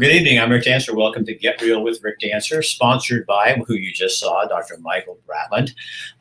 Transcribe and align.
Well, 0.00 0.08
good 0.08 0.16
evening. 0.16 0.38
I'm 0.38 0.50
Rick 0.50 0.64
Dancer. 0.64 0.96
Welcome 0.96 1.26
to 1.26 1.34
Get 1.34 1.60
Real 1.60 1.82
with 1.82 2.02
Rick 2.02 2.20
Dancer, 2.20 2.62
sponsored 2.62 3.26
by 3.26 3.62
who 3.66 3.74
you 3.74 3.92
just 3.92 4.18
saw, 4.18 4.46
Dr. 4.46 4.78
Michael 4.80 5.18
Bratland, 5.28 5.72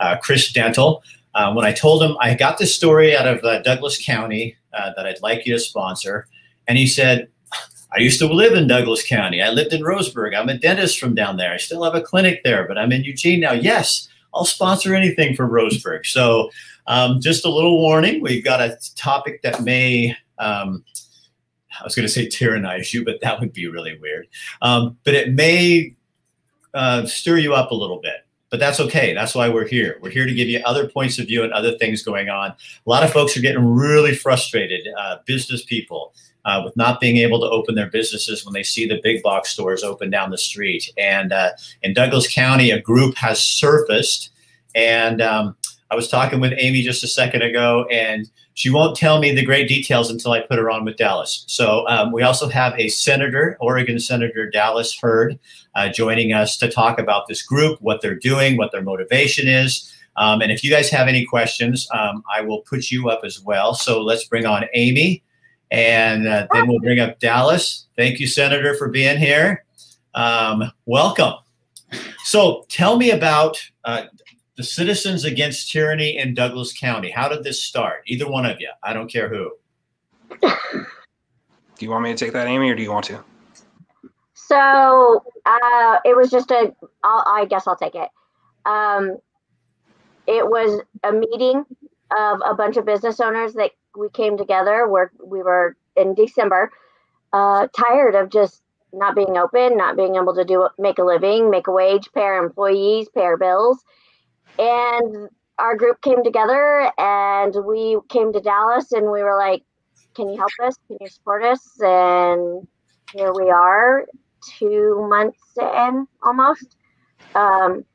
uh, 0.02 0.18
Chris 0.18 0.52
Dental. 0.52 1.02
Uh, 1.34 1.54
when 1.54 1.64
I 1.64 1.72
told 1.72 2.04
him 2.04 2.18
I 2.20 2.34
got 2.34 2.58
this 2.58 2.76
story 2.76 3.16
out 3.16 3.26
of 3.26 3.42
uh, 3.46 3.62
Douglas 3.62 3.98
County 4.06 4.58
uh, 4.74 4.92
that 4.98 5.06
I'd 5.06 5.22
like 5.22 5.46
you 5.46 5.54
to 5.54 5.60
sponsor, 5.60 6.28
and 6.68 6.78
he 6.78 6.88
said, 6.88 7.30
I 7.96 8.02
used 8.02 8.20
to 8.20 8.28
live 8.28 8.52
in 8.52 8.68
Douglas 8.68 9.08
County. 9.08 9.42
I 9.42 9.50
lived 9.50 9.72
in 9.72 9.82
Roseburg. 9.82 10.36
I'm 10.36 10.50
a 10.50 10.58
dentist 10.58 11.00
from 11.00 11.16
down 11.16 11.38
there. 11.38 11.54
I 11.54 11.58
still 11.58 11.86
have 11.86 11.96
a 11.96 12.02
clinic 12.02 12.42
there, 12.44 12.68
but 12.68 12.78
I'm 12.78 12.92
in 12.92 13.06
Eugene 13.06 13.40
now. 13.40 13.54
Yes, 13.54 14.10
I'll 14.34 14.44
sponsor 14.44 14.94
anything 14.94 15.38
for 15.38 15.48
Roseburg. 15.48 16.06
So, 16.06 16.50
um, 16.88 17.22
just 17.22 17.46
a 17.46 17.50
little 17.50 17.80
warning 17.80 18.22
we've 18.22 18.44
got 18.44 18.60
a 18.60 18.78
topic 18.98 19.42
that 19.44 19.64
may 19.64 20.18
um, 20.38 20.84
I 21.80 21.84
was 21.84 21.96
going 21.96 22.08
to 22.08 22.12
say 22.12 22.28
tyrannize 22.28 22.94
you, 22.94 23.04
but 23.06 23.22
that 23.22 23.40
would 23.40 23.54
be 23.54 23.68
really 23.68 23.98
weird. 24.00 24.28
Um, 24.62 24.98
but 25.04 25.14
it 25.14 25.34
may 25.34 25.96
uh, 26.74 27.06
stir 27.06 27.38
you 27.38 27.54
up 27.54 27.72
a 27.72 27.76
little 27.76 28.00
bit. 28.02 28.26
But 28.50 28.60
that's 28.60 28.80
okay. 28.80 29.14
That's 29.14 29.36
why 29.36 29.48
we're 29.48 29.68
here. 29.68 30.00
We're 30.02 30.10
here 30.10 30.26
to 30.26 30.34
give 30.34 30.48
you 30.48 30.60
other 30.66 30.90
points 30.90 31.20
of 31.20 31.28
view 31.28 31.44
and 31.44 31.54
other 31.54 31.78
things 31.78 32.02
going 32.02 32.30
on. 32.30 32.50
A 32.50 32.90
lot 32.90 33.04
of 33.04 33.14
folks 33.14 33.38
are 33.38 33.42
getting 33.42 33.64
really 33.64 34.16
frustrated, 34.16 34.88
uh, 34.98 35.18
business 35.26 35.64
people, 35.64 36.16
uh, 36.46 36.64
with 36.66 36.76
not 36.76 37.00
being 37.00 37.18
able 37.18 37.40
to 37.42 37.46
open 37.48 37.76
their 37.76 37.90
businesses 37.92 38.44
when 38.44 38.54
they 38.54 38.64
see 38.64 38.88
the 38.88 39.00
big 39.04 39.22
box 39.22 39.52
stores 39.52 39.84
open 39.84 40.10
down 40.10 40.32
the 40.32 40.38
street. 40.38 40.92
And 40.98 41.32
uh, 41.32 41.52
in 41.84 41.94
Douglas 41.94 42.28
County, 42.28 42.72
a 42.72 42.82
group 42.82 43.16
has 43.18 43.40
surfaced. 43.40 44.32
And 44.74 45.22
um, 45.22 45.56
I 45.92 45.96
was 45.96 46.08
talking 46.08 46.40
with 46.40 46.54
Amy 46.58 46.84
just 46.84 47.04
a 47.04 47.08
second 47.08 47.42
ago, 47.42 47.86
and 47.92 48.30
she 48.54 48.70
won't 48.70 48.96
tell 48.96 49.20
me 49.20 49.34
the 49.34 49.44
great 49.44 49.68
details 49.68 50.12
until 50.12 50.34
I 50.34 50.42
put 50.42 50.60
her 50.60 50.70
on 50.70 50.86
with 50.86 50.98
Dallas. 50.98 51.46
So 51.48 51.88
um, 51.88 52.12
we 52.12 52.22
also 52.22 52.48
have 52.48 52.78
a 52.78 52.90
senator, 52.90 53.58
Oregon 53.60 54.00
Senator 54.00 54.50
Dallas 54.50 54.96
Heard, 55.00 55.40
uh, 55.76 55.90
joining 55.90 56.32
us 56.32 56.58
to 56.58 56.70
talk 56.70 57.00
about 57.00 57.28
this 57.28 57.42
group, 57.42 57.82
what 57.82 58.02
they're 58.02 58.16
doing, 58.16 58.58
what 58.58 58.72
their 58.72 58.84
motivation 58.84 59.48
is. 59.48 59.92
Um, 60.16 60.42
and 60.42 60.52
if 60.52 60.64
you 60.64 60.70
guys 60.70 60.90
have 60.90 61.08
any 61.08 61.26
questions, 61.26 61.88
um, 61.92 62.24
I 62.32 62.42
will 62.42 62.62
put 62.62 62.92
you 62.92 63.10
up 63.10 63.22
as 63.24 63.42
well. 63.42 63.74
So 63.74 64.02
let's 64.02 64.26
bring 64.26 64.46
on 64.46 64.66
Amy, 64.74 65.24
and 65.72 66.28
uh, 66.28 66.48
then 66.52 66.68
we'll 66.68 66.82
bring 66.82 67.00
up 67.00 67.20
Dallas. 67.20 67.88
Thank 67.96 68.20
you, 68.20 68.28
Senator, 68.28 68.76
for 68.76 68.90
being 68.90 69.18
here. 69.18 69.64
Um, 70.14 70.72
welcome. 70.86 71.34
So 72.26 72.66
tell 72.70 72.98
me 72.98 73.12
about 73.12 73.58
uh, 73.86 74.04
the 74.60 74.66
Citizens 74.66 75.24
Against 75.24 75.72
Tyranny 75.72 76.18
in 76.18 76.34
Douglas 76.34 76.78
County. 76.78 77.10
How 77.10 77.30
did 77.30 77.46
this 77.46 77.64
start? 77.64 78.04
Either 78.08 78.30
one 78.30 78.46
of 78.46 78.60
you. 78.60 78.68
I 78.84 78.92
don't 78.92 79.10
care 79.10 79.30
who. 79.30 79.52
Do 80.42 80.86
you 81.80 81.90
want 81.90 82.04
me 82.04 82.12
to 82.12 82.18
take 82.18 82.34
that, 82.34 82.46
Amy, 82.46 82.70
or 82.70 82.76
do 82.76 82.84
you 82.84 82.92
want 82.92 83.06
to? 83.06 83.24
So 84.34 85.24
uh, 85.46 86.00
it 86.04 86.14
was 86.14 86.30
just 86.30 86.52
a. 86.52 86.76
I'll, 87.06 87.24
I 87.26 87.46
guess 87.50 87.68
I'll 87.68 87.78
take 87.78 87.96
it. 87.96 88.10
Um, 88.66 89.20
it 90.28 90.46
was 90.46 90.82
a 91.06 91.14
meeting 91.14 91.64
of 92.12 92.42
a 92.46 92.54
bunch 92.54 92.76
of 92.76 92.86
business 92.86 93.22
owners 93.22 93.54
that 93.54 93.72
we 93.98 94.10
came 94.10 94.38
together. 94.38 94.90
Where 94.90 95.14
we 95.26 95.42
were 95.42 95.78
in 95.96 96.16
December, 96.16 96.70
uh, 97.32 97.68
tired 97.78 98.16
of 98.16 98.30
just 98.30 98.62
not 98.92 99.16
being 99.16 99.38
open, 99.38 99.78
not 99.78 99.96
being 99.96 100.18
able 100.18 100.36
to 100.36 100.44
do 100.44 100.68
make 100.78 101.00
a 101.00 101.04
living, 101.06 101.50
make 101.50 101.68
a 101.68 101.72
wage, 101.72 102.10
pay 102.14 102.24
our 102.24 102.44
employees, 102.44 103.08
pay 103.08 103.22
our 103.22 103.38
bills, 103.38 103.86
and 104.60 105.30
our 105.58 105.76
group 105.76 106.02
came 106.02 106.24
together 106.24 106.92
and 106.98 107.56
we 107.66 107.98
came 108.10 108.34
to 108.34 108.42
Dallas 108.42 108.92
and 108.92 109.06
we 109.06 109.24
were 109.24 109.38
like, 109.38 109.64
can 110.16 110.30
you 110.30 110.38
help 110.38 110.52
us? 110.64 110.76
Can 110.88 110.98
you 111.00 111.08
support 111.08 111.44
us? 111.44 111.62
And 111.80 112.68
here 113.14 113.32
we 113.34 113.50
are, 113.50 114.06
two 114.58 115.08
months 115.10 115.40
in 115.58 116.08
almost. 116.22 116.76
Um, 117.36 117.86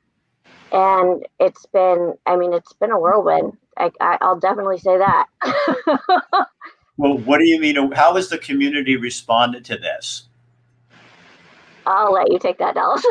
and 0.72 1.26
it's 1.38 1.66
been, 1.66 2.14
I 2.26 2.36
mean, 2.36 2.52
it's 2.52 2.72
been 2.72 2.90
a 2.90 2.98
whirlwind. 2.98 3.56
I, 3.76 3.90
I, 4.00 4.18
I'll 4.20 4.38
definitely 4.38 4.78
say 4.78 4.98
that. 4.98 5.26
well, 6.96 7.18
what 7.18 7.38
do 7.38 7.46
you 7.46 7.60
mean? 7.60 7.92
How 7.92 8.14
has 8.14 8.28
the 8.28 8.38
community 8.38 8.96
responded 8.96 9.64
to 9.66 9.76
this? 9.76 10.28
I'll 11.86 12.12
let 12.12 12.32
you 12.32 12.38
take 12.38 12.58
that, 12.58 12.74
Dallas. 12.74 13.04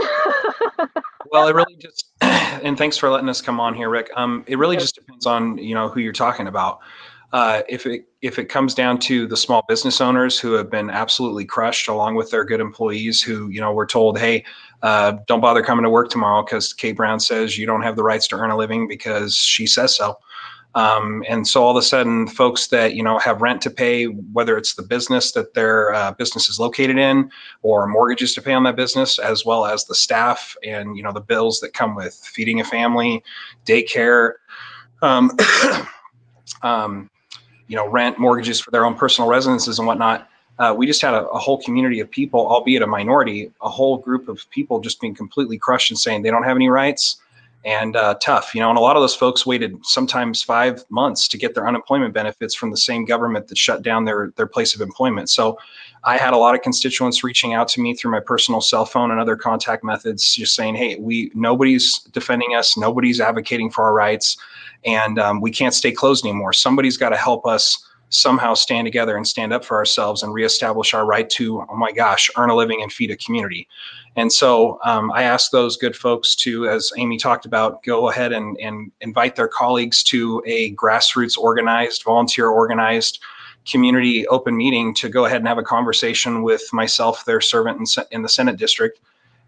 well, 1.31 1.47
it 1.47 1.53
really 1.53 1.75
just, 1.75 2.07
and 2.63 2.77
thanks 2.77 2.97
for 2.97 3.09
letting 3.09 3.29
us 3.29 3.41
come 3.41 3.59
on 3.59 3.73
here, 3.73 3.89
Rick. 3.89 4.09
Um, 4.15 4.43
it 4.47 4.57
really 4.57 4.77
just 4.77 4.95
depends 4.95 5.25
on 5.25 5.57
you 5.57 5.73
know 5.73 5.89
who 5.89 5.99
you're 5.99 6.13
talking 6.13 6.47
about. 6.47 6.79
Uh, 7.31 7.63
if 7.67 7.87
it 7.87 8.05
if 8.21 8.37
it 8.37 8.45
comes 8.45 8.75
down 8.75 8.99
to 8.99 9.25
the 9.25 9.35
small 9.35 9.63
business 9.67 9.99
owners 9.99 10.39
who 10.39 10.53
have 10.53 10.69
been 10.69 10.89
absolutely 10.91 11.45
crushed, 11.45 11.87
along 11.87 12.15
with 12.15 12.29
their 12.29 12.45
good 12.45 12.59
employees 12.59 13.21
who 13.21 13.49
you 13.49 13.59
know 13.59 13.73
were 13.73 13.87
told, 13.87 14.19
hey, 14.19 14.43
uh, 14.83 15.13
don't 15.27 15.41
bother 15.41 15.63
coming 15.63 15.83
to 15.83 15.89
work 15.89 16.09
tomorrow 16.09 16.43
because 16.43 16.73
Kate 16.73 16.95
Brown 16.95 17.19
says 17.19 17.57
you 17.57 17.65
don't 17.65 17.81
have 17.81 17.95
the 17.95 18.03
rights 18.03 18.27
to 18.27 18.35
earn 18.35 18.51
a 18.51 18.57
living 18.57 18.87
because 18.87 19.35
she 19.35 19.65
says 19.65 19.95
so. 19.95 20.17
Um, 20.75 21.23
and 21.29 21.47
so 21.47 21.63
all 21.63 21.72
of 21.72 21.78
a 21.78 21.85
sudden, 21.85 22.28
folks 22.28 22.67
that 22.67 22.95
you 22.95 23.03
know 23.03 23.19
have 23.19 23.41
rent 23.41 23.61
to 23.63 23.69
pay, 23.69 24.06
whether 24.06 24.57
it's 24.57 24.73
the 24.73 24.81
business 24.81 25.31
that 25.34 25.53
their 25.53 25.94
uh, 25.94 26.13
business 26.13 26.50
is 26.50 26.59
located 26.59 26.97
in, 26.97 27.29
or 27.61 27.85
mortgages 27.85 28.34
to 28.35 28.41
pay 28.41 28.53
on 28.53 28.63
that 28.63 28.75
business, 28.75 29.19
as 29.19 29.45
well 29.45 29.66
as 29.66 29.85
the 29.85 29.94
staff 29.94 30.56
and 30.63 30.97
you 30.97 31.03
know 31.03 31.12
the 31.12 31.22
bills 31.22 31.59
that 31.59 31.73
come 31.73 31.95
with 31.95 32.16
feeding 32.16 32.59
a 32.59 32.63
family, 32.63 33.23
daycare, 33.66 34.33
um, 35.03 35.31
um, 36.63 37.09
you 37.67 37.75
know 37.75 37.88
rent, 37.88 38.17
mortgages 38.17 38.59
for 38.59 38.72
their 38.72 38.85
own 38.85 38.95
personal 38.95 39.29
residences 39.29 39.78
and 39.78 39.88
whatnot. 39.88 40.28
Uh, 40.59 40.73
we 40.75 40.85
just 40.85 41.01
had 41.01 41.16
a, 41.16 41.28
a, 41.29 41.39
whole 41.39 41.59
community 41.63 42.00
of 42.00 42.09
people, 42.12 42.47
albeit 42.47 42.83
a 42.83 42.88
minority, 42.88 43.51
a 43.63 43.69
whole 43.69 43.97
group 43.97 44.28
of 44.28 44.47
people 44.51 44.79
just 44.79 45.01
being 45.01 45.16
completely 45.16 45.57
crushed 45.57 45.89
and 45.89 46.00
saying 46.00 46.22
they 46.22 46.29
don't 46.29 46.44
have 46.44 46.56
any 46.56 46.69
rights 46.69 47.17
and 47.66 47.96
uh, 47.96 48.16
tough. 48.16 48.53
You 48.53 48.62
know, 48.62 48.69
and 48.69 48.78
a 48.78 48.81
lot 48.81 48.96
of 48.96 49.01
those 49.01 49.16
folks 49.16 49.46
waited 49.46 49.78
sometimes 49.85 50.41
five 50.44 50.84
months 50.90 51.28
to 51.29 51.38
get 51.38 51.56
their 51.56 51.68
unemployment 51.68 52.13
benefits 52.13 52.56
from 52.56 52.72
the 52.72 52.78
same 52.78 53.06
government 53.06 53.47
that 53.47 53.57
shut 53.57 53.81
down 53.81 54.06
their 54.06 54.31
their 54.35 54.47
place 54.47 54.75
of 54.75 54.81
employment. 54.81 55.29
So, 55.29 55.57
I 56.06 56.18
had 56.18 56.34
a 56.34 56.38
lot 56.38 56.53
of 56.56 56.62
constituents 56.62 57.24
reaching 57.24 57.53
out 57.53 57.68
to 57.69 57.81
me 57.81 57.94
through 57.94 58.12
my 58.12 58.19
personal 58.19 58.59
cell 58.62 58.85
phone 58.85 59.12
and 59.12 59.19
other 59.19 59.35
contact 59.35 59.84
methods, 59.84 60.35
just 60.35 60.56
saying, 60.56 60.75
"Hey, 60.75 60.96
we 61.00 61.31
nobody's 61.34 62.00
defending 62.12 62.56
us, 62.56 62.75
nobody's 62.78 63.22
advocating 63.22 63.69
for 63.69 63.84
our 63.85 63.94
rights, 63.94 64.38
and 64.85 65.18
um, 65.19 65.40
we 65.41 65.51
can't 65.51 65.74
stay 65.74 65.91
closed 65.91 66.25
anymore. 66.25 66.53
Somebody's 66.53 66.97
got 66.97 67.09
to 67.09 67.18
help 67.18 67.45
us." 67.45 67.85
Somehow 68.13 68.53
stand 68.53 68.85
together 68.85 69.18
and 69.18 69.28
stand 69.28 69.51
up 69.51 69.66
for 69.66 69.75
ourselves 69.75 70.22
and 70.22 70.34
reestablish 70.34 70.94
our 70.94 71.06
right 71.06 71.29
to, 71.31 71.66
oh 71.69 71.75
my 71.75 71.91
gosh, 71.91 72.29
earn 72.38 72.50
a 72.50 72.56
living 72.56 72.81
and 72.81 72.94
feed 72.94 73.09
a 73.09 73.18
community. 73.18 73.68
And 74.16 74.31
so 74.31 74.79
um, 74.85 75.12
I 75.12 75.24
ask 75.24 75.50
those 75.50 75.78
good 75.78 75.96
folks 75.96 76.35
to, 76.38 76.69
as 76.69 76.91
Amy 76.97 77.18
talked 77.18 77.46
about, 77.46 77.84
go 77.84 78.09
ahead 78.09 78.31
and, 78.31 78.56
and 78.59 78.91
invite 79.01 79.35
their 79.35 79.47
colleagues 79.47 80.03
to 80.03 80.44
a 80.46 80.75
grassroots 80.75 81.38
organized, 81.38 82.03
volunteer 82.03 82.50
organized, 82.50 83.19
community 83.66 84.28
open 84.28 84.56
meeting 84.56 84.94
to 84.94 85.09
go 85.09 85.25
ahead 85.25 85.38
and 85.38 85.47
have 85.47 85.57
a 85.57 85.63
conversation 85.63 86.44
with 86.44 86.62
myself, 86.71 87.25
their 87.25 87.42
servant 87.42 87.80
in, 87.80 88.04
in 88.12 88.21
the 88.21 88.30
Senate 88.30 88.57
district, 88.57 89.00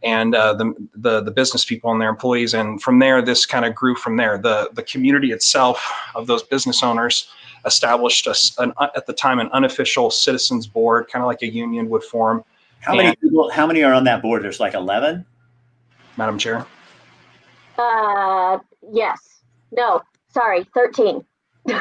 and 0.03 0.35
uh, 0.35 0.53
the, 0.53 0.73
the 0.95 1.21
the 1.21 1.31
business 1.31 1.65
people 1.65 1.91
and 1.91 2.01
their 2.01 2.09
employees. 2.09 2.53
And 2.53 2.81
from 2.81 2.99
there, 2.99 3.21
this 3.21 3.45
kind 3.45 3.65
of 3.65 3.75
grew 3.75 3.95
from 3.95 4.17
there. 4.17 4.37
The 4.37 4.69
the 4.73 4.83
community 4.83 5.31
itself 5.31 5.85
of 6.15 6.27
those 6.27 6.43
business 6.43 6.81
owners 6.81 7.27
established 7.65 8.27
a, 8.27 8.35
an, 8.61 8.73
at 8.79 9.05
the 9.05 9.13
time 9.13 9.39
an 9.39 9.49
unofficial 9.51 10.11
citizens 10.11 10.67
board, 10.67 11.07
kind 11.07 11.23
of 11.23 11.27
like 11.27 11.41
a 11.41 11.51
union 11.51 11.89
would 11.89 12.03
form. 12.03 12.43
How 12.81 12.93
and, 12.93 13.03
many 13.03 13.15
people? 13.15 13.49
How 13.49 13.65
many 13.65 13.83
are 13.83 13.93
on 13.93 14.03
that 14.05 14.21
board? 14.21 14.43
There's 14.43 14.59
like 14.59 14.73
eleven. 14.73 15.25
Madam 16.17 16.37
Chair. 16.37 16.65
Uh, 17.77 18.59
yes. 18.91 19.41
No, 19.71 20.01
sorry, 20.29 20.65
thirteen. 20.73 21.25
so 21.67 21.75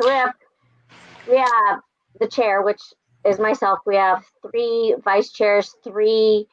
we 0.00 0.10
have 0.10 0.34
we 1.28 1.36
have 1.36 1.80
the 2.20 2.28
chair, 2.28 2.62
which 2.62 2.80
is 3.24 3.38
myself. 3.38 3.80
We 3.86 3.96
have 3.96 4.24
three 4.42 4.94
vice 5.02 5.32
chairs, 5.32 5.74
three 5.82 6.46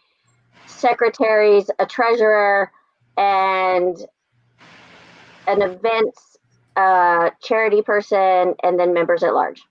secretaries, 0.65 1.69
a 1.79 1.85
treasurer, 1.85 2.71
and 3.17 3.97
an 5.47 5.61
events 5.61 6.32
uh, 6.75 7.29
charity 7.41 7.81
person, 7.81 8.55
and 8.63 8.79
then 8.79 8.93
members 8.93 9.23
at 9.23 9.33
large. 9.33 9.61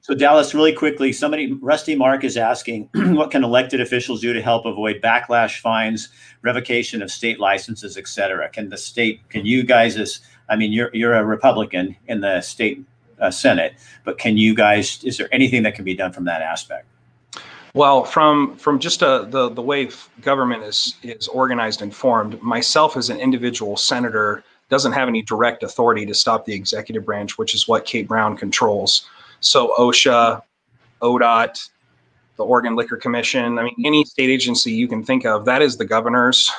So 0.00 0.14
Dallas, 0.14 0.52
really 0.54 0.74
quickly, 0.74 1.14
somebody, 1.14 1.54
Rusty 1.54 1.94
Mark 1.94 2.24
is 2.24 2.36
asking, 2.36 2.90
what 2.94 3.30
can 3.30 3.42
elected 3.42 3.80
officials 3.80 4.20
do 4.20 4.34
to 4.34 4.42
help 4.42 4.66
avoid 4.66 5.00
backlash, 5.00 5.60
fines, 5.60 6.10
revocation 6.42 7.00
of 7.00 7.10
state 7.10 7.40
licenses, 7.40 7.96
et 7.96 8.06
cetera? 8.06 8.50
Can 8.50 8.68
the 8.68 8.76
state, 8.76 9.26
can 9.30 9.46
you 9.46 9.62
guys, 9.62 9.96
as 9.96 10.20
I 10.50 10.56
mean, 10.56 10.72
you're 10.72 10.90
you're 10.92 11.14
a 11.14 11.24
Republican 11.24 11.96
in 12.06 12.20
the 12.20 12.42
state 12.42 12.84
uh, 13.18 13.30
Senate, 13.30 13.76
but 14.04 14.18
can 14.18 14.36
you 14.36 14.54
guys, 14.54 15.02
is 15.04 15.16
there 15.16 15.28
anything 15.32 15.62
that 15.62 15.74
can 15.74 15.86
be 15.86 15.94
done 15.94 16.12
from 16.12 16.24
that 16.24 16.42
aspect? 16.42 16.86
Well, 17.72 18.04
from 18.04 18.56
from 18.56 18.78
just 18.78 19.02
a, 19.02 19.08
uh, 19.08 19.24
the 19.24 19.48
the 19.48 19.62
way 19.62 19.88
government 20.20 20.62
is 20.62 20.94
is 21.02 21.26
organized 21.28 21.82
and 21.82 21.92
formed, 21.92 22.40
myself 22.40 22.96
as 22.96 23.10
an 23.10 23.18
individual 23.18 23.76
senator 23.76 24.44
doesn't 24.74 24.90
have 24.90 25.06
any 25.06 25.22
direct 25.22 25.62
authority 25.62 26.04
to 26.04 26.12
stop 26.12 26.44
the 26.44 26.52
executive 26.52 27.04
branch, 27.04 27.38
which 27.38 27.54
is 27.54 27.68
what 27.68 27.84
Kate 27.84 28.08
Brown 28.08 28.36
controls. 28.36 29.08
So 29.38 29.72
OSHA, 29.78 30.42
ODOT, 31.00 31.70
the 32.34 32.44
Oregon 32.44 32.74
Liquor 32.74 32.96
Commission. 32.96 33.56
I 33.60 33.62
mean, 33.62 33.76
any 33.84 34.04
state 34.04 34.30
agency 34.30 34.72
you 34.72 34.88
can 34.88 35.04
think 35.04 35.24
of, 35.24 35.44
that 35.44 35.62
is 35.62 35.76
the 35.76 35.84
governor's 35.84 36.50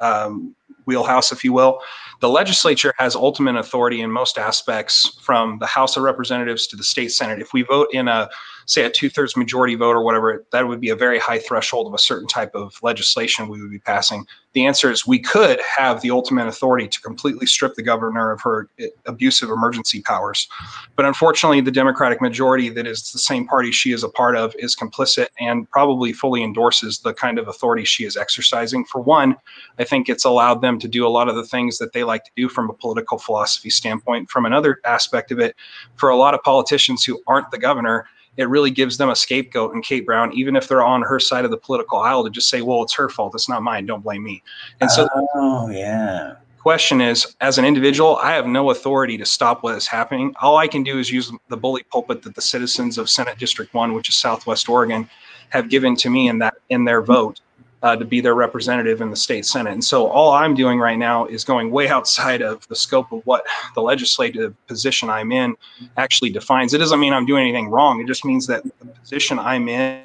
um, 0.00 0.56
wheelhouse, 0.86 1.32
if 1.32 1.44
you 1.44 1.52
will. 1.52 1.80
The 2.20 2.30
legislature 2.30 2.94
has 2.96 3.14
ultimate 3.14 3.56
authority 3.56 4.00
in 4.00 4.10
most 4.10 4.38
aspects 4.38 5.18
from 5.20 5.58
the 5.58 5.66
House 5.66 5.98
of 5.98 6.02
Representatives 6.02 6.66
to 6.68 6.76
the 6.76 6.82
state 6.82 7.12
Senate. 7.12 7.42
If 7.42 7.52
we 7.52 7.60
vote 7.60 7.88
in 7.92 8.08
a 8.08 8.30
say 8.66 8.84
a 8.84 8.90
two-thirds 8.90 9.36
majority 9.36 9.74
vote 9.74 9.96
or 9.96 10.02
whatever, 10.02 10.44
that 10.52 10.68
would 10.68 10.80
be 10.80 10.90
a 10.90 10.96
very 10.96 11.18
high 11.18 11.38
threshold 11.38 11.86
of 11.86 11.94
a 11.94 11.98
certain 11.98 12.28
type 12.28 12.54
of 12.54 12.78
legislation 12.82 13.48
we 13.48 13.60
would 13.60 13.70
be 13.70 13.78
passing. 13.78 14.26
The 14.52 14.66
answer 14.66 14.90
is 14.90 15.06
we 15.06 15.20
could 15.20 15.60
have 15.78 16.00
the 16.00 16.10
ultimate 16.10 16.48
authority 16.48 16.88
to 16.88 17.00
completely 17.02 17.46
strip 17.46 17.74
the 17.74 17.82
governor 17.82 18.32
of 18.32 18.40
her 18.42 18.68
eh, 18.80 18.88
abusive 19.06 19.48
emergency 19.48 20.02
powers. 20.02 20.48
But 20.96 21.04
unfortunately, 21.04 21.60
the 21.60 21.70
Democratic 21.70 22.20
majority 22.20 22.68
that 22.70 22.86
is 22.86 23.12
the 23.12 23.18
same 23.18 23.46
party 23.46 23.70
she 23.70 23.92
is 23.92 24.02
a 24.02 24.08
part 24.08 24.36
of 24.36 24.54
is 24.58 24.74
complicit 24.74 25.28
and 25.38 25.70
probably 25.70 26.12
fully 26.12 26.42
endorses 26.42 26.98
the 26.98 27.14
kind 27.14 27.38
of 27.38 27.46
authority 27.46 27.84
she 27.84 28.04
is 28.04 28.16
exercising. 28.16 28.84
For 28.84 29.00
one, 29.00 29.36
I 29.78 29.84
think 29.84 30.08
it's 30.08 30.24
allowed 30.24 30.62
them 30.62 30.80
to 30.80 30.88
do 30.88 31.06
a 31.06 31.08
lot 31.08 31.28
of 31.28 31.36
the 31.36 31.46
things 31.46 31.78
that 31.78 31.92
they 31.92 32.02
like 32.02 32.24
to 32.24 32.32
do 32.34 32.48
from 32.48 32.70
a 32.70 32.74
political 32.74 33.18
philosophy 33.18 33.70
standpoint. 33.70 34.30
From 34.30 34.46
another 34.46 34.80
aspect 34.84 35.30
of 35.30 35.38
it, 35.38 35.54
for 35.94 36.08
a 36.08 36.16
lot 36.16 36.34
of 36.34 36.42
politicians 36.42 37.04
who 37.04 37.22
aren't 37.28 37.50
the 37.52 37.58
governor, 37.58 38.06
it 38.36 38.48
really 38.48 38.70
gives 38.70 38.96
them 38.96 39.10
a 39.10 39.16
scapegoat 39.16 39.74
in 39.74 39.82
Kate 39.82 40.06
Brown, 40.06 40.32
even 40.32 40.56
if 40.56 40.68
they're 40.68 40.82
on 40.82 41.02
her 41.02 41.18
side 41.18 41.44
of 41.44 41.50
the 41.50 41.56
political 41.56 41.98
aisle, 41.98 42.24
to 42.24 42.30
just 42.30 42.48
say, 42.48 42.62
well, 42.62 42.82
it's 42.82 42.94
her 42.94 43.08
fault. 43.08 43.34
It's 43.34 43.48
not 43.48 43.62
mine. 43.62 43.86
Don't 43.86 44.02
blame 44.02 44.22
me. 44.22 44.42
And 44.80 44.90
so, 44.90 45.08
oh, 45.34 45.68
yeah. 45.70 46.34
Question 46.58 47.00
is, 47.00 47.36
as 47.40 47.56
an 47.56 47.64
individual, 47.64 48.16
I 48.16 48.32
have 48.32 48.46
no 48.46 48.70
authority 48.70 49.16
to 49.16 49.24
stop 49.24 49.62
what 49.62 49.74
is 49.76 49.86
happening. 49.86 50.34
All 50.42 50.58
I 50.58 50.68
can 50.68 50.82
do 50.82 50.98
is 50.98 51.10
use 51.10 51.32
the 51.48 51.56
bully 51.56 51.82
pulpit 51.84 52.22
that 52.22 52.34
the 52.34 52.42
citizens 52.42 52.98
of 52.98 53.08
Senate 53.08 53.38
District 53.38 53.72
One, 53.72 53.94
which 53.94 54.10
is 54.10 54.14
Southwest 54.14 54.68
Oregon, 54.68 55.08
have 55.48 55.70
given 55.70 55.96
to 55.96 56.10
me 56.10 56.28
in 56.28 56.38
that 56.38 56.54
in 56.68 56.84
their 56.84 57.00
vote 57.00 57.40
uh, 57.82 57.96
to 57.96 58.04
be 58.04 58.20
their 58.20 58.34
representative 58.34 59.00
in 59.00 59.10
the 59.10 59.16
state 59.16 59.46
senate. 59.46 59.72
And 59.72 59.84
so 59.84 60.06
all 60.08 60.32
I'm 60.32 60.54
doing 60.54 60.78
right 60.78 60.98
now 60.98 61.26
is 61.26 61.44
going 61.44 61.70
way 61.70 61.88
outside 61.96 62.42
of 62.42 62.66
the 62.68 62.76
scope 62.76 63.12
of 63.12 63.22
what 63.24 63.44
the 63.74 63.82
legislative 63.82 64.54
position 64.66 65.08
I'm 65.10 65.32
in 65.32 65.56
actually 65.96 66.30
defines. 66.30 66.74
It 66.74 66.78
doesn't 66.78 67.00
mean 67.00 67.12
I'm 67.12 67.26
doing 67.26 67.42
anything 67.42 67.68
wrong. 67.68 68.00
It 68.00 68.06
just 68.06 68.24
means 68.24 68.46
that 68.46 68.62
the 68.64 68.86
position 68.86 69.38
I'm 69.38 69.68
in 69.68 70.02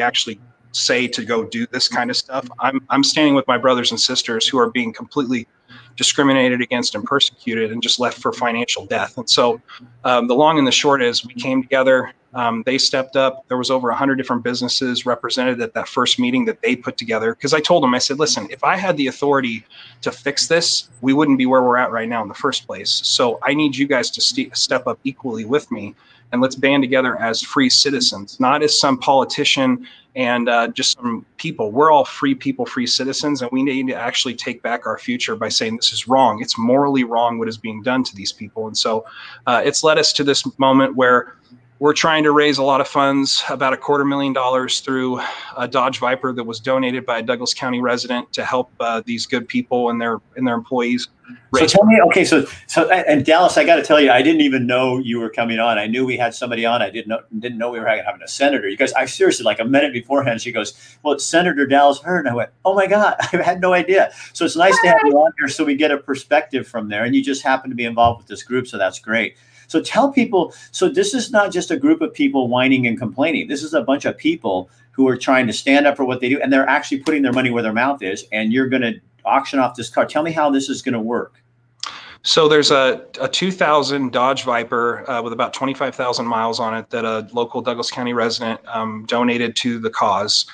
actually 0.00 0.40
say 0.72 1.06
to 1.08 1.24
go 1.24 1.44
do 1.44 1.66
this 1.66 1.88
kind 1.88 2.10
of 2.10 2.16
stuff. 2.16 2.48
I'm 2.60 2.80
I'm 2.90 3.04
standing 3.04 3.34
with 3.34 3.46
my 3.46 3.58
brothers 3.58 3.90
and 3.90 4.00
sisters 4.00 4.46
who 4.46 4.58
are 4.58 4.70
being 4.70 4.92
completely 4.92 5.46
discriminated 5.96 6.60
against 6.60 6.94
and 6.94 7.04
persecuted 7.04 7.72
and 7.72 7.82
just 7.82 7.98
left 7.98 8.18
for 8.18 8.32
financial 8.32 8.86
death. 8.86 9.18
And 9.18 9.28
so 9.28 9.60
um, 10.04 10.28
the 10.28 10.34
long 10.34 10.58
and 10.58 10.66
the 10.66 10.72
short 10.72 11.02
is 11.02 11.24
we 11.24 11.34
came 11.34 11.62
together. 11.62 12.12
Um, 12.34 12.62
they 12.64 12.78
stepped 12.78 13.16
up. 13.16 13.46
There 13.48 13.56
was 13.56 13.70
over 13.70 13.88
100 13.88 14.16
different 14.16 14.44
businesses 14.44 15.04
represented 15.04 15.60
at 15.60 15.74
that 15.74 15.88
first 15.88 16.18
meeting 16.18 16.44
that 16.44 16.62
they 16.62 16.76
put 16.76 16.96
together. 16.96 17.34
Because 17.34 17.52
I 17.52 17.60
told 17.60 17.82
them, 17.82 17.94
I 17.94 17.98
said, 17.98 18.18
listen, 18.18 18.46
if 18.50 18.62
I 18.62 18.76
had 18.76 18.96
the 18.96 19.08
authority 19.08 19.64
to 20.02 20.12
fix 20.12 20.46
this, 20.46 20.88
we 21.00 21.12
wouldn't 21.12 21.38
be 21.38 21.46
where 21.46 21.62
we're 21.62 21.76
at 21.76 21.90
right 21.90 22.08
now 22.08 22.22
in 22.22 22.28
the 22.28 22.34
first 22.34 22.66
place. 22.66 22.90
So 22.90 23.38
I 23.42 23.54
need 23.54 23.76
you 23.76 23.86
guys 23.86 24.10
to 24.12 24.20
st- 24.20 24.56
step 24.56 24.86
up 24.86 25.00
equally 25.04 25.44
with 25.44 25.70
me 25.72 25.94
and 26.32 26.40
let's 26.40 26.54
band 26.54 26.82
together 26.82 27.16
as 27.16 27.42
free 27.42 27.68
citizens, 27.68 28.38
not 28.38 28.62
as 28.62 28.78
some 28.78 28.98
politician 28.98 29.86
and 30.16 30.48
uh, 30.48 30.68
just 30.68 30.96
some 30.96 31.24
people. 31.36 31.70
We're 31.70 31.90
all 31.90 32.04
free 32.04 32.34
people, 32.34 32.66
free 32.66 32.86
citizens, 32.86 33.42
and 33.42 33.50
we 33.52 33.62
need 33.62 33.88
to 33.88 33.94
actually 33.94 34.34
take 34.34 34.62
back 34.62 34.86
our 34.86 34.98
future 34.98 35.36
by 35.36 35.48
saying 35.48 35.76
this 35.76 35.92
is 35.92 36.08
wrong. 36.08 36.40
It's 36.40 36.58
morally 36.58 37.04
wrong 37.04 37.38
what 37.38 37.48
is 37.48 37.58
being 37.58 37.82
done 37.82 38.02
to 38.04 38.14
these 38.14 38.32
people. 38.32 38.66
And 38.66 38.76
so 38.76 39.04
uh, 39.46 39.62
it's 39.64 39.82
led 39.82 39.98
us 39.98 40.12
to 40.14 40.24
this 40.24 40.44
moment 40.58 40.96
where 40.96 41.34
we're 41.80 41.94
trying 41.94 42.22
to 42.22 42.30
raise 42.30 42.58
a 42.58 42.62
lot 42.62 42.82
of 42.82 42.86
funds, 42.86 43.42
about 43.48 43.72
a 43.72 43.76
quarter 43.76 44.04
million 44.04 44.34
dollars 44.34 44.80
through 44.80 45.18
a 45.56 45.66
Dodge 45.66 45.98
Viper 45.98 46.30
that 46.34 46.44
was 46.44 46.60
donated 46.60 47.06
by 47.06 47.18
a 47.18 47.22
Douglas 47.22 47.54
County 47.54 47.80
resident 47.80 48.30
to 48.34 48.44
help 48.44 48.70
uh, 48.80 49.02
these 49.06 49.24
good 49.24 49.48
people 49.48 49.88
and 49.88 49.98
their 49.98 50.18
and 50.36 50.46
their 50.46 50.54
employees. 50.54 51.08
So 51.54 51.66
tell 51.66 51.84
me, 51.84 51.98
okay, 52.08 52.24
so 52.24 52.44
so 52.66 52.90
and 52.90 53.24
Dallas, 53.24 53.56
I 53.56 53.64
got 53.64 53.76
to 53.76 53.82
tell 53.82 53.98
you, 53.98 54.10
I 54.10 54.20
didn't 54.20 54.42
even 54.42 54.66
know 54.66 54.98
you 54.98 55.20
were 55.20 55.30
coming 55.30 55.58
on. 55.58 55.78
I 55.78 55.86
knew 55.86 56.04
we 56.04 56.18
had 56.18 56.34
somebody 56.34 56.66
on. 56.66 56.82
I 56.82 56.90
didn't 56.90 57.08
know 57.08 57.20
didn't 57.38 57.56
know 57.56 57.70
we 57.70 57.80
were 57.80 57.86
having 57.86 58.20
a 58.22 58.28
senator. 58.28 58.68
You 58.68 58.76
guys, 58.76 58.92
I 58.92 59.06
seriously 59.06 59.44
like 59.44 59.58
a 59.58 59.64
minute 59.64 59.94
beforehand, 59.94 60.42
she 60.42 60.52
goes, 60.52 60.74
"Well, 61.02 61.14
it's 61.14 61.24
Senator 61.24 61.66
Dallas 61.66 61.98
Heard," 62.00 62.26
and 62.26 62.28
I 62.28 62.34
went, 62.34 62.50
"Oh 62.66 62.74
my 62.74 62.88
God, 62.88 63.16
I 63.32 63.38
had 63.38 63.62
no 63.62 63.72
idea." 63.72 64.12
So 64.34 64.44
it's 64.44 64.56
nice 64.56 64.78
to 64.82 64.88
have 64.88 65.00
you 65.04 65.12
on 65.12 65.32
here, 65.38 65.48
so 65.48 65.64
we 65.64 65.76
get 65.76 65.90
a 65.90 65.96
perspective 65.96 66.68
from 66.68 66.90
there. 66.90 67.04
And 67.04 67.14
you 67.14 67.24
just 67.24 67.42
happen 67.42 67.70
to 67.70 67.76
be 67.76 67.84
involved 67.84 68.18
with 68.18 68.26
this 68.26 68.42
group, 68.42 68.66
so 68.66 68.76
that's 68.76 68.98
great. 68.98 69.38
So 69.70 69.80
tell 69.80 70.10
people, 70.10 70.52
so 70.72 70.88
this 70.88 71.14
is 71.14 71.30
not 71.30 71.52
just 71.52 71.70
a 71.70 71.76
group 71.76 72.00
of 72.00 72.12
people 72.12 72.48
whining 72.48 72.88
and 72.88 72.98
complaining. 72.98 73.46
This 73.46 73.62
is 73.62 73.72
a 73.72 73.80
bunch 73.80 74.04
of 74.04 74.18
people 74.18 74.68
who 74.90 75.06
are 75.06 75.16
trying 75.16 75.46
to 75.46 75.52
stand 75.52 75.86
up 75.86 75.96
for 75.96 76.04
what 76.04 76.20
they 76.20 76.28
do, 76.28 76.40
and 76.40 76.52
they're 76.52 76.68
actually 76.68 76.98
putting 76.98 77.22
their 77.22 77.32
money 77.32 77.50
where 77.50 77.62
their 77.62 77.72
mouth 77.72 78.02
is. 78.02 78.24
And 78.32 78.52
you're 78.52 78.66
going 78.66 78.82
to 78.82 78.94
auction 79.24 79.60
off 79.60 79.76
this 79.76 79.88
car. 79.88 80.06
Tell 80.06 80.24
me 80.24 80.32
how 80.32 80.50
this 80.50 80.68
is 80.68 80.82
going 80.82 80.94
to 80.94 81.00
work. 81.00 81.40
So 82.22 82.48
there's 82.48 82.72
a, 82.72 83.06
a 83.20 83.28
2000 83.28 84.10
Dodge 84.10 84.42
Viper 84.42 85.08
uh, 85.08 85.22
with 85.22 85.32
about 85.32 85.54
25,000 85.54 86.26
miles 86.26 86.58
on 86.58 86.76
it 86.76 86.90
that 86.90 87.04
a 87.04 87.28
local 87.32 87.62
Douglas 87.62 87.92
County 87.92 88.12
resident 88.12 88.60
um, 88.66 89.04
donated 89.06 89.54
to 89.56 89.78
the 89.78 89.88
cause. 89.88 90.46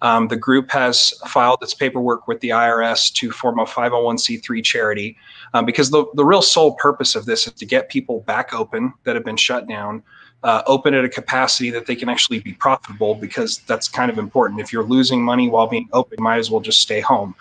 Um, 0.00 0.28
the 0.28 0.36
group 0.36 0.70
has 0.70 1.12
filed 1.26 1.58
its 1.62 1.74
paperwork 1.74 2.28
with 2.28 2.40
the 2.40 2.50
IRS 2.50 3.12
to 3.14 3.32
form 3.32 3.58
a 3.58 3.64
501c3 3.64 4.62
charity 4.62 5.16
um, 5.54 5.64
because 5.64 5.90
the, 5.90 6.04
the 6.14 6.24
real 6.24 6.42
sole 6.42 6.74
purpose 6.74 7.16
of 7.16 7.26
this 7.26 7.46
is 7.46 7.52
to 7.54 7.66
get 7.66 7.88
people 7.88 8.20
back 8.20 8.54
open 8.54 8.92
that 9.04 9.16
have 9.16 9.24
been 9.24 9.36
shut 9.36 9.68
down. 9.68 10.02
Uh, 10.44 10.62
open 10.68 10.94
at 10.94 11.04
a 11.04 11.08
capacity 11.08 11.68
that 11.68 11.86
they 11.86 11.96
can 11.96 12.08
actually 12.08 12.38
be 12.38 12.52
profitable 12.52 13.16
because 13.16 13.58
that's 13.66 13.88
kind 13.88 14.08
of 14.08 14.18
important. 14.18 14.60
If 14.60 14.72
you're 14.72 14.84
losing 14.84 15.20
money 15.20 15.48
while 15.48 15.66
being 15.66 15.88
open, 15.92 16.14
you 16.16 16.22
might 16.22 16.38
as 16.38 16.48
well 16.48 16.60
just 16.60 16.80
stay 16.80 17.00
home. 17.00 17.34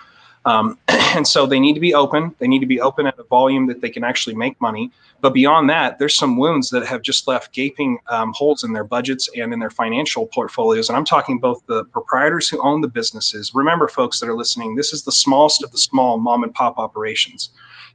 Um, 0.46 0.80
and 0.88 1.28
so 1.28 1.46
they 1.46 1.60
need 1.60 1.74
to 1.74 1.80
be 1.80 1.94
open. 1.94 2.34
They 2.40 2.48
need 2.48 2.60
to 2.60 2.66
be 2.66 2.82
open 2.82 3.06
at 3.06 3.20
a 3.20 3.24
volume 3.24 3.68
that 3.68 3.82
they 3.82 3.90
can 3.92 4.04
actually 4.04 4.36
make 4.36 4.60
money. 4.60 4.92
But 5.20 5.34
beyond 5.34 5.70
that, 5.70 5.98
there's 5.98 6.14
some 6.14 6.38
wounds 6.38 6.70
that 6.70 6.86
have 6.86 7.02
just 7.02 7.28
left 7.28 7.54
gaping 7.54 7.98
um, 8.08 8.34
holes 8.34 8.64
in 8.64 8.74
their 8.74 8.84
budgets 8.84 9.28
and 9.36 9.52
in 9.52 9.60
their 9.60 9.72
financial 9.72 10.28
portfolios. 10.28 10.90
And 10.90 10.98
I'm 10.98 11.06
talking 11.06 11.40
both 11.40 11.66
the 11.66 11.86
proprietors 11.86 12.48
who 12.48 12.62
own 12.62 12.82
the 12.82 12.88
businesses. 12.88 13.52
Remember, 13.56 13.88
folks 13.88 14.20
that 14.20 14.30
are 14.30 14.38
listening, 14.38 14.76
this 14.76 14.94
is 14.94 15.04
the 15.04 15.12
smallest 15.12 15.64
of 15.64 15.72
the 15.72 15.78
small 15.78 16.20
mom 16.20 16.44
and 16.44 16.54
pop 16.54 16.78
operations. 16.78 17.50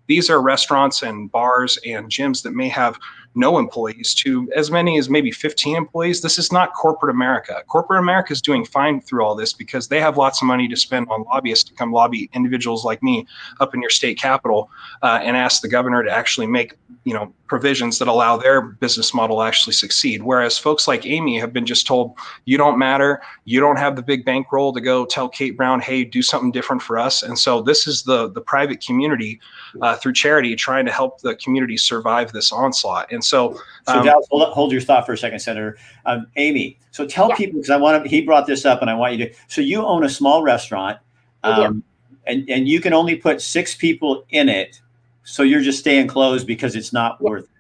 These 0.09 0.29
are 0.29 0.43
restaurants 0.43 1.03
and 1.03 1.31
bars 1.31 1.79
and 1.87 2.11
gyms 2.11 2.43
that 2.43 2.55
may 2.55 2.69
have 2.69 2.99
no 3.35 3.59
employees 3.59 4.15
to 4.15 4.51
as 4.55 4.71
many 4.71 4.99
as 4.99 5.09
maybe 5.09 5.31
15 5.31 5.77
employees. 5.77 6.21
This 6.21 6.39
is 6.39 6.53
not 6.53 6.75
corporate 6.75 7.15
America. 7.15 7.63
Corporate 7.67 8.01
America 8.01 8.33
is 8.33 8.43
doing 8.43 8.65
fine 8.65 9.01
through 9.01 9.25
all 9.25 9.35
this 9.35 9.53
because 9.53 9.89
they 9.89 10.01
have 10.01 10.17
lots 10.17 10.43
of 10.43 10.47
money 10.47 10.69
to 10.69 10.77
spend 10.77 11.09
on 11.11 11.23
lobbyists 11.25 11.69
to 11.71 11.75
come 11.75 11.93
lobby 11.93 12.29
individuals 12.33 12.85
like 12.85 13.03
me 13.03 13.27
up 13.61 13.75
in 13.75 13.81
your 13.81 13.91
state 13.91 14.19
capital 14.19 14.71
uh, 15.03 15.21
and 15.23 15.37
ask 15.37 15.63
the 15.63 15.69
governor 15.69 16.03
to 16.03 16.11
actually 16.11 16.47
make 16.47 16.75
you 17.05 17.15
know 17.15 17.33
provisions 17.53 17.99
that 17.99 18.09
allow 18.09 18.35
their 18.37 18.63
business 18.63 19.13
model 19.13 19.43
actually 19.43 19.75
succeed. 19.75 20.23
Whereas 20.23 20.57
folks 20.57 20.89
like 20.89 21.05
Amy 21.05 21.39
have 21.39 21.53
been 21.53 21.67
just 21.67 21.87
told, 21.87 22.15
you 22.47 22.57
don't 22.57 22.79
matter, 22.79 23.21
you 23.45 23.61
don't 23.61 23.77
have 23.77 23.95
the 23.95 24.03
big 24.03 24.25
bankroll 24.25 24.73
to 24.73 24.81
go 24.81 25.05
tell 25.05 25.29
Kate 25.29 25.55
Brown, 25.55 25.79
hey, 25.81 26.03
do 26.03 26.23
something 26.23 26.51
different 26.51 26.81
for 26.81 26.99
us. 26.99 27.23
And 27.23 27.39
so 27.39 27.61
this 27.61 27.87
is 27.87 28.05
the 28.05 28.31
the 28.31 28.41
private 28.41 28.85
community 28.85 29.41
uh, 29.83 29.97
through 29.97 30.15
charity 30.15 30.57
trying 30.57 30.87
to 30.87 30.93
help 30.93 31.21
the 31.21 31.35
community 31.35 31.77
survive 31.77 32.33
this 32.33 32.53
onslaught. 32.53 33.11
And 33.13 33.22
so, 33.23 33.61
so 33.87 33.93
um, 33.95 34.05
Dallas, 34.05 34.27
hold, 34.31 34.53
hold, 34.53 34.73
your 34.73 34.81
thought 34.81 35.07
for 35.07 35.13
a 35.13 35.19
second, 35.19 35.39
Senator 35.41 35.79
um, 36.07 36.27
Amy. 36.37 36.79
So 36.91 37.07
tell 37.07 37.29
yeah. 37.29 37.37
people 37.37 37.61
because 37.61 37.71
I 37.71 37.77
want 37.77 38.03
to. 38.03 38.09
He 38.09 38.23
brought 38.23 38.47
this 38.47 38.65
up, 38.65 38.81
and 38.81 38.91
I 38.91 38.95
want 38.95 39.17
you 39.17 39.27
to. 39.27 39.35
So 39.49 39.61
you 39.61 39.85
own 39.85 40.05
a 40.05 40.09
small 40.09 40.43
restaurant, 40.43 40.99
um, 41.43 41.83
and 42.27 42.49
and 42.49 42.69
you 42.69 42.81
can 42.81 42.93
only 42.93 43.17
put 43.17 43.41
six 43.41 43.75
people 43.75 44.25
in 44.31 44.49
it. 44.49 44.81
So 45.25 45.43
you're 45.43 45.61
just 45.61 45.79
staying 45.79 46.09
closed 46.09 46.47
because 46.47 46.75
it's 46.75 46.93
not 46.93 47.19
yeah. 47.21 47.31
worth. 47.31 47.45
It. 47.45 47.51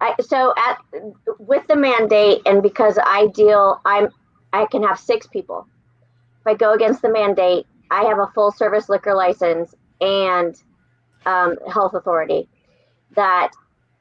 I, 0.00 0.14
so 0.20 0.52
at 0.56 0.78
with 1.38 1.66
the 1.68 1.76
mandate, 1.76 2.42
and 2.46 2.62
because 2.62 2.98
I 3.04 3.28
deal, 3.28 3.80
I'm 3.84 4.08
I 4.52 4.66
can 4.66 4.82
have 4.82 4.98
six 4.98 5.26
people. 5.26 5.66
If 6.40 6.46
I 6.46 6.54
go 6.54 6.74
against 6.74 7.02
the 7.02 7.10
mandate, 7.10 7.66
I 7.90 8.02
have 8.04 8.18
a 8.18 8.30
full 8.34 8.52
service 8.52 8.88
liquor 8.88 9.14
license 9.14 9.74
and 10.00 10.54
um, 11.24 11.56
health 11.72 11.94
authority 11.94 12.48
that 13.14 13.50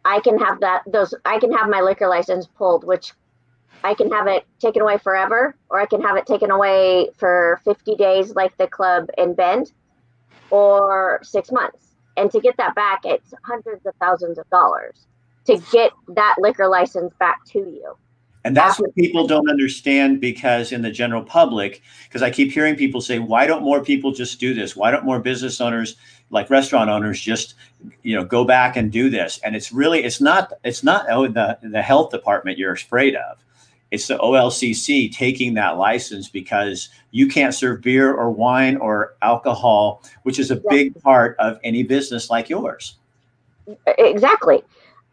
I 0.06 0.20
can 0.20 0.38
have 0.38 0.60
that 0.62 0.84
those 0.88 1.14
I 1.26 1.40
can 1.40 1.52
have 1.52 1.68
my 1.68 1.82
liquor 1.82 2.08
license 2.08 2.48
pulled, 2.48 2.86
which 2.86 3.12
I 3.84 3.94
can 3.94 4.12
have 4.12 4.28
it 4.28 4.46
taken 4.60 4.82
away 4.82 4.98
forever, 4.98 5.56
or 5.70 5.80
I 5.80 5.86
can 5.86 6.02
have 6.02 6.16
it 6.16 6.26
taken 6.26 6.50
away 6.52 7.10
for 7.18 7.60
50 7.66 7.96
days, 7.96 8.34
like 8.34 8.58
the 8.58 8.68
club 8.68 9.10
in 9.18 9.34
Bend, 9.34 9.72
or 10.50 11.20
six 11.24 11.52
months. 11.52 11.96
And 12.18 12.32
to 12.32 12.40
get 12.40 12.58
that 12.58 12.76
back, 12.76 13.02
it's 13.04 13.34
hundreds 13.44 13.86
of 13.86 13.94
thousands 14.00 14.38
of 14.40 14.50
dollars 14.50 15.06
to 15.46 15.58
get 15.72 15.92
that 16.16 16.36
liquor 16.40 16.68
license 16.68 17.14
back 17.20 17.44
to 17.46 17.60
you. 17.60 17.96
And 18.46 18.56
that's 18.56 18.80
ah. 18.80 18.84
what 18.84 18.96
people 18.96 19.26
don't 19.26 19.50
understand 19.50 20.22
because 20.22 20.72
in 20.72 20.84
the 20.84 20.92
general 20.92 21.24
public, 21.24 21.82
because 22.08 22.22
I 22.22 22.30
keep 22.30 22.52
hearing 22.52 22.76
people 22.76 23.02
say, 23.02 23.18
why 23.18 23.48
don't 23.48 23.64
more 23.64 23.84
people 23.84 24.12
just 24.12 24.40
do 24.40 24.54
this? 24.54 24.76
Why 24.76 24.92
don't 24.92 25.04
more 25.04 25.20
business 25.20 25.60
owners 25.60 25.98
like 26.30 26.50
restaurant 26.50 26.90
owners 26.90 27.20
just 27.20 27.56
you 28.04 28.16
know 28.16 28.24
go 28.24 28.46
back 28.46 28.78
and 28.78 28.92
do 28.92 29.10
this? 29.10 29.40
And 29.44 29.56
it's 29.56 29.72
really 29.72 30.04
it's 30.04 30.22
not 30.22 30.54
it's 30.64 30.84
not 30.84 31.08
oh 31.10 31.28
the 31.28 31.58
the 31.64 31.82
health 31.82 32.12
department 32.12 32.60
you're 32.60 32.74
afraid 32.74 33.16
of. 33.16 33.40
it's 33.90 34.08
the 34.08 34.18
OLCC 34.20 35.12
taking 35.12 35.56
that 35.56 35.78
license 35.78 36.30
because 36.30 36.90
you 37.12 37.28
can't 37.28 37.54
serve 37.54 37.82
beer 37.82 38.14
or 38.14 38.30
wine 38.30 38.78
or 38.78 39.16
alcohol, 39.24 40.04
which 40.24 40.38
is 40.38 40.52
a 40.52 40.62
big 40.70 41.02
part 41.02 41.36
of 41.40 41.58
any 41.64 41.82
business 41.82 42.30
like 42.30 42.50
yours. 42.50 42.98
Exactly. 43.98 44.64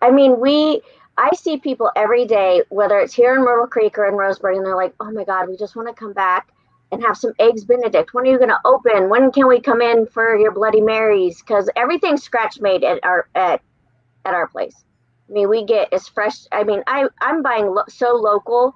I 0.02 0.10
mean, 0.10 0.38
we 0.40 0.82
I 1.18 1.30
see 1.36 1.58
people 1.58 1.90
every 1.94 2.26
day, 2.26 2.62
whether 2.70 2.98
it's 2.98 3.14
here 3.14 3.34
in 3.34 3.42
Myrtle 3.42 3.66
Creek 3.66 3.98
or 3.98 4.06
in 4.06 4.14
Roseburg, 4.14 4.56
and 4.56 4.64
they're 4.64 4.76
like, 4.76 4.94
"Oh 5.00 5.10
my 5.10 5.24
God, 5.24 5.48
we 5.48 5.56
just 5.56 5.76
want 5.76 5.88
to 5.88 5.94
come 5.94 6.12
back 6.12 6.52
and 6.92 7.02
have 7.02 7.16
some 7.16 7.32
eggs 7.38 7.64
Benedict. 7.64 8.12
When 8.12 8.26
are 8.26 8.30
you 8.30 8.38
going 8.38 8.50
to 8.50 8.60
open? 8.64 9.08
When 9.08 9.32
can 9.32 9.48
we 9.48 9.60
come 9.60 9.80
in 9.80 10.06
for 10.06 10.36
your 10.36 10.52
Bloody 10.52 10.82
Marys? 10.82 11.40
Because 11.40 11.68
everything's 11.74 12.22
scratch 12.22 12.60
made 12.60 12.84
at 12.84 13.02
our 13.02 13.28
at 13.34 13.62
at 14.24 14.34
our 14.34 14.46
place. 14.46 14.84
I 15.28 15.32
mean, 15.32 15.48
we 15.48 15.64
get 15.64 15.92
as 15.92 16.06
fresh. 16.06 16.46
I 16.52 16.62
mean, 16.62 16.82
I 16.86 17.08
I'm 17.20 17.42
buying 17.42 17.66
lo- 17.66 17.84
so 17.88 18.14
local 18.14 18.74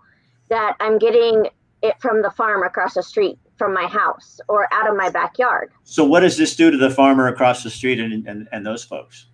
that 0.48 0.76
I'm 0.80 0.98
getting 0.98 1.48
it 1.82 2.00
from 2.00 2.22
the 2.22 2.30
farm 2.30 2.62
across 2.62 2.94
the 2.94 3.02
street 3.02 3.38
from 3.58 3.72
my 3.72 3.86
house 3.86 4.40
or 4.48 4.72
out 4.72 4.88
of 4.88 4.96
my 4.96 5.10
backyard. 5.10 5.70
So, 5.84 6.04
what 6.04 6.20
does 6.20 6.36
this 6.38 6.56
do 6.56 6.70
to 6.70 6.76
the 6.76 6.90
farmer 6.90 7.28
across 7.28 7.62
the 7.62 7.70
street 7.70 8.00
and 8.00 8.26
and, 8.26 8.48
and 8.50 8.64
those 8.64 8.82
folks? 8.82 9.26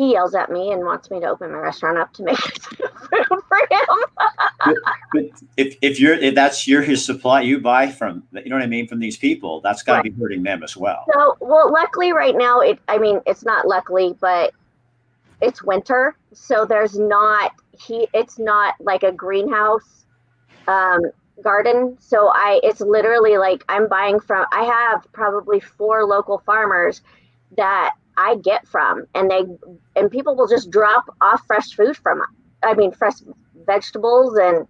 He 0.00 0.12
yells 0.12 0.34
at 0.34 0.50
me 0.50 0.72
and 0.72 0.82
wants 0.82 1.10
me 1.10 1.20
to 1.20 1.26
open 1.26 1.52
my 1.52 1.58
restaurant 1.58 1.98
up 1.98 2.10
to 2.14 2.22
make 2.22 2.38
food 2.38 2.86
for 3.28 3.58
him. 3.70 3.98
but, 4.64 4.76
but 5.12 5.24
if, 5.58 5.76
if 5.82 6.00
you're 6.00 6.14
if 6.14 6.34
that's 6.34 6.66
your 6.66 6.80
his 6.80 7.04
supply 7.04 7.42
you 7.42 7.60
buy 7.60 7.86
from 7.86 8.22
you 8.32 8.48
know 8.48 8.56
what 8.56 8.62
I 8.62 8.66
mean 8.66 8.88
from 8.88 8.98
these 8.98 9.18
people 9.18 9.60
that's 9.60 9.82
got 9.82 9.96
to 9.96 9.96
right. 9.98 10.16
be 10.16 10.22
hurting 10.22 10.42
them 10.42 10.62
as 10.62 10.74
well. 10.74 11.04
So 11.12 11.36
well, 11.40 11.70
luckily 11.70 12.14
right 12.14 12.34
now 12.34 12.60
it 12.60 12.78
I 12.88 12.96
mean 12.96 13.20
it's 13.26 13.44
not 13.44 13.68
luckily 13.68 14.16
but 14.22 14.54
it's 15.42 15.62
winter 15.62 16.16
so 16.32 16.64
there's 16.64 16.98
not 16.98 17.52
he 17.72 18.08
it's 18.14 18.38
not 18.38 18.76
like 18.80 19.02
a 19.02 19.12
greenhouse 19.12 20.06
um, 20.66 21.02
garden 21.44 21.98
so 22.00 22.28
I 22.28 22.58
it's 22.62 22.80
literally 22.80 23.36
like 23.36 23.64
I'm 23.68 23.86
buying 23.86 24.18
from 24.18 24.46
I 24.50 24.64
have 24.64 25.06
probably 25.12 25.60
four 25.60 26.06
local 26.06 26.38
farmers 26.46 27.02
that 27.58 27.96
I 28.20 28.36
get 28.36 28.68
from, 28.68 29.06
and 29.14 29.30
they 29.30 29.46
and 29.96 30.10
people 30.10 30.36
will 30.36 30.46
just 30.46 30.70
drop 30.70 31.04
off 31.22 31.40
fresh 31.46 31.72
food 31.72 31.96
from. 31.96 32.20
I 32.62 32.74
mean, 32.74 32.92
fresh 32.92 33.14
vegetables, 33.64 34.36
and 34.36 34.68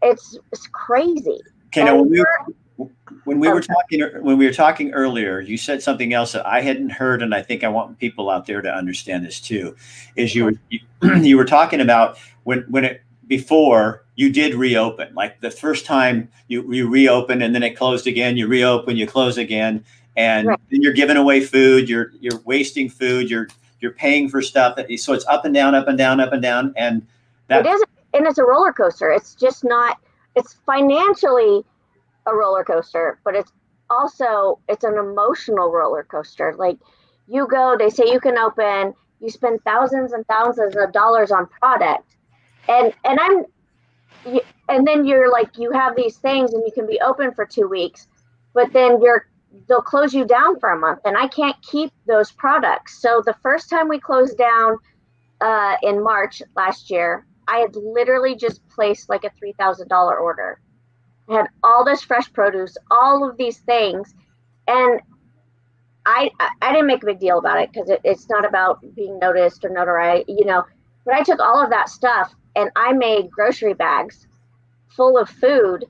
it's 0.00 0.38
it's 0.50 0.66
crazy. 0.68 1.38
Okay, 1.66 1.84
now 1.84 1.96
when 1.96 2.08
we, 2.08 2.20
were, 2.20 2.88
when 3.24 3.40
we 3.40 3.48
were 3.48 3.60
talking 3.60 4.00
when 4.22 4.38
we 4.38 4.46
were 4.46 4.54
talking 4.54 4.90
earlier, 4.92 5.40
you 5.40 5.58
said 5.58 5.82
something 5.82 6.14
else 6.14 6.32
that 6.32 6.46
I 6.46 6.62
hadn't 6.62 6.90
heard, 6.90 7.22
and 7.22 7.34
I 7.34 7.42
think 7.42 7.62
I 7.62 7.68
want 7.68 7.98
people 7.98 8.30
out 8.30 8.46
there 8.46 8.62
to 8.62 8.72
understand 8.72 9.26
this 9.26 9.38
too. 9.38 9.76
Is 10.16 10.34
you 10.34 10.46
were 10.46 10.54
you, 10.70 10.80
you 11.16 11.36
were 11.36 11.44
talking 11.44 11.82
about 11.82 12.16
when 12.44 12.60
when 12.70 12.86
it 12.86 13.02
before 13.26 14.06
you 14.16 14.32
did 14.32 14.54
reopen, 14.54 15.14
like 15.14 15.42
the 15.42 15.50
first 15.50 15.84
time 15.84 16.30
you 16.48 16.72
you 16.72 16.88
reopen 16.88 17.42
and 17.42 17.54
then 17.54 17.62
it 17.62 17.76
closed 17.76 18.06
again, 18.06 18.38
you 18.38 18.46
reopen, 18.46 18.96
you 18.96 19.06
close 19.06 19.36
again 19.36 19.84
and 20.16 20.48
right. 20.48 20.60
you're 20.68 20.92
giving 20.92 21.16
away 21.16 21.40
food 21.40 21.88
you're 21.88 22.12
you're 22.20 22.40
wasting 22.44 22.88
food 22.88 23.30
you're 23.30 23.48
you're 23.80 23.92
paying 23.92 24.28
for 24.28 24.40
stuff. 24.42 24.76
That, 24.76 24.86
so 24.98 25.12
it's 25.12 25.26
up 25.26 25.44
and 25.44 25.54
down 25.54 25.74
up 25.74 25.88
and 25.88 25.98
down 25.98 26.20
up 26.20 26.32
and 26.32 26.42
down 26.42 26.72
and 26.76 27.06
that 27.48 27.66
it 27.66 27.68
is 27.68 27.82
and 28.14 28.26
it's 28.26 28.38
a 28.38 28.44
roller 28.44 28.72
coaster. 28.72 29.10
It's 29.10 29.34
just 29.34 29.64
not 29.64 29.98
it's 30.36 30.54
financially 30.66 31.64
a 32.26 32.34
roller 32.34 32.64
coaster 32.64 33.18
but 33.24 33.34
it's 33.34 33.52
also 33.88 34.58
it's 34.68 34.84
an 34.84 34.96
emotional 34.96 35.70
roller 35.70 36.04
coaster. 36.04 36.54
Like 36.56 36.78
you 37.26 37.46
go 37.48 37.76
they 37.78 37.90
say 37.90 38.04
you 38.06 38.20
can 38.20 38.38
open 38.38 38.94
you 39.20 39.30
spend 39.30 39.60
thousands 39.64 40.12
and 40.12 40.26
thousands 40.26 40.76
of 40.76 40.92
dollars 40.92 41.30
on 41.30 41.46
product. 41.46 42.16
And 42.68 42.92
and 43.04 43.18
i'm 43.18 43.44
and 44.68 44.86
then 44.86 45.06
you're 45.06 45.32
like 45.32 45.56
you 45.56 45.72
have 45.72 45.96
these 45.96 46.18
things 46.18 46.52
and 46.52 46.62
you 46.64 46.72
can 46.72 46.86
be 46.86 47.00
open 47.00 47.32
for 47.32 47.46
two 47.46 47.66
weeks 47.66 48.06
but 48.52 48.70
then 48.74 49.00
you're 49.00 49.29
they'll 49.68 49.82
close 49.82 50.14
you 50.14 50.24
down 50.24 50.58
for 50.60 50.70
a 50.70 50.78
month 50.78 51.00
and 51.04 51.16
I 51.16 51.28
can't 51.28 51.56
keep 51.62 51.92
those 52.06 52.30
products. 52.30 53.00
So 53.00 53.22
the 53.24 53.34
first 53.42 53.68
time 53.68 53.88
we 53.88 53.98
closed 53.98 54.38
down 54.38 54.76
uh, 55.40 55.76
in 55.82 56.02
March 56.02 56.42
last 56.56 56.90
year, 56.90 57.26
I 57.48 57.58
had 57.58 57.74
literally 57.74 58.36
just 58.36 58.66
placed 58.68 59.08
like 59.08 59.24
a 59.24 59.30
$3,000 59.30 59.90
order. 60.20 60.60
I 61.28 61.34
had 61.34 61.46
all 61.62 61.84
this 61.84 62.02
fresh 62.02 62.32
produce, 62.32 62.76
all 62.90 63.28
of 63.28 63.36
these 63.36 63.58
things. 63.58 64.14
And 64.68 65.00
I, 66.06 66.30
I 66.62 66.72
didn't 66.72 66.86
make 66.86 67.02
a 67.02 67.06
big 67.06 67.20
deal 67.20 67.38
about 67.38 67.60
it 67.60 67.72
because 67.72 67.90
it, 67.90 68.00
it's 68.04 68.28
not 68.28 68.44
about 68.44 68.80
being 68.94 69.18
noticed 69.18 69.64
or 69.64 69.70
notoriety, 69.70 70.32
you 70.32 70.44
know. 70.44 70.64
But 71.04 71.14
I 71.14 71.22
took 71.22 71.40
all 71.40 71.62
of 71.62 71.70
that 71.70 71.88
stuff 71.88 72.34
and 72.56 72.70
I 72.76 72.92
made 72.92 73.30
grocery 73.30 73.74
bags 73.74 74.26
full 74.88 75.18
of 75.18 75.28
food 75.28 75.84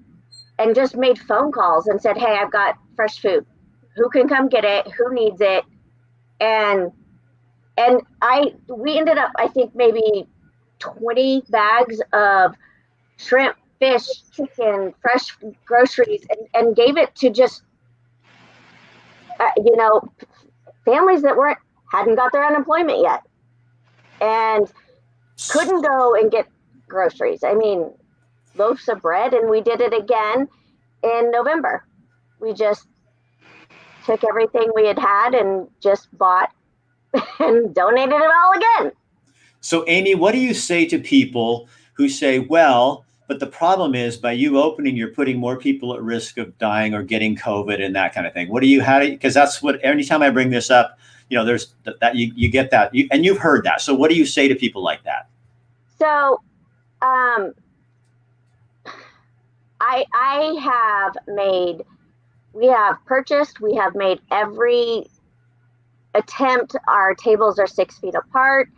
and 0.60 0.74
just 0.74 0.94
made 0.94 1.18
phone 1.18 1.50
calls 1.50 1.86
and 1.86 2.00
said, 2.00 2.18
Hey, 2.18 2.36
I've 2.38 2.52
got 2.52 2.76
fresh 2.94 3.18
food. 3.18 3.46
Who 3.96 4.10
can 4.10 4.28
come 4.28 4.48
get 4.48 4.64
it? 4.64 4.86
Who 4.92 5.12
needs 5.12 5.40
it? 5.40 5.64
And 6.40 6.92
and 7.76 8.02
I 8.20 8.54
we 8.68 8.98
ended 8.98 9.16
up 9.16 9.32
I 9.36 9.48
think 9.48 9.74
maybe 9.74 10.28
20 10.78 11.44
bags 11.48 12.00
of 12.12 12.54
shrimp, 13.16 13.56
fish, 13.78 14.06
chicken, 14.32 14.94
fresh 15.00 15.36
groceries 15.64 16.26
and, 16.30 16.48
and 16.54 16.76
gave 16.76 16.98
it 16.98 17.14
to 17.16 17.30
just 17.30 17.62
uh, 19.40 19.50
you 19.56 19.76
know 19.76 20.02
families 20.84 21.22
that 21.22 21.36
weren't 21.36 21.58
hadn't 21.90 22.16
got 22.16 22.32
their 22.32 22.46
unemployment 22.46 23.00
yet 23.02 23.22
and 24.20 24.70
couldn't 25.48 25.80
go 25.82 26.14
and 26.14 26.30
get 26.30 26.46
groceries. 26.86 27.42
I 27.42 27.54
mean, 27.54 27.90
loaves 28.60 28.88
of 28.88 29.00
bread 29.00 29.32
and 29.32 29.48
we 29.50 29.60
did 29.60 29.80
it 29.80 29.94
again 29.94 30.46
in 31.02 31.30
November. 31.30 31.84
We 32.40 32.52
just 32.52 32.86
took 34.04 34.22
everything 34.24 34.70
we 34.74 34.86
had 34.86 34.98
had 34.98 35.34
and 35.34 35.66
just 35.80 36.06
bought 36.16 36.50
and 37.40 37.74
donated 37.74 38.14
it 38.14 38.30
all 38.42 38.52
again. 38.52 38.92
So, 39.60 39.84
Amy, 39.88 40.14
what 40.14 40.32
do 40.32 40.38
you 40.38 40.54
say 40.54 40.86
to 40.86 40.98
people 40.98 41.68
who 41.94 42.08
say, 42.08 42.38
well, 42.38 43.04
but 43.26 43.40
the 43.40 43.46
problem 43.46 43.94
is 43.94 44.16
by 44.16 44.32
you 44.32 44.58
opening, 44.58 44.96
you're 44.96 45.14
putting 45.14 45.38
more 45.38 45.56
people 45.56 45.94
at 45.94 46.02
risk 46.02 46.38
of 46.38 46.56
dying 46.58 46.94
or 46.94 47.02
getting 47.02 47.36
COVID 47.36 47.84
and 47.84 47.94
that 47.94 48.14
kind 48.14 48.26
of 48.26 48.32
thing. 48.32 48.48
What 48.48 48.60
do 48.60 48.66
you, 48.66 48.82
how 48.82 48.98
do 48.98 49.06
you, 49.06 49.12
because 49.12 49.34
that's 49.34 49.62
what, 49.62 49.82
anytime 49.84 50.22
I 50.22 50.30
bring 50.30 50.50
this 50.50 50.70
up, 50.70 50.98
you 51.28 51.38
know, 51.38 51.44
there's 51.44 51.74
that, 51.84 52.00
that 52.00 52.16
you, 52.16 52.32
you 52.34 52.50
get 52.50 52.70
that, 52.72 52.94
you, 52.94 53.06
and 53.10 53.24
you've 53.24 53.38
heard 53.38 53.64
that. 53.64 53.80
So, 53.80 53.94
what 53.94 54.10
do 54.10 54.16
you 54.16 54.26
say 54.26 54.48
to 54.48 54.54
people 54.54 54.82
like 54.82 55.04
that? 55.04 55.28
So, 55.98 56.40
um, 57.02 57.54
I 59.80 60.04
I 60.14 60.56
have 60.62 61.16
made 61.26 61.84
we 62.52 62.66
have 62.66 62.96
purchased, 63.06 63.60
we 63.60 63.76
have 63.76 63.94
made 63.94 64.20
every 64.30 65.06
attempt. 66.14 66.76
Our 66.88 67.14
tables 67.14 67.58
are 67.58 67.66
six 67.66 67.98
feet 67.98 68.14
apart. 68.14 68.68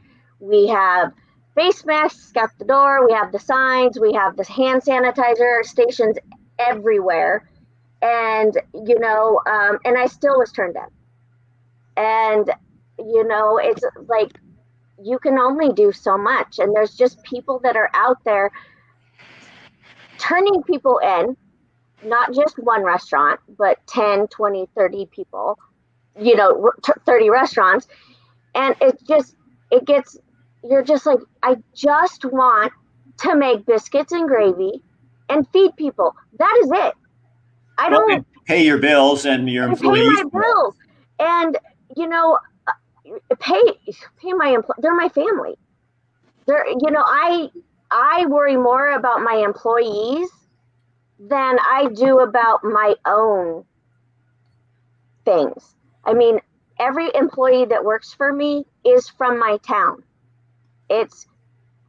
We 0.41 0.69
have 0.69 1.13
face 1.55 1.85
masks 1.85 2.33
at 2.37 2.51
the 2.59 2.65
door. 2.65 3.07
We 3.07 3.13
have 3.13 3.33
the 3.33 3.39
signs. 3.39 3.99
We 3.99 4.13
have 4.13 4.37
the 4.37 4.45
hand 4.45 4.83
sanitizer 4.83 5.65
stations 5.65 6.19
everywhere. 6.59 7.49
And, 8.03 8.61
you 8.75 8.99
know, 8.99 9.41
um, 9.47 9.79
and 9.85 9.97
I 9.97 10.07
still 10.07 10.39
was 10.39 10.53
turned 10.53 10.75
down. 10.75 10.91
And, 11.97 12.51
you 12.99 13.27
know, 13.27 13.59
it's 13.59 13.85
like 14.09 14.33
you 15.03 15.19
can 15.19 15.39
only 15.39 15.73
do 15.73 15.93
so 15.93 16.19
much. 16.19 16.59
And 16.59 16.75
there's 16.75 16.95
just 16.95 17.23
people 17.23 17.61
that 17.63 17.77
are 17.77 17.91
out 17.95 18.19
there 18.25 18.51
turning 20.23 20.63
people 20.63 20.99
in 20.99 21.37
not 22.05 22.33
just 22.33 22.59
one 22.59 22.83
restaurant, 22.83 23.41
but 23.59 23.79
10, 23.87 24.29
20, 24.29 24.69
30 24.77 25.07
people, 25.07 25.59
you 26.19 26.37
know, 26.37 26.71
30 27.07 27.31
restaurants. 27.31 27.89
And 28.55 28.75
it 28.81 28.99
just, 29.07 29.35
it 29.71 29.85
gets, 29.85 30.19
you're 30.65 30.85
just 30.85 31.07
like, 31.07 31.19
I 31.43 31.57
just 31.75 32.25
want 32.25 32.73
to 33.19 33.37
make 33.37 33.67
biscuits 33.67 34.13
and 34.13 34.29
gravy 34.29 34.83
and 35.29 35.47
feed 35.53 35.77
people. 35.77 36.15
That 36.39 36.61
is 36.65 36.71
it. 36.73 36.95
I 37.79 37.89
don't 37.89 38.09
well, 38.09 38.25
pay 38.47 38.65
your 38.65 38.79
bills 38.79 39.25
and 39.25 39.49
your 39.49 39.65
employees. 39.65 40.09
Pay 40.17 40.25
my 40.25 40.41
bills. 40.41 40.75
And, 41.19 41.59
you 41.97 42.09
know, 42.09 42.39
uh, 42.67 42.73
pay, 43.39 43.63
pay 44.21 44.33
my 44.33 44.49
employees. 44.49 44.79
They're 44.81 44.95
my 44.95 45.09
family. 45.09 45.57
They're, 46.47 46.67
you 46.69 46.91
know, 46.91 47.05
I, 47.05 47.51
I 47.93 48.27
worry 48.27 48.57
more 48.57 48.93
about 48.93 49.23
my 49.23 49.43
employees 49.45 50.29
than 51.19 51.59
I 51.61 51.89
do 51.95 52.21
about 52.21 52.65
my 52.65 52.95
own 53.05 53.65
things. 55.25 55.75
I 56.05 56.15
mean, 56.15 56.41
every 56.81 57.11
employee 57.15 57.67
that 57.67 57.85
works 57.85 58.13
for 58.13 58.33
me 58.33 58.65
is 58.85 59.09
from 59.09 59.39
my 59.39 59.59
town. 59.59 60.03
It's 60.91 61.27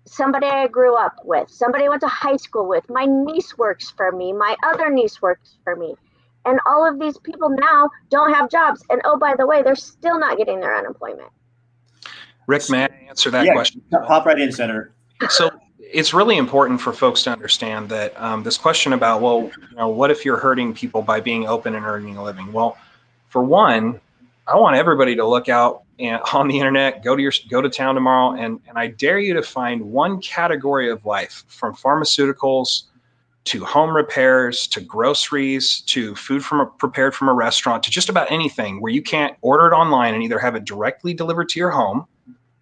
somebody 0.05 0.47
I 0.47 0.67
grew 0.67 0.95
up 0.95 1.15
with, 1.23 1.49
somebody 1.49 1.85
I 1.85 1.89
went 1.89 2.01
to 2.01 2.07
high 2.07 2.35
school 2.35 2.67
with. 2.67 2.89
My 2.89 3.05
niece 3.05 3.57
works 3.57 3.89
for 3.89 4.11
me, 4.11 4.33
my 4.33 4.55
other 4.63 4.89
niece 4.91 5.21
works 5.21 5.57
for 5.63 5.75
me. 5.75 5.95
And 6.45 6.59
all 6.65 6.87
of 6.87 6.99
these 6.99 7.17
people 7.17 7.49
now 7.49 7.89
don't 8.09 8.33
have 8.33 8.49
jobs. 8.49 8.83
And 8.89 9.01
oh, 9.05 9.17
by 9.17 9.33
the 9.37 9.47
way, 9.47 9.63
they're 9.63 9.75
still 9.75 10.19
not 10.19 10.37
getting 10.37 10.59
their 10.59 10.77
unemployment. 10.77 11.29
Rick, 12.47 12.69
may 12.69 12.83
I 12.83 12.87
answer 13.07 13.31
that 13.31 13.45
yeah, 13.45 13.53
question? 13.53 13.81
Pop 13.89 14.25
right 14.25 14.37
in, 14.37 14.51
Senator. 14.51 14.93
So 15.29 15.49
it's 15.91 16.13
really 16.13 16.37
important 16.37 16.79
for 16.79 16.93
folks 16.93 17.23
to 17.23 17.31
understand 17.31 17.89
that 17.89 18.19
um, 18.21 18.43
this 18.43 18.57
question 18.57 18.93
about, 18.93 19.21
well, 19.21 19.51
you 19.69 19.75
know, 19.75 19.89
what 19.89 20.11
if 20.11 20.23
you're 20.23 20.37
hurting 20.37 20.73
people 20.73 21.01
by 21.01 21.19
being 21.19 21.47
open 21.47 21.75
and 21.75 21.85
earning 21.85 22.15
a 22.15 22.23
living? 22.23 22.51
Well, 22.53 22.77
for 23.29 23.43
one, 23.43 23.99
I 24.47 24.55
want 24.55 24.75
everybody 24.75 25.15
to 25.15 25.25
look 25.25 25.49
out 25.49 25.83
and, 25.99 26.21
on 26.33 26.47
the 26.47 26.57
internet, 26.57 27.03
go 27.03 27.15
to 27.15 27.21
your 27.21 27.33
go 27.49 27.61
to 27.61 27.69
town 27.69 27.95
tomorrow, 27.95 28.37
and 28.39 28.59
and 28.67 28.77
I 28.77 28.87
dare 28.87 29.19
you 29.19 29.33
to 29.33 29.43
find 29.43 29.81
one 29.81 30.21
category 30.21 30.89
of 30.89 31.05
life 31.05 31.43
from 31.47 31.75
pharmaceuticals 31.75 32.83
to 33.45 33.65
home 33.65 33.93
repairs 33.93 34.67
to 34.67 34.79
groceries 34.79 35.81
to 35.81 36.15
food 36.15 36.45
from 36.45 36.61
a, 36.61 36.65
prepared 36.65 37.13
from 37.13 37.27
a 37.27 37.33
restaurant 37.33 37.83
to 37.83 37.91
just 37.91 38.07
about 38.07 38.31
anything 38.31 38.81
where 38.81 38.91
you 38.91 39.01
can't 39.01 39.35
order 39.41 39.67
it 39.67 39.73
online 39.73 40.13
and 40.13 40.23
either 40.23 40.39
have 40.39 40.55
it 40.55 40.63
directly 40.63 41.13
delivered 41.13 41.49
to 41.49 41.59
your 41.59 41.69
home 41.69 42.07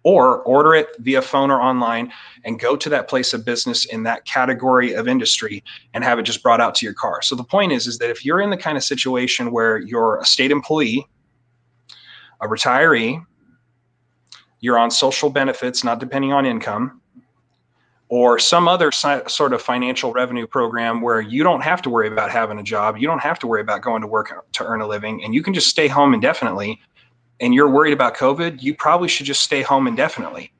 or 0.04 0.40
order 0.42 0.74
it 0.74 0.88
via 0.98 1.22
phone 1.22 1.50
or 1.50 1.60
online 1.60 2.12
and 2.44 2.58
go 2.58 2.76
to 2.76 2.88
that 2.88 3.08
place 3.08 3.32
of 3.32 3.44
business 3.44 3.84
in 3.84 4.02
that 4.02 4.24
category 4.24 4.94
of 4.94 5.06
industry 5.06 5.62
and 5.94 6.02
have 6.02 6.18
it 6.18 6.22
just 6.22 6.42
brought 6.42 6.60
out 6.60 6.74
to 6.74 6.86
your 6.86 6.94
car. 6.94 7.22
So 7.22 7.36
the 7.36 7.44
point 7.44 7.72
is 7.72 7.86
is 7.86 7.98
that 7.98 8.10
if 8.10 8.24
you're 8.24 8.40
in 8.40 8.50
the 8.50 8.56
kind 8.56 8.76
of 8.76 8.82
situation 8.82 9.52
where 9.52 9.78
you're 9.78 10.18
a 10.18 10.24
state 10.24 10.50
employee, 10.50 11.06
a 12.40 12.48
retiree, 12.48 13.24
you're 14.60 14.78
on 14.78 14.90
social 14.90 15.30
benefits 15.30 15.84
not 15.84 16.00
depending 16.00 16.32
on 16.32 16.46
income, 16.46 17.00
or 18.08 18.38
some 18.38 18.68
other 18.68 18.92
sort 18.92 19.54
of 19.54 19.62
financial 19.62 20.12
revenue 20.12 20.46
program 20.46 21.00
where 21.00 21.22
you 21.22 21.42
don't 21.42 21.62
have 21.62 21.80
to 21.80 21.88
worry 21.88 22.08
about 22.08 22.30
having 22.30 22.58
a 22.58 22.62
job, 22.62 22.98
you 22.98 23.06
don't 23.06 23.22
have 23.22 23.38
to 23.38 23.46
worry 23.46 23.62
about 23.62 23.80
going 23.80 24.02
to 24.02 24.06
work 24.06 24.44
to 24.52 24.64
earn 24.66 24.82
a 24.82 24.86
living 24.86 25.24
and 25.24 25.32
you 25.32 25.42
can 25.42 25.54
just 25.54 25.68
stay 25.68 25.88
home 25.88 26.12
indefinitely 26.12 26.78
and 27.40 27.54
you're 27.54 27.68
worried 27.68 27.92
about 27.92 28.16
COVID, 28.16 28.62
you 28.62 28.74
probably 28.74 29.08
should 29.08 29.26
just 29.26 29.42
stay 29.42 29.62
home 29.62 29.86
indefinitely. 29.86 30.52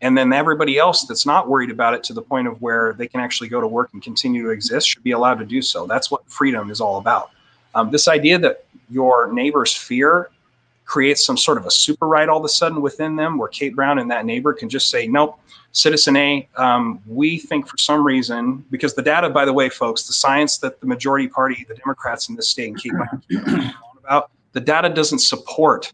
And 0.00 0.18
then 0.18 0.32
everybody 0.32 0.78
else 0.78 1.04
that's 1.04 1.26
not 1.26 1.48
worried 1.48 1.70
about 1.70 1.94
it 1.94 2.02
to 2.04 2.12
the 2.12 2.22
point 2.22 2.48
of 2.48 2.60
where 2.60 2.94
they 2.94 3.06
can 3.06 3.20
actually 3.20 3.48
go 3.48 3.60
to 3.60 3.68
work 3.68 3.90
and 3.92 4.02
continue 4.02 4.42
to 4.42 4.50
exist 4.50 4.88
should 4.88 5.04
be 5.04 5.12
allowed 5.12 5.38
to 5.38 5.44
do 5.44 5.62
so. 5.62 5.86
That's 5.86 6.10
what 6.10 6.28
freedom 6.28 6.70
is 6.70 6.80
all 6.80 6.98
about. 6.98 7.30
Um, 7.74 7.90
this 7.90 8.08
idea 8.08 8.38
that 8.40 8.64
your 8.90 9.32
neighbor's 9.32 9.72
fear 9.72 10.30
creates 10.84 11.24
some 11.24 11.36
sort 11.36 11.56
of 11.56 11.66
a 11.66 11.70
super 11.70 12.06
right 12.08 12.28
all 12.28 12.38
of 12.38 12.44
a 12.44 12.48
sudden 12.48 12.82
within 12.82 13.16
them, 13.16 13.38
where 13.38 13.48
Kate 13.48 13.74
Brown 13.74 13.98
and 13.98 14.10
that 14.10 14.26
neighbor 14.26 14.52
can 14.52 14.68
just 14.68 14.90
say, 14.90 15.06
nope, 15.06 15.38
Citizen 15.70 16.16
A, 16.16 16.48
um, 16.56 17.00
we 17.06 17.38
think 17.38 17.66
for 17.66 17.78
some 17.78 18.04
reason, 18.04 18.64
because 18.70 18.94
the 18.94 19.02
data, 19.02 19.30
by 19.30 19.44
the 19.44 19.52
way, 19.52 19.68
folks, 19.68 20.02
the 20.06 20.12
science 20.12 20.58
that 20.58 20.80
the 20.80 20.86
majority 20.86 21.28
party, 21.28 21.64
the 21.68 21.74
Democrats 21.76 22.28
in 22.28 22.34
this 22.34 22.48
state, 22.48 22.68
and 22.68 22.82
Kate 22.82 22.92
Brown 22.92 23.72
about, 24.04 24.30
the 24.52 24.60
data 24.60 24.90
doesn't 24.90 25.20
support 25.20 25.92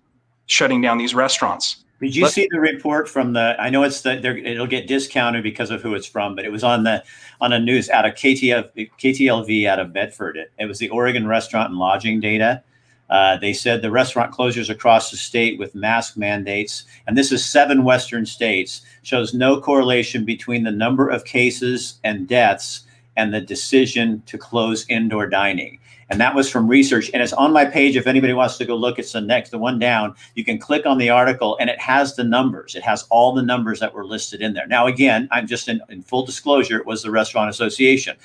shutting 0.49 0.81
down 0.81 0.99
these 0.99 1.14
restaurants. 1.14 1.85
Did 2.00 2.14
you 2.14 2.25
Let, 2.25 2.33
see 2.33 2.49
the 2.50 2.61
report 2.61 3.09
from 3.09 3.33
the? 3.33 3.57
I 3.59 3.71
know 3.71 3.83
it's 3.83 4.02
the 4.02 4.19
it'll 4.19 4.69
get 4.69 4.87
discounted 4.87 5.43
because 5.43 5.71
of 5.71 5.83
who 5.83 5.95
it's 5.95 6.07
from, 6.07 6.37
but 6.37 6.45
it 6.45 6.52
was 6.52 6.62
on 6.62 6.85
the 6.85 7.02
on 7.40 7.52
a 7.52 7.59
news 7.59 7.90
out 7.90 8.07
of 8.07 8.14
KTF, 8.14 8.90
KTLV 8.99 9.67
out 9.67 9.81
of 9.81 9.93
Medford. 9.93 10.37
It, 10.37 10.52
it 10.59 10.67
was 10.67 10.78
the 10.78 10.88
Oregon 10.90 11.26
Restaurant 11.26 11.71
and 11.71 11.78
Lodging 11.78 12.21
data. 12.21 12.63
Uh, 13.11 13.37
they 13.39 13.52
said 13.52 13.80
the 13.80 13.91
restaurant 13.91 14.32
closures 14.34 14.69
across 14.69 15.11
the 15.11 15.17
state 15.17 15.58
with 15.58 15.75
mask 15.75 16.17
mandates, 16.17 16.84
and 17.06 17.17
this 17.17 17.32
is 17.32 17.45
seven 17.45 17.82
Western 17.82 18.26
states, 18.26 18.82
shows 19.02 19.32
no 19.32 19.61
correlation 19.61 20.25
between 20.25 20.63
the 20.63 20.71
number 20.71 21.08
of 21.08 21.25
cases 21.25 21.99
and 22.04 22.28
deaths 22.28 22.82
and 23.17 23.32
the 23.32 23.41
decision 23.41 24.23
to 24.26 24.39
close 24.39 24.87
indoor 24.89 25.26
dining. 25.26 25.80
And 26.10 26.21
that 26.21 26.34
was 26.34 26.49
from 26.50 26.66
research. 26.66 27.10
And 27.12 27.23
it's 27.23 27.34
on 27.34 27.52
my 27.52 27.64
page. 27.64 27.97
If 27.97 28.06
anybody 28.06 28.32
wants 28.32 28.56
to 28.58 28.64
go 28.64 28.75
look, 28.75 28.99
it's 28.99 29.12
the 29.12 29.21
next, 29.21 29.50
the 29.50 29.58
one 29.58 29.78
down. 29.78 30.14
You 30.34 30.44
can 30.44 30.58
click 30.58 30.86
on 30.86 30.99
the 30.99 31.10
article 31.10 31.56
and 31.60 31.68
it 31.68 31.78
has 31.80 32.16
the 32.16 32.25
numbers. 32.25 32.75
It 32.75 32.82
has 32.82 33.04
all 33.10 33.34
the 33.34 33.42
numbers 33.42 33.80
that 33.80 33.92
were 33.92 34.06
listed 34.06 34.40
in 34.40 34.54
there. 34.54 34.66
Now, 34.66 34.86
again, 34.86 35.28
I'm 35.30 35.47
just 35.47 35.68
in, 35.68 35.80
in 35.90 36.02
full 36.02 36.25
disclosure, 36.25 36.78
it 36.78 36.86
was 36.86 37.02
the 37.02 37.10
Restaurant 37.10 37.50
Association. 37.50 38.16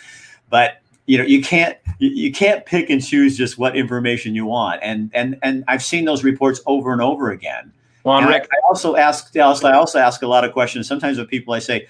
But 0.50 0.80
you 1.06 1.18
know, 1.18 1.26
you 1.26 1.42
can't 1.42 1.78
you 2.00 2.32
can't 2.32 2.66
pick 2.66 2.90
and 2.90 3.04
choose 3.04 3.38
just 3.38 3.58
what 3.58 3.76
information 3.76 4.34
you 4.36 4.46
want. 4.46 4.80
And 4.82 5.12
and 5.14 5.38
and 5.44 5.64
I've 5.68 5.84
seen 5.84 6.06
those 6.06 6.24
reports 6.24 6.62
over 6.66 6.94
and 6.94 7.02
over 7.02 7.32
again. 7.32 7.74
Well, 8.04 8.22
Rick, 8.26 8.48
I, 8.52 8.56
I 8.56 8.60
also 8.68 8.96
ask 8.96 9.36
I 9.36 9.42
also 9.42 10.00
ask 10.00 10.22
a 10.22 10.28
lot 10.28 10.46
of 10.46 10.54
questions. 10.54 10.88
Sometimes 10.88 11.18
with 11.18 11.28
people, 11.30 11.54
I 11.54 11.60
say, 11.60 11.88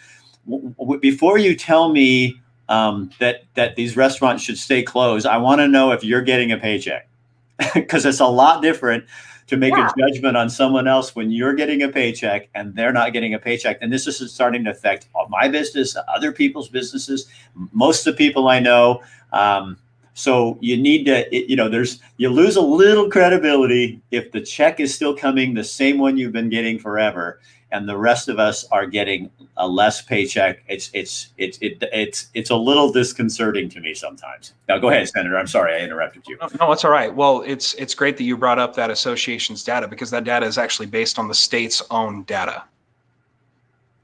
before 1.00 1.38
you 1.38 1.56
tell 1.56 1.90
me 1.90 2.42
um, 2.70 3.10
that 3.20 3.44
that 3.56 3.76
these 3.76 3.96
restaurants 3.96 4.44
should 4.44 4.58
stay 4.58 4.84
closed. 4.84 5.26
I 5.26 5.38
want 5.38 5.60
to 5.60 5.68
know 5.68 5.92
if 5.92 6.04
you're 6.04 6.22
getting 6.22 6.52
a 6.52 6.58
paycheck 6.58 7.08
because 7.74 8.06
it's 8.06 8.20
a 8.20 8.26
lot 8.26 8.62
different 8.62 9.06
to 9.48 9.58
make 9.58 9.76
yeah. 9.76 9.90
a 9.90 10.00
judgment 10.00 10.38
on 10.38 10.50
someone 10.50 10.88
else 10.88 11.16
when 11.16 11.30
you're 11.32 11.54
getting 11.54 11.84
a 11.84 11.90
paycheck 11.90 12.50
and 12.56 12.74
they're 12.76 12.94
not 12.94 13.14
getting 13.14 13.34
a 13.34 13.40
paycheck. 13.40 13.78
And 13.82 13.92
this 13.92 14.08
is 14.08 14.34
starting 14.34 14.64
to 14.64 14.72
affect 14.72 15.08
my 15.30 15.48
business, 15.48 15.96
other 16.14 16.32
people's 16.32 16.70
businesses, 16.70 17.28
most 17.72 18.08
of 18.08 18.14
the 18.14 18.18
people 18.18 18.48
I 18.48 18.60
know. 18.60 19.04
Um, 19.32 19.78
so 20.14 20.58
you 20.62 20.78
need 20.78 21.06
to, 21.06 21.26
you 21.32 21.56
know, 21.56 21.70
there's 21.70 22.00
you 22.18 22.30
lose 22.30 22.56
a 22.56 22.62
little 22.62 23.10
credibility 23.10 24.02
if 24.12 24.32
the 24.32 24.42
check 24.42 24.80
is 24.80 24.94
still 24.94 25.16
coming, 25.16 25.54
the 25.54 25.64
same 25.64 25.98
one 25.98 26.18
you've 26.18 26.34
been 26.34 26.50
getting 26.50 26.78
forever, 26.78 27.40
and 27.72 27.90
the 27.90 27.98
rest 27.98 28.30
of 28.30 28.38
us 28.38 28.64
are 28.66 28.86
getting 28.86 29.32
a 29.58 29.68
less 29.68 30.04
paycheck. 30.04 30.64
It's 30.68 30.92
it's 30.94 31.30
it's 31.38 31.58
it, 31.62 31.84
it's 31.92 32.28
it's 32.36 32.52
a 32.52 32.56
little 32.56 32.92
disconcerting 32.92 33.70
to 33.70 33.80
me 33.80 33.96
sometimes. 33.96 34.54
Now 34.70 34.78
go 34.78 34.90
ahead, 34.90 35.10
Senator. 35.10 35.36
I'm 35.36 35.48
sorry 35.48 35.74
I 35.74 35.80
interrupted 35.80 36.28
you. 36.28 36.38
No, 36.40 36.48
no, 36.60 36.72
it's 36.72 36.86
all 36.86 36.92
right. 36.92 37.14
Well, 37.14 37.42
it's 37.42 37.74
it's 37.74 37.96
great 37.96 38.16
that 38.18 38.24
you 38.24 38.38
brought 38.38 38.60
up 38.60 38.76
that 38.76 38.92
association's 38.92 39.64
data 39.64 39.88
because 39.88 40.12
that 40.12 40.24
data 40.24 40.46
is 40.46 40.60
actually 40.60 40.88
based 40.88 41.18
on 41.18 41.28
the 41.28 41.36
state's 41.36 41.82
own 41.90 42.24
data. 42.24 42.64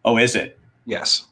Oh, 0.04 0.18
is 0.18 0.36
it? 0.36 0.58
Yes. 0.86 1.28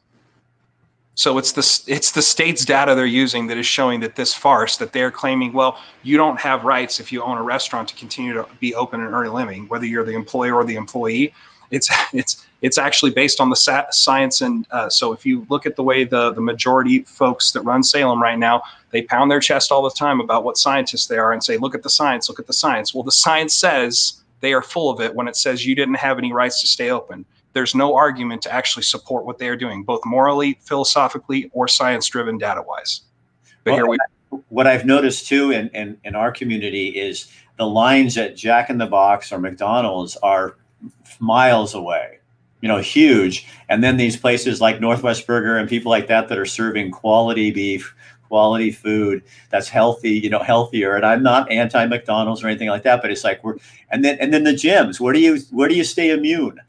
So 1.18 1.36
it's 1.36 1.50
the 1.50 1.92
it's 1.92 2.12
the 2.12 2.22
state's 2.22 2.64
data 2.64 2.94
they're 2.94 3.04
using 3.24 3.48
that 3.48 3.58
is 3.58 3.66
showing 3.66 3.98
that 4.00 4.14
this 4.14 4.32
farce 4.32 4.76
that 4.76 4.92
they're 4.92 5.10
claiming. 5.10 5.52
Well, 5.52 5.76
you 6.04 6.16
don't 6.16 6.38
have 6.38 6.62
rights 6.62 7.00
if 7.00 7.10
you 7.10 7.22
own 7.22 7.38
a 7.38 7.42
restaurant 7.42 7.88
to 7.88 7.94
continue 7.96 8.32
to 8.34 8.46
be 8.60 8.74
open 8.76 9.00
and 9.00 9.12
earn 9.12 9.26
a 9.26 9.32
living, 9.32 9.66
whether 9.66 9.84
you're 9.84 10.04
the 10.04 10.14
employer 10.14 10.54
or 10.54 10.64
the 10.64 10.76
employee 10.76 11.34
it's 11.70 11.90
it's 12.12 12.46
it's 12.60 12.78
actually 12.78 13.10
based 13.10 13.40
on 13.40 13.50
the 13.50 13.86
science 13.90 14.40
and 14.40 14.66
uh, 14.70 14.88
so 14.88 15.12
if 15.12 15.24
you 15.24 15.46
look 15.48 15.66
at 15.66 15.76
the 15.76 15.82
way 15.82 16.04
the 16.04 16.32
the 16.32 16.40
majority 16.40 17.02
folks 17.02 17.52
that 17.52 17.60
run 17.62 17.82
salem 17.82 18.22
right 18.22 18.38
now 18.38 18.62
they 18.90 19.02
pound 19.02 19.30
their 19.30 19.40
chest 19.40 19.70
all 19.70 19.82
the 19.82 19.90
time 19.90 20.20
about 20.20 20.44
what 20.44 20.56
scientists 20.56 21.06
they 21.06 21.18
are 21.18 21.32
and 21.32 21.42
say 21.42 21.56
look 21.56 21.74
at 21.74 21.82
the 21.82 21.90
science 21.90 22.28
look 22.28 22.38
at 22.38 22.46
the 22.46 22.52
science 22.52 22.94
well 22.94 23.04
the 23.04 23.12
science 23.12 23.54
says 23.54 24.20
they 24.40 24.52
are 24.52 24.62
full 24.62 24.90
of 24.90 25.00
it 25.00 25.14
when 25.14 25.28
it 25.28 25.36
says 25.36 25.66
you 25.66 25.74
didn't 25.74 25.94
have 25.94 26.18
any 26.18 26.32
rights 26.32 26.60
to 26.60 26.66
stay 26.66 26.90
open 26.90 27.24
there's 27.58 27.74
no 27.74 27.94
argument 27.94 28.40
to 28.42 28.52
actually 28.52 28.82
support 28.82 29.24
what 29.24 29.38
they 29.38 29.48
are 29.48 29.56
doing 29.56 29.82
both 29.82 30.00
morally 30.04 30.58
philosophically 30.62 31.50
or 31.52 31.66
science 31.66 32.06
driven 32.06 32.38
data 32.38 32.62
wise 32.62 33.02
but 33.64 33.72
well, 33.72 33.76
here 33.76 33.86
we 33.86 33.98
what 34.48 34.66
i've 34.66 34.86
noticed 34.86 35.26
too 35.26 35.50
in, 35.50 35.68
in 35.70 35.96
in 36.04 36.14
our 36.14 36.30
community 36.30 36.88
is 36.88 37.32
the 37.56 37.66
lines 37.66 38.16
at 38.16 38.36
jack 38.36 38.70
in 38.70 38.78
the 38.78 38.86
box 38.86 39.32
or 39.32 39.38
mcdonald's 39.38 40.16
are 40.18 40.56
miles 41.20 41.74
away, 41.74 42.18
you 42.60 42.68
know, 42.68 42.78
huge. 42.78 43.46
And 43.68 43.82
then 43.82 43.96
these 43.96 44.16
places 44.16 44.60
like 44.60 44.80
Northwest 44.80 45.26
Burger 45.26 45.56
and 45.56 45.68
people 45.68 45.90
like 45.90 46.06
that 46.08 46.28
that 46.28 46.38
are 46.38 46.46
serving 46.46 46.90
quality 46.90 47.50
beef, 47.50 47.94
quality 48.28 48.70
food 48.70 49.22
that's 49.50 49.68
healthy, 49.68 50.10
you 50.10 50.30
know, 50.30 50.42
healthier. 50.42 50.96
And 50.96 51.04
I'm 51.04 51.22
not 51.22 51.50
anti 51.50 51.86
McDonald's 51.86 52.42
or 52.42 52.48
anything 52.48 52.68
like 52.68 52.82
that, 52.82 53.02
but 53.02 53.10
it's 53.10 53.24
like 53.24 53.42
we're 53.42 53.56
and 53.90 54.04
then 54.04 54.18
and 54.20 54.32
then 54.32 54.44
the 54.44 54.52
gyms. 54.52 55.00
Where 55.00 55.12
do 55.12 55.20
you 55.20 55.38
where 55.50 55.68
do 55.68 55.74
you 55.74 55.84
stay 55.84 56.10
immune? 56.10 56.60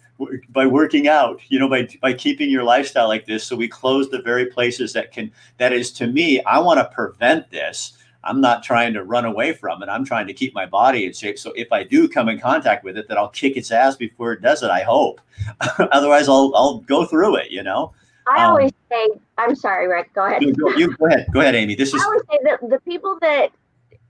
By 0.49 0.65
working 0.65 1.07
out 1.07 1.39
you 1.47 1.57
know 1.57 1.69
by 1.69 1.87
by 2.01 2.11
keeping 2.13 2.49
your 2.49 2.63
lifestyle 2.63 3.07
like 3.07 3.25
this 3.25 3.43
so 3.43 3.55
we 3.55 3.67
close 3.67 4.09
the 4.09 4.21
very 4.21 4.45
places 4.45 4.91
that 4.93 5.11
can 5.11 5.31
that 5.57 5.71
is 5.71 5.91
to 5.91 6.07
me 6.07 6.41
i 6.43 6.59
want 6.59 6.77
to 6.77 6.85
prevent 6.93 7.49
this 7.51 7.93
I'm 8.23 8.41
not 8.41 8.63
trying 8.63 8.93
to 8.93 9.03
run 9.03 9.25
away 9.25 9.53
from 9.53 9.81
it. 9.81 9.87
I'm 9.87 10.03
trying 10.03 10.27
to 10.27 10.33
keep 10.33 10.53
my 10.53 10.65
body 10.65 11.05
in 11.05 11.13
shape. 11.13 11.39
So 11.39 11.53
if 11.55 11.71
I 11.71 11.83
do 11.83 12.07
come 12.07 12.27
in 12.27 12.39
contact 12.39 12.83
with 12.83 12.97
it, 12.97 13.07
that 13.07 13.17
I'll 13.17 13.29
kick 13.29 13.55
its 13.55 13.71
ass 13.71 13.95
before 13.95 14.33
it 14.33 14.41
does 14.41 14.61
it. 14.61 14.69
I 14.69 14.81
hope. 14.81 15.21
Otherwise, 15.79 16.27
I'll 16.27 16.51
I'll 16.55 16.79
go 16.79 17.05
through 17.05 17.37
it. 17.37 17.49
You 17.49 17.63
know. 17.63 17.93
I 18.27 18.43
um, 18.43 18.51
always 18.51 18.71
say, 18.91 19.09
I'm 19.37 19.55
sorry, 19.55 19.87
Rick. 19.87 20.13
Go 20.13 20.25
ahead. 20.25 20.43
You 20.43 20.53
go, 20.53 20.69
you 20.71 20.95
go 20.97 21.07
ahead. 21.07 21.27
Go 21.31 21.39
ahead, 21.39 21.55
Amy. 21.55 21.75
This 21.75 21.93
is. 21.93 22.01
I 22.01 22.05
always 22.05 22.21
say 22.29 22.39
that 22.43 22.69
the 22.69 22.79
people 22.81 23.17
that 23.21 23.51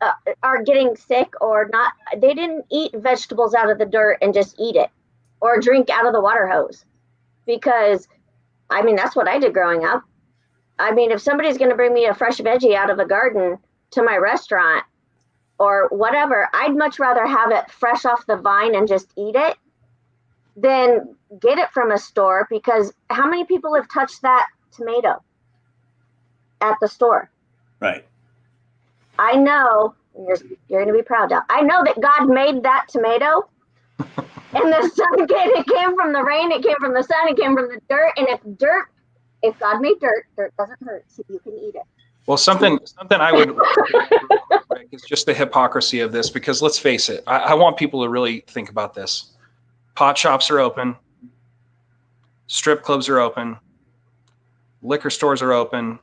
uh, 0.02 0.12
are 0.44 0.64
getting 0.64 0.96
sick 0.96 1.32
or 1.40 1.70
not, 1.72 1.94
they 2.18 2.34
didn't 2.34 2.66
eat 2.72 2.94
vegetables 2.96 3.54
out 3.54 3.70
of 3.70 3.78
the 3.78 3.86
dirt 3.86 4.18
and 4.22 4.34
just 4.34 4.56
eat 4.60 4.76
it, 4.76 4.90
or 5.42 5.60
drink 5.60 5.90
out 5.90 6.06
of 6.06 6.14
the 6.14 6.22
water 6.22 6.48
hose, 6.48 6.86
because, 7.46 8.08
I 8.70 8.82
mean, 8.82 8.96
that's 8.96 9.16
what 9.16 9.28
I 9.28 9.40
did 9.40 9.54
growing 9.54 9.86
up. 9.86 10.04
I 10.78 10.92
mean, 10.92 11.12
if 11.12 11.22
somebody's 11.22 11.58
going 11.58 11.72
to 11.72 11.76
bring 11.76 11.94
me 11.94 12.06
a 12.06 12.14
fresh 12.14 12.38
veggie 12.38 12.76
out 12.76 12.90
of 12.90 13.00
a 13.00 13.06
garden 13.06 13.58
to 13.92 14.04
my 14.04 14.18
restaurant 14.18 14.86
or 15.60 15.90
whatever, 15.90 16.48
I'd 16.54 16.76
much 16.76 17.00
rather 17.00 17.26
have 17.26 17.52
it 17.52 17.70
fresh 17.70 18.06
off 18.06 18.26
the 18.26 18.38
vine 18.38 18.76
and 18.76 18.88
just 18.88 19.12
eat 19.18 19.36
it 19.36 19.58
than 20.56 21.16
get 21.42 21.60
it 21.60 21.70
from 21.72 21.92
a 21.92 21.98
store 21.98 22.48
because 22.50 22.94
how 23.10 23.28
many 23.30 23.46
people 23.46 23.76
have 23.76 23.90
touched 23.90 24.22
that 24.22 24.48
tomato 24.72 25.22
at 26.62 26.76
the 26.80 26.88
store? 26.88 27.30
Right. 27.82 28.06
I 29.18 29.36
know 29.36 29.96
you're, 30.18 30.38
you're 30.70 30.84
going 30.84 30.94
to 30.94 30.98
be 30.98 31.04
proud. 31.04 31.30
Now. 31.30 31.44
I 31.50 31.62
know 31.62 31.84
that 31.84 32.00
God 32.00 32.30
made 32.30 32.64
that 32.64 32.88
tomato 32.88 33.50
and 34.54 34.74
the 34.74 34.92
sun 34.94 35.28
came, 35.28 35.50
it 35.56 35.68
came 35.68 35.96
from 35.96 36.14
the 36.14 36.24
rain, 36.24 36.52
it 36.52 36.64
came 36.64 36.78
from 36.80 36.94
the 36.94 37.04
sun, 37.04 37.28
it 37.28 37.38
came 37.38 37.56
from 37.56 37.70
the 37.70 37.80
dirt. 37.90 38.14
And 38.18 38.28
if 38.30 38.40
dirt 38.58 38.88
if 39.42 39.58
God 39.60 39.82
made 39.82 40.00
dirt, 40.00 40.26
dirt 40.36 40.54
doesn't 40.58 40.82
hurt, 40.84 41.06
so 41.08 41.24
you 41.30 41.40
can 41.40 41.54
eat 41.54 41.76
it. 41.76 41.84
Well, 42.26 42.38
something 42.38 42.78
something 42.84 43.20
I 43.20 43.32
would 43.32 43.58
is 44.92 45.02
just 45.02 45.26
the 45.26 45.34
hypocrisy 45.34 46.00
of 46.02 46.12
this 46.12 46.30
because 46.30 46.62
let's 46.62 46.78
face 46.78 47.10
it, 47.10 47.24
I, 47.26 47.38
I 47.38 47.54
want 47.54 47.78
people 47.78 48.04
to 48.04 48.10
really 48.10 48.42
think 48.48 48.70
about 48.70 48.94
this. 48.94 49.32
Pot 49.96 50.18
shops 50.18 50.52
are 50.52 50.60
open, 50.60 50.96
strip 52.48 52.84
clubs 52.84 53.10
are 53.10 53.20
open, 53.20 53.58
liquor 54.82 55.10
stores 55.10 55.42
are 55.42 55.54
open. 55.54 56.00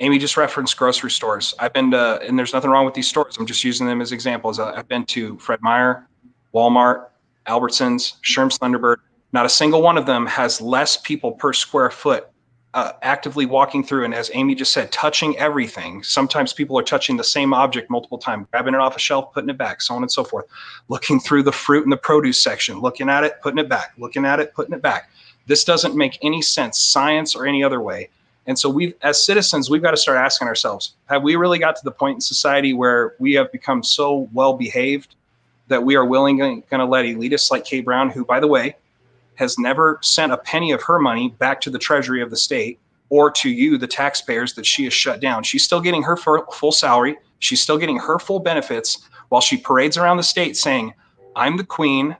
Amy 0.00 0.18
just 0.18 0.36
referenced 0.36 0.76
grocery 0.76 1.10
stores. 1.10 1.54
I've 1.58 1.72
been 1.72 1.90
to, 1.90 2.20
and 2.20 2.38
there's 2.38 2.52
nothing 2.52 2.70
wrong 2.70 2.84
with 2.84 2.94
these 2.94 3.08
stores. 3.08 3.36
I'm 3.36 3.46
just 3.46 3.64
using 3.64 3.84
them 3.84 4.00
as 4.00 4.12
examples. 4.12 4.60
Uh, 4.60 4.72
I've 4.76 4.86
been 4.86 5.04
to 5.06 5.36
Fred 5.38 5.60
Meyer, 5.60 6.06
Walmart, 6.54 7.06
Albertsons, 7.48 8.14
Sherm's 8.22 8.58
Thunderbird. 8.58 8.98
Not 9.32 9.46
a 9.46 9.48
single 9.48 9.82
one 9.82 9.98
of 9.98 10.06
them 10.06 10.26
has 10.26 10.60
less 10.60 10.96
people 10.96 11.32
per 11.32 11.52
square 11.52 11.90
foot 11.90 12.28
uh, 12.74 12.92
actively 13.02 13.46
walking 13.46 13.82
through. 13.82 14.04
And 14.04 14.14
as 14.14 14.30
amy 14.34 14.54
just 14.54 14.72
said 14.72 14.92
touching 14.92 15.36
everything. 15.38 16.02
Sometimes 16.02 16.52
people 16.52 16.78
are 16.78 16.82
touching 16.82 17.16
the 17.16 17.24
same 17.24 17.54
object 17.54 17.90
multiple 17.90 18.18
times 18.18 18.46
grabbing 18.50 18.74
it 18.74 18.80
off 18.80 18.96
a 18.96 18.98
shelf 18.98 19.32
putting 19.32 19.50
it 19.50 19.58
back 19.58 19.80
so 19.80 19.94
on 19.94 20.02
and 20.02 20.12
so 20.12 20.24
forth. 20.24 20.46
Looking 20.88 21.20
through 21.20 21.44
the 21.44 21.52
fruit 21.52 21.84
and 21.84 21.92
the 21.92 21.96
produce 21.96 22.40
section 22.40 22.80
looking 22.80 23.08
at 23.08 23.24
it 23.24 23.40
putting 23.42 23.58
it 23.58 23.68
back 23.68 23.94
looking 23.98 24.24
at 24.24 24.40
it 24.40 24.54
putting 24.54 24.74
it 24.74 24.82
back. 24.82 25.10
This 25.46 25.64
doesn't 25.64 25.96
make 25.96 26.18
any 26.22 26.42
sense 26.42 26.78
science 26.78 27.34
or 27.34 27.46
any 27.46 27.64
other 27.64 27.80
way. 27.80 28.10
And 28.46 28.58
so 28.58 28.70
we've, 28.70 28.94
as 29.02 29.22
citizens 29.22 29.70
we've 29.70 29.82
got 29.82 29.92
to 29.92 29.96
start 29.96 30.18
asking 30.18 30.48
ourselves 30.48 30.94
have 31.06 31.22
we 31.22 31.36
really 31.36 31.58
got 31.58 31.76
to 31.76 31.84
the 31.84 31.90
point 31.90 32.16
in 32.16 32.20
society 32.20 32.74
where 32.74 33.14
we 33.18 33.32
have 33.32 33.50
become 33.50 33.82
so 33.82 34.28
well 34.32 34.52
behaved 34.52 35.14
that 35.68 35.82
we 35.82 35.96
are 35.96 36.04
willing 36.04 36.38
going 36.38 36.62
to 36.70 36.84
let 36.84 37.04
elitists 37.04 37.50
like 37.50 37.64
Kate 37.64 37.84
Brown 37.84 38.10
who 38.10 38.24
by 38.24 38.40
the 38.40 38.48
way 38.48 38.76
has 39.36 39.58
never 39.58 39.98
sent 40.02 40.32
a 40.32 40.36
penny 40.36 40.72
of 40.72 40.82
her 40.82 40.98
money 40.98 41.28
back 41.38 41.60
to 41.60 41.70
the 41.70 41.78
treasury 41.78 42.20
of 42.20 42.30
the 42.30 42.36
state 42.36 42.80
or 43.10 43.30
to 43.30 43.48
you, 43.48 43.78
the 43.78 43.86
taxpayers, 43.86 44.52
that 44.54 44.66
she 44.66 44.84
has 44.84 44.92
shut 44.92 45.20
down. 45.20 45.42
She's 45.42 45.62
still 45.62 45.80
getting 45.80 46.02
her 46.02 46.16
full 46.16 46.72
salary. 46.72 47.16
She's 47.38 47.62
still 47.62 47.78
getting 47.78 47.98
her 47.98 48.18
full 48.18 48.40
benefits 48.40 49.08
while 49.28 49.40
she 49.40 49.56
parades 49.56 49.96
around 49.96 50.16
the 50.16 50.22
state 50.22 50.56
saying, 50.56 50.92
I'm 51.36 51.56
the 51.56 51.64
queen, 51.64 52.16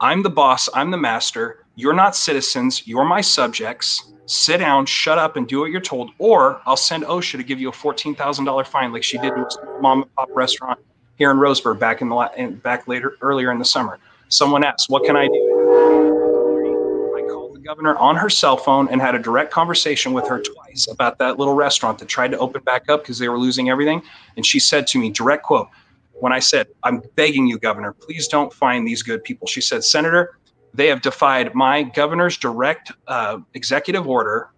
I'm 0.00 0.22
the 0.22 0.30
boss, 0.30 0.68
I'm 0.74 0.90
the 0.90 0.96
master. 0.96 1.66
You're 1.76 1.92
not 1.92 2.16
citizens, 2.16 2.86
you're 2.88 3.04
my 3.04 3.20
subjects. 3.20 4.12
Sit 4.26 4.58
down, 4.58 4.86
shut 4.86 5.18
up, 5.18 5.36
and 5.36 5.46
do 5.46 5.60
what 5.60 5.70
you're 5.70 5.80
told. 5.80 6.10
Or 6.18 6.60
I'll 6.64 6.76
send 6.76 7.04
OSHA 7.04 7.36
to 7.36 7.42
give 7.42 7.60
you 7.60 7.68
a 7.68 7.72
$14,000 7.72 8.66
fine 8.66 8.92
like 8.92 9.02
she 9.02 9.18
did 9.18 9.34
to 9.34 9.42
a 9.42 9.80
mom 9.80 10.02
and 10.02 10.14
pop 10.14 10.30
restaurant 10.32 10.80
here 11.22 11.30
in 11.30 11.36
Roseburg 11.36 11.78
back 11.78 12.00
in 12.00 12.08
the 12.08 12.30
in, 12.36 12.56
back 12.56 12.88
later 12.88 13.16
earlier 13.20 13.52
in 13.52 13.60
the 13.60 13.64
summer. 13.64 14.00
Someone 14.28 14.64
asked, 14.64 14.90
"What 14.90 15.04
can 15.04 15.14
I 15.14 15.28
do?" 15.28 15.42
I 17.16 17.22
called 17.30 17.54
the 17.54 17.60
governor 17.60 17.96
on 17.96 18.16
her 18.16 18.28
cell 18.28 18.56
phone 18.56 18.88
and 18.88 19.00
had 19.00 19.14
a 19.14 19.20
direct 19.20 19.52
conversation 19.52 20.12
with 20.12 20.26
her 20.26 20.42
twice 20.42 20.88
about 20.90 21.18
that 21.18 21.38
little 21.38 21.54
restaurant 21.54 22.00
that 22.00 22.08
tried 22.08 22.32
to 22.32 22.38
open 22.38 22.60
back 22.64 22.88
up 22.88 23.02
because 23.02 23.20
they 23.20 23.28
were 23.28 23.38
losing 23.38 23.70
everything. 23.70 24.02
And 24.36 24.44
she 24.44 24.58
said 24.58 24.88
to 24.88 24.98
me, 24.98 25.10
direct 25.10 25.44
quote, 25.44 25.68
when 26.14 26.32
I 26.32 26.40
said, 26.40 26.66
I'm 26.82 27.04
begging 27.14 27.46
you, 27.46 27.56
governor, 27.56 27.92
please 27.92 28.26
don't 28.26 28.52
find 28.52 28.84
these 28.84 29.04
good 29.04 29.22
people. 29.22 29.46
She 29.46 29.60
said, 29.60 29.84
Senator, 29.84 30.36
they 30.74 30.88
have 30.88 31.02
defied 31.02 31.54
my 31.54 31.84
governor's 31.84 32.36
direct 32.36 32.90
uh, 33.06 33.38
executive 33.54 34.08
order, 34.08 34.50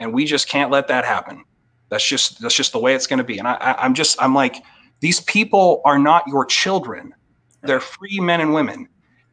and 0.00 0.14
we 0.14 0.24
just 0.24 0.48
can't 0.48 0.70
let 0.70 0.88
that 0.88 1.04
happen. 1.04 1.44
That's 1.90 2.08
just 2.08 2.40
that's 2.40 2.54
just 2.54 2.72
the 2.72 2.78
way 2.78 2.94
it's 2.94 3.06
going 3.06 3.18
to 3.18 3.24
be. 3.24 3.38
And 3.38 3.46
I, 3.46 3.54
I, 3.56 3.84
I'm 3.84 3.92
just 3.92 4.20
I'm 4.22 4.34
like, 4.34 4.62
these 5.00 5.20
people 5.20 5.82
are 5.84 5.98
not 5.98 6.26
your 6.26 6.44
children. 6.44 7.14
They're 7.62 7.80
free 7.80 8.20
men 8.20 8.40
and 8.40 8.54
women 8.54 8.88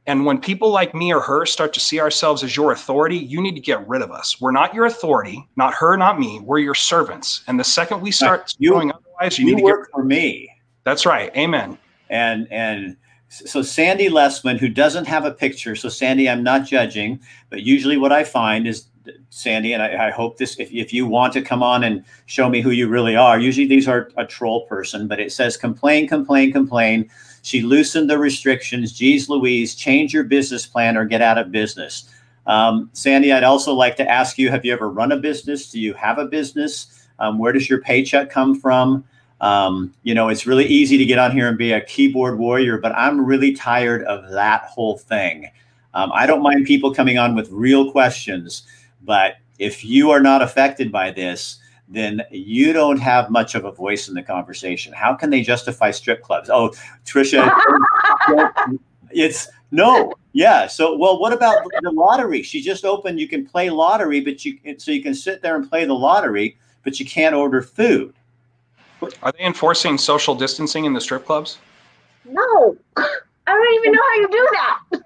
and 0.06 0.26
when 0.26 0.40
people 0.40 0.70
like 0.70 0.94
me 0.94 1.14
or 1.14 1.22
her 1.22 1.46
start 1.46 1.74
to 1.74 1.80
see 1.80 2.00
ourselves 2.00 2.44
as 2.44 2.58
your 2.58 2.74
authority, 2.74 3.18
you 3.18 3.42
need 3.42 3.56
to 3.56 3.62
get 3.62 3.88
rid 3.88 4.02
of 4.02 4.12
us. 4.12 4.40
We're 4.42 4.52
not 4.52 4.74
your 4.74 4.86
authority, 4.86 5.48
not 5.56 5.74
her, 5.76 5.96
not 5.96 6.20
me. 6.20 6.42
We're 6.42 6.60
your 6.60 6.76
servants. 6.76 7.44
And 7.48 7.58
the 7.58 7.64
second 7.64 8.02
we 8.02 8.12
start 8.12 8.54
you, 8.58 8.72
doing 8.72 8.92
otherwise, 8.92 9.40
you, 9.40 9.48
you 9.48 9.56
need 9.56 9.62
to 9.62 9.66
work 9.66 9.88
get 9.88 9.92
for 9.94 10.04
me. 10.04 10.50
That's 10.84 11.06
right. 11.06 11.34
Amen. 11.38 11.78
And 12.10 12.52
and 12.52 12.98
so 13.30 13.62
Sandy 13.62 14.10
Lessman, 14.10 14.60
who 14.60 14.68
doesn't 14.68 15.06
have 15.06 15.24
a 15.24 15.32
picture. 15.32 15.76
So 15.76 15.88
Sandy, 15.88 16.30
I'm 16.30 16.44
not 16.44 16.66
judging, 16.66 17.22
but 17.50 17.62
usually 17.62 17.98
what 17.98 18.12
I 18.12 18.26
find 18.26 18.68
is 18.68 18.86
Sandy, 19.30 19.74
and 19.74 19.82
I, 19.82 20.08
I, 20.08 20.12
hope 20.12 20.38
this, 20.38 20.60
if, 20.60 20.72
if 20.72 20.94
you 20.94 21.06
want 21.06 21.34
to 21.34 21.42
come 21.42 21.64
on 21.64 21.84
and 21.84 22.04
show 22.26 22.50
me 22.50 22.62
who 22.62 22.72
you 22.72 22.88
really 22.88 23.16
are, 23.16 23.40
usually 23.40 23.68
these 23.68 23.88
are 23.88 24.10
a 24.18 24.26
troll 24.26 24.66
person, 24.68 25.08
but 25.08 25.20
it 25.20 25.32
says 25.32 25.58
complain, 25.58 26.08
complain, 26.08 26.52
complain. 26.52 27.10
She 27.42 27.62
loosened 27.62 28.10
the 28.10 28.18
restrictions. 28.18 28.94
Geez 28.94 29.30
Louise, 29.30 29.76
change 29.76 30.14
your 30.14 30.24
business 30.24 30.66
plan 30.66 30.98
or 30.98 31.06
get 31.06 31.22
out 31.22 31.38
of 31.38 31.52
business. 31.52 32.10
Um, 32.46 32.90
Sandy, 32.94 33.32
I'd 33.32 33.44
also 33.44 33.74
like 33.74 33.96
to 33.98 34.10
ask 34.10 34.38
you, 34.38 34.50
have 34.50 34.66
you 34.66 34.74
ever 34.74 34.90
run 34.90 35.12
a 35.12 35.18
business? 35.18 35.72
Do 35.72 35.80
you 35.80 35.94
have 35.94 36.18
a 36.18 36.26
business? 36.26 37.08
Um, 37.20 37.38
where 37.38 37.54
does 37.54 37.70
your 37.70 37.80
paycheck 37.82 38.30
come 38.30 38.60
from? 38.60 39.04
Um, 39.42 39.94
you 40.04 40.14
know, 40.14 40.30
it's 40.30 40.48
really 40.48 40.66
easy 40.66 40.98
to 40.98 41.06
get 41.06 41.20
on 41.20 41.32
here 41.32 41.50
and 41.50 41.58
be 41.58 41.74
a 41.74 41.82
keyboard 41.82 42.40
warrior, 42.40 42.78
but 42.78 42.94
I'm 42.94 43.26
really 43.26 43.54
tired 43.54 44.04
of 44.06 44.30
that 44.32 44.64
whole 44.64 44.98
thing. 44.98 45.50
Um, 45.94 46.12
I 46.14 46.26
don't 46.26 46.42
mind 46.42 46.66
people 46.66 46.94
coming 46.94 47.18
on 47.18 47.36
with 47.36 47.50
real 47.52 47.92
questions 47.92 48.64
but 49.04 49.36
if 49.60 49.84
you 49.84 50.12
are 50.12 50.20
not 50.20 50.42
affected 50.42 50.92
by 50.92 51.12
this, 51.12 51.60
then 51.88 52.24
you 52.32 52.74
don't 52.74 53.00
have 53.00 53.30
much 53.30 53.56
of 53.56 53.66
a 53.66 53.72
voice 53.72 54.08
in 54.08 54.16
the 54.16 54.24
conversation. 54.24 54.94
How 54.94 55.14
can 55.14 55.30
they 55.30 55.42
justify 55.42 55.92
strip 55.92 56.24
clubs? 56.24 56.50
Oh, 56.50 56.74
Trisha, 57.06 57.52
it's 59.12 59.50
no, 59.72 60.12
yeah. 60.32 60.68
So, 60.68 60.98
well, 60.98 61.20
what 61.20 61.34
about 61.34 61.64
the 61.82 61.92
lottery? 61.92 62.42
She 62.42 62.62
just 62.62 62.86
opened. 62.86 63.20
You 63.20 63.28
can 63.28 63.46
play 63.46 63.70
lottery, 63.70 64.22
but 64.22 64.44
you 64.46 64.58
so 64.78 64.92
you 64.92 65.04
can 65.04 65.14
sit 65.14 65.42
there 65.42 65.56
and 65.56 65.70
play 65.70 65.86
the 65.86 65.94
lottery, 65.94 66.58
but 66.84 67.00
you 67.00 67.06
can't 67.06 67.36
order 67.36 67.62
food. 67.62 68.14
Are 69.22 69.34
they 69.34 69.44
enforcing 69.44 69.98
social 69.98 70.34
distancing 70.34 70.86
in 70.86 70.94
the 70.94 71.02
strip 71.02 71.26
clubs? 71.26 71.58
No, 72.26 72.78
I 72.96 73.04
don't 73.48 73.76
even 73.76 73.92
know 73.92 74.02
how 74.02 74.22
you 74.22 74.28
do 74.30 74.48
that 74.52 75.04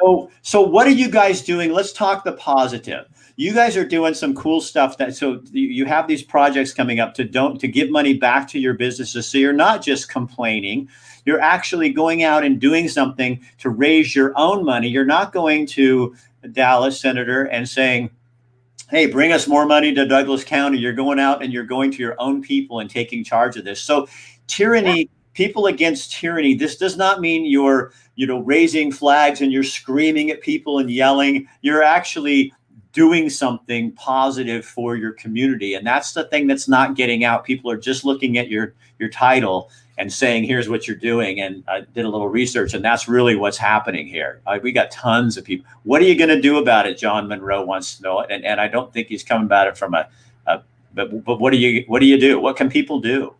so 0.00 0.30
so 0.42 0.60
what 0.60 0.86
are 0.86 0.92
you 0.92 1.10
guys 1.10 1.42
doing? 1.42 1.72
Let's 1.72 1.92
talk 1.92 2.24
the 2.24 2.32
positive. 2.32 3.06
You 3.36 3.54
guys 3.54 3.76
are 3.76 3.84
doing 3.84 4.14
some 4.14 4.34
cool 4.34 4.60
stuff 4.60 4.98
that 4.98 5.14
so 5.14 5.42
you 5.52 5.84
have 5.86 6.06
these 6.06 6.22
projects 6.22 6.72
coming 6.72 7.00
up 7.00 7.14
to 7.14 7.24
don't 7.24 7.60
to 7.60 7.68
give 7.68 7.90
money 7.90 8.14
back 8.14 8.48
to 8.48 8.58
your 8.58 8.74
businesses. 8.74 9.26
So 9.26 9.38
you're 9.38 9.52
not 9.52 9.82
just 9.82 10.10
complaining. 10.10 10.88
You're 11.24 11.40
actually 11.40 11.90
going 11.90 12.22
out 12.22 12.44
and 12.44 12.60
doing 12.60 12.88
something 12.88 13.40
to 13.58 13.70
raise 13.70 14.14
your 14.14 14.32
own 14.36 14.64
money. 14.64 14.88
You're 14.88 15.04
not 15.04 15.32
going 15.32 15.66
to 15.68 16.14
dallas 16.52 16.98
senator 16.98 17.44
and 17.44 17.68
saying 17.68 18.10
hey 18.88 19.06
bring 19.06 19.30
us 19.30 19.46
more 19.46 19.66
money 19.66 19.94
to 19.94 20.06
douglas 20.06 20.42
county. 20.44 20.78
You're 20.78 20.92
going 20.92 21.20
out 21.20 21.42
and 21.42 21.52
you're 21.52 21.64
going 21.64 21.90
to 21.92 21.98
your 21.98 22.16
own 22.18 22.42
people 22.42 22.80
and 22.80 22.90
taking 22.90 23.22
charge 23.22 23.56
of 23.56 23.64
this. 23.64 23.80
So 23.80 24.08
tyranny 24.46 25.08
people 25.32 25.66
against 25.66 26.12
tyranny 26.12 26.54
this 26.54 26.76
does 26.76 26.96
not 26.96 27.20
mean 27.20 27.44
you're 27.44 27.92
you 28.20 28.26
know 28.26 28.40
raising 28.40 28.92
flags 28.92 29.40
and 29.40 29.50
you're 29.50 29.64
screaming 29.64 30.30
at 30.30 30.42
people 30.42 30.78
and 30.78 30.90
yelling. 30.90 31.48
You're 31.62 31.82
actually 31.82 32.52
doing 32.92 33.30
something 33.30 33.92
positive 33.92 34.66
for 34.66 34.94
your 34.94 35.12
community. 35.12 35.74
And 35.74 35.86
that's 35.86 36.12
the 36.12 36.24
thing 36.24 36.46
that's 36.46 36.68
not 36.68 36.96
getting 36.96 37.24
out. 37.24 37.44
People 37.44 37.70
are 37.70 37.78
just 37.78 38.04
looking 38.04 38.36
at 38.36 38.48
your 38.48 38.74
your 38.98 39.08
title 39.08 39.70
and 39.96 40.12
saying 40.12 40.44
here's 40.44 40.68
what 40.68 40.86
you're 40.86 40.98
doing. 40.98 41.40
And 41.40 41.64
i 41.66 41.80
did 41.80 42.04
a 42.04 42.10
little 42.10 42.28
research 42.28 42.74
and 42.74 42.84
that's 42.84 43.08
really 43.08 43.36
what's 43.36 43.56
happening 43.56 44.06
here. 44.06 44.42
Uh, 44.46 44.58
we 44.62 44.70
got 44.70 44.90
tons 44.90 45.38
of 45.38 45.44
people 45.44 45.64
what 45.84 46.02
are 46.02 46.04
you 46.04 46.14
going 46.14 46.28
to 46.28 46.42
do 46.42 46.58
about 46.58 46.86
it? 46.86 46.98
John 46.98 47.26
monroe 47.26 47.64
wants 47.64 47.96
to 47.96 48.02
know 48.02 48.20
and, 48.20 48.44
and 48.44 48.60
i 48.60 48.68
don't 48.68 48.92
think 48.92 49.08
he's 49.08 49.24
coming 49.24 49.46
about 49.46 49.66
it 49.66 49.78
from 49.78 49.94
a, 49.94 50.06
a 50.46 50.62
but, 50.92 51.24
but 51.24 51.40
what 51.40 51.52
do 51.52 51.56
you 51.56 51.84
what 51.86 52.00
do 52.00 52.06
you 52.06 52.20
do? 52.20 52.38
What 52.38 52.56
can 52.56 52.68
people 52.68 53.00
do 53.00 53.34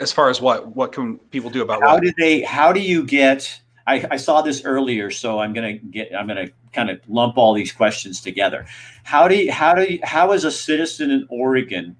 as 0.00 0.12
far 0.12 0.28
as 0.28 0.40
what 0.40 0.74
what 0.74 0.92
can 0.92 1.18
people 1.30 1.50
do 1.50 1.62
about 1.62 1.80
how 1.82 1.94
what? 1.94 2.02
do 2.02 2.12
they 2.18 2.42
how 2.42 2.72
do 2.72 2.80
you 2.80 3.04
get 3.04 3.60
I, 3.86 4.06
I 4.12 4.16
saw 4.16 4.42
this 4.42 4.64
earlier 4.64 5.10
so 5.10 5.38
i'm 5.38 5.52
gonna 5.52 5.74
get 5.74 6.14
i'm 6.14 6.26
gonna 6.26 6.48
kind 6.72 6.90
of 6.90 7.00
lump 7.08 7.36
all 7.36 7.52
these 7.52 7.72
questions 7.72 8.20
together. 8.20 8.66
How 9.04 9.28
do 9.28 9.36
you 9.36 9.52
how 9.52 9.74
do 9.74 9.84
you 9.84 10.00
how 10.02 10.32
as 10.32 10.44
a 10.44 10.50
citizen 10.50 11.10
in 11.10 11.26
oregon 11.28 11.96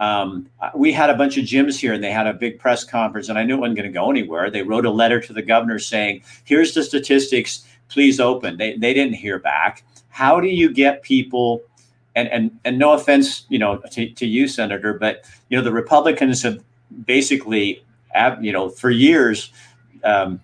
um, 0.00 0.48
we 0.74 0.92
had 0.92 1.08
a 1.08 1.14
bunch 1.14 1.38
of 1.38 1.44
gyms 1.44 1.78
here 1.78 1.92
and 1.92 2.02
they 2.02 2.10
had 2.10 2.26
a 2.26 2.32
big 2.32 2.58
press 2.58 2.84
conference 2.84 3.28
and 3.28 3.38
i 3.38 3.44
knew 3.44 3.54
it 3.54 3.60
wasn't 3.60 3.76
going 3.76 3.88
to 3.88 3.92
go 3.92 4.10
anywhere. 4.10 4.50
They 4.50 4.62
wrote 4.62 4.86
a 4.86 4.90
letter 4.90 5.20
to 5.20 5.32
the 5.32 5.42
governor 5.42 5.78
saying 5.78 6.22
here's 6.44 6.74
the 6.74 6.82
statistics 6.82 7.66
please 7.88 8.18
open. 8.18 8.56
They, 8.56 8.76
they 8.76 8.94
didn't 8.94 9.14
hear 9.14 9.38
back. 9.38 9.84
How 10.08 10.40
do 10.40 10.48
you 10.48 10.72
get 10.72 11.02
people 11.02 11.62
and 12.14 12.28
and 12.28 12.58
and 12.64 12.78
no 12.78 12.92
offense 12.92 13.46
you 13.48 13.58
know 13.58 13.78
to, 13.90 14.10
to 14.10 14.26
you 14.26 14.46
senator 14.48 14.94
but 14.94 15.24
you 15.48 15.56
know 15.56 15.64
the 15.64 15.72
republicans 15.72 16.42
have 16.42 16.62
basically, 17.04 17.84
you 18.40 18.52
know, 18.52 18.68
for 18.68 18.90
years, 18.90 19.52
um, 20.04 20.40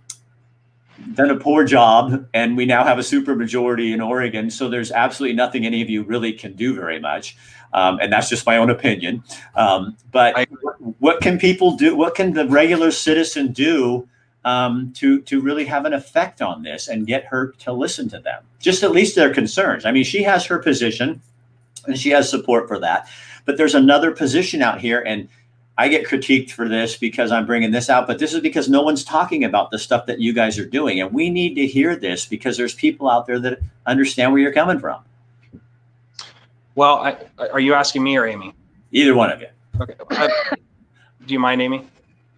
done 1.14 1.30
a 1.30 1.36
poor 1.36 1.64
job, 1.64 2.26
and 2.34 2.56
we 2.56 2.66
now 2.66 2.84
have 2.84 2.98
a 2.98 3.02
supermajority 3.02 3.92
in 3.92 4.00
Oregon. 4.00 4.50
So 4.50 4.68
there's 4.68 4.92
absolutely 4.92 5.36
nothing 5.36 5.64
any 5.64 5.82
of 5.82 5.88
you 5.88 6.02
really 6.02 6.32
can 6.32 6.54
do 6.54 6.74
very 6.74 7.00
much, 7.00 7.36
um, 7.72 7.98
and 8.00 8.12
that's 8.12 8.28
just 8.28 8.46
my 8.46 8.56
own 8.56 8.70
opinion. 8.70 9.22
Um, 9.54 9.96
but 10.10 10.48
what 10.98 11.20
can 11.20 11.38
people 11.38 11.76
do? 11.76 11.96
What 11.96 12.14
can 12.14 12.32
the 12.32 12.46
regular 12.46 12.90
citizen 12.90 13.52
do 13.52 14.08
um, 14.44 14.92
to 14.96 15.20
to 15.22 15.40
really 15.40 15.64
have 15.64 15.84
an 15.84 15.92
effect 15.92 16.40
on 16.42 16.62
this 16.62 16.88
and 16.88 17.06
get 17.06 17.24
her 17.26 17.52
to 17.58 17.72
listen 17.72 18.08
to 18.10 18.18
them, 18.18 18.42
just 18.58 18.82
at 18.82 18.92
least 18.92 19.14
their 19.14 19.32
concerns. 19.32 19.84
I 19.84 19.92
mean, 19.92 20.04
she 20.04 20.22
has 20.22 20.46
her 20.46 20.58
position, 20.58 21.20
and 21.86 21.98
she 21.98 22.10
has 22.10 22.30
support 22.30 22.68
for 22.68 22.78
that, 22.78 23.08
but 23.44 23.56
there's 23.56 23.74
another 23.74 24.12
position 24.12 24.62
out 24.62 24.80
here, 24.80 25.00
and 25.00 25.28
I 25.80 25.88
get 25.88 26.06
critiqued 26.06 26.50
for 26.50 26.68
this 26.68 26.98
because 26.98 27.32
I'm 27.32 27.46
bringing 27.46 27.70
this 27.70 27.88
out, 27.88 28.06
but 28.06 28.18
this 28.18 28.34
is 28.34 28.40
because 28.40 28.68
no 28.68 28.82
one's 28.82 29.02
talking 29.02 29.44
about 29.44 29.70
the 29.70 29.78
stuff 29.78 30.04
that 30.04 30.20
you 30.20 30.34
guys 30.34 30.58
are 30.58 30.66
doing, 30.66 31.00
and 31.00 31.10
we 31.10 31.30
need 31.30 31.54
to 31.54 31.66
hear 31.66 31.96
this 31.96 32.26
because 32.26 32.58
there's 32.58 32.74
people 32.74 33.08
out 33.08 33.26
there 33.26 33.38
that 33.38 33.60
understand 33.86 34.30
where 34.30 34.42
you're 34.42 34.52
coming 34.52 34.78
from. 34.78 35.02
Well, 36.74 36.96
I, 36.96 37.16
are 37.50 37.60
you 37.60 37.72
asking 37.72 38.02
me 38.02 38.18
or 38.18 38.26
Amy? 38.26 38.52
Either 38.92 39.14
one 39.14 39.32
of 39.32 39.40
you. 39.40 39.46
Okay. 39.80 39.94
Uh, 40.10 40.28
do 41.26 41.32
you 41.32 41.40
mind, 41.40 41.62
Amy? 41.62 41.86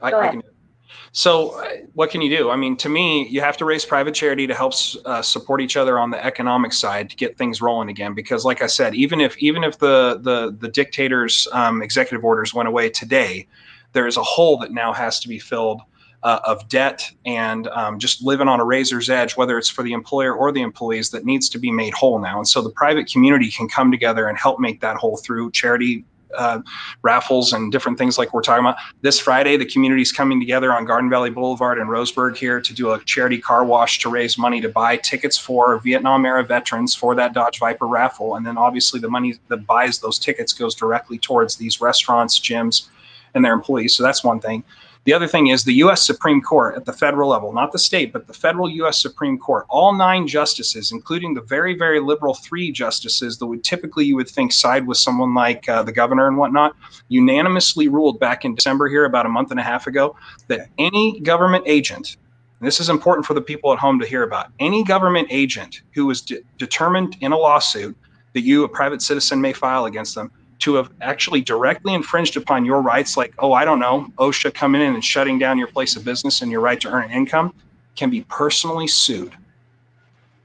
I, 0.00 0.12
Go 0.12 0.20
I 0.20 0.20
ahead. 0.20 0.32
can. 0.34 0.41
So, 1.14 1.60
uh, 1.60 1.68
what 1.92 2.10
can 2.10 2.22
you 2.22 2.34
do? 2.34 2.50
I 2.50 2.56
mean, 2.56 2.74
to 2.78 2.88
me, 2.88 3.28
you 3.28 3.42
have 3.42 3.58
to 3.58 3.66
raise 3.66 3.84
private 3.84 4.14
charity 4.14 4.46
to 4.46 4.54
help 4.54 4.72
uh, 5.04 5.20
support 5.20 5.60
each 5.60 5.76
other 5.76 5.98
on 5.98 6.10
the 6.10 6.24
economic 6.24 6.72
side 6.72 7.10
to 7.10 7.16
get 7.16 7.36
things 7.36 7.60
rolling 7.60 7.90
again. 7.90 8.14
Because, 8.14 8.46
like 8.46 8.62
I 8.62 8.66
said, 8.66 8.94
even 8.94 9.20
if 9.20 9.36
even 9.36 9.62
if 9.62 9.78
the 9.78 10.18
the 10.22 10.56
the 10.58 10.68
dictator's 10.68 11.46
um, 11.52 11.82
executive 11.82 12.24
orders 12.24 12.54
went 12.54 12.66
away 12.66 12.88
today, 12.88 13.46
there 13.92 14.06
is 14.06 14.16
a 14.16 14.22
hole 14.22 14.56
that 14.58 14.72
now 14.72 14.94
has 14.94 15.20
to 15.20 15.28
be 15.28 15.38
filled 15.38 15.82
uh, 16.22 16.40
of 16.44 16.66
debt 16.70 17.10
and 17.26 17.68
um, 17.68 17.98
just 17.98 18.22
living 18.22 18.48
on 18.48 18.58
a 18.58 18.64
razor's 18.64 19.10
edge, 19.10 19.36
whether 19.36 19.58
it's 19.58 19.68
for 19.68 19.82
the 19.82 19.92
employer 19.92 20.34
or 20.34 20.50
the 20.50 20.62
employees, 20.62 21.10
that 21.10 21.26
needs 21.26 21.50
to 21.50 21.58
be 21.58 21.70
made 21.70 21.92
whole 21.92 22.20
now. 22.20 22.38
And 22.38 22.48
so, 22.48 22.62
the 22.62 22.70
private 22.70 23.06
community 23.12 23.50
can 23.50 23.68
come 23.68 23.90
together 23.90 24.28
and 24.28 24.38
help 24.38 24.60
make 24.60 24.80
that 24.80 24.96
whole 24.96 25.18
through 25.18 25.50
charity 25.50 26.06
uh, 26.36 26.60
raffles 27.02 27.52
and 27.52 27.72
different 27.72 27.98
things 27.98 28.18
like 28.18 28.32
we're 28.32 28.42
talking 28.42 28.64
about. 28.64 28.76
This 29.00 29.18
Friday, 29.18 29.56
the 29.56 29.66
community 29.66 30.02
is 30.02 30.12
coming 30.12 30.40
together 30.40 30.72
on 30.72 30.84
Garden 30.84 31.10
Valley 31.10 31.30
Boulevard 31.30 31.78
in 31.78 31.86
Roseburg 31.88 32.36
here 32.36 32.60
to 32.60 32.74
do 32.74 32.90
a 32.92 33.02
charity 33.04 33.38
car 33.38 33.64
wash 33.64 33.98
to 34.00 34.08
raise 34.08 34.38
money 34.38 34.60
to 34.60 34.68
buy 34.68 34.96
tickets 34.96 35.36
for 35.36 35.78
Vietnam 35.78 36.24
era 36.24 36.44
veterans 36.44 36.94
for 36.94 37.14
that 37.14 37.32
Dodge 37.32 37.58
Viper 37.58 37.86
raffle. 37.86 38.36
And 38.36 38.46
then 38.46 38.56
obviously 38.58 39.00
the 39.00 39.10
money 39.10 39.34
that 39.48 39.66
buys 39.66 39.98
those 40.00 40.18
tickets 40.18 40.52
goes 40.52 40.74
directly 40.74 41.18
towards 41.18 41.56
these 41.56 41.80
restaurants, 41.80 42.38
gyms, 42.38 42.88
and 43.34 43.44
their 43.44 43.52
employees. 43.52 43.94
So 43.96 44.02
that's 44.02 44.24
one 44.24 44.40
thing. 44.40 44.62
The 45.04 45.12
other 45.12 45.26
thing 45.26 45.48
is 45.48 45.64
the 45.64 45.74
U.S. 45.74 46.06
Supreme 46.06 46.40
Court 46.40 46.76
at 46.76 46.84
the 46.84 46.92
federal 46.92 47.30
level, 47.30 47.52
not 47.52 47.72
the 47.72 47.78
state, 47.78 48.12
but 48.12 48.28
the 48.28 48.32
federal 48.32 48.70
U.S. 48.70 49.02
Supreme 49.02 49.36
Court, 49.36 49.66
all 49.68 49.92
nine 49.92 50.28
justices, 50.28 50.92
including 50.92 51.34
the 51.34 51.40
very, 51.40 51.76
very 51.76 51.98
liberal 51.98 52.34
three 52.34 52.70
justices 52.70 53.38
that 53.38 53.46
would 53.46 53.64
typically 53.64 54.04
you 54.04 54.14
would 54.14 54.28
think 54.28 54.52
side 54.52 54.86
with 54.86 54.98
someone 54.98 55.34
like 55.34 55.68
uh, 55.68 55.82
the 55.82 55.90
governor 55.90 56.28
and 56.28 56.36
whatnot, 56.36 56.76
unanimously 57.08 57.88
ruled 57.88 58.20
back 58.20 58.44
in 58.44 58.54
December 58.54 58.88
here, 58.88 59.04
about 59.04 59.26
a 59.26 59.28
month 59.28 59.50
and 59.50 59.58
a 59.58 59.62
half 59.64 59.88
ago, 59.88 60.14
that 60.46 60.68
any 60.78 61.18
government 61.20 61.64
agent, 61.66 62.16
this 62.60 62.78
is 62.78 62.88
important 62.88 63.26
for 63.26 63.34
the 63.34 63.40
people 63.40 63.72
at 63.72 63.80
home 63.80 63.98
to 63.98 64.06
hear 64.06 64.22
about, 64.22 64.52
any 64.60 64.84
government 64.84 65.26
agent 65.32 65.82
who 65.94 66.08
is 66.10 66.20
de- 66.20 66.42
determined 66.58 67.16
in 67.20 67.32
a 67.32 67.36
lawsuit 67.36 67.96
that 68.34 68.42
you, 68.42 68.62
a 68.62 68.68
private 68.68 69.02
citizen, 69.02 69.40
may 69.40 69.52
file 69.52 69.86
against 69.86 70.14
them, 70.14 70.30
to 70.62 70.74
have 70.76 70.90
actually 71.00 71.40
directly 71.40 71.92
infringed 71.92 72.36
upon 72.36 72.64
your 72.64 72.82
rights, 72.82 73.16
like, 73.16 73.34
oh, 73.40 73.52
I 73.52 73.64
don't 73.64 73.80
know, 73.80 74.06
OSHA 74.18 74.54
coming 74.54 74.80
in 74.80 74.94
and 74.94 75.04
shutting 75.04 75.38
down 75.38 75.58
your 75.58 75.66
place 75.66 75.96
of 75.96 76.04
business 76.04 76.40
and 76.40 76.50
your 76.50 76.60
right 76.60 76.80
to 76.80 76.88
earn 76.88 77.04
an 77.04 77.10
income, 77.10 77.52
can 77.96 78.10
be 78.10 78.22
personally 78.28 78.86
sued. 78.86 79.32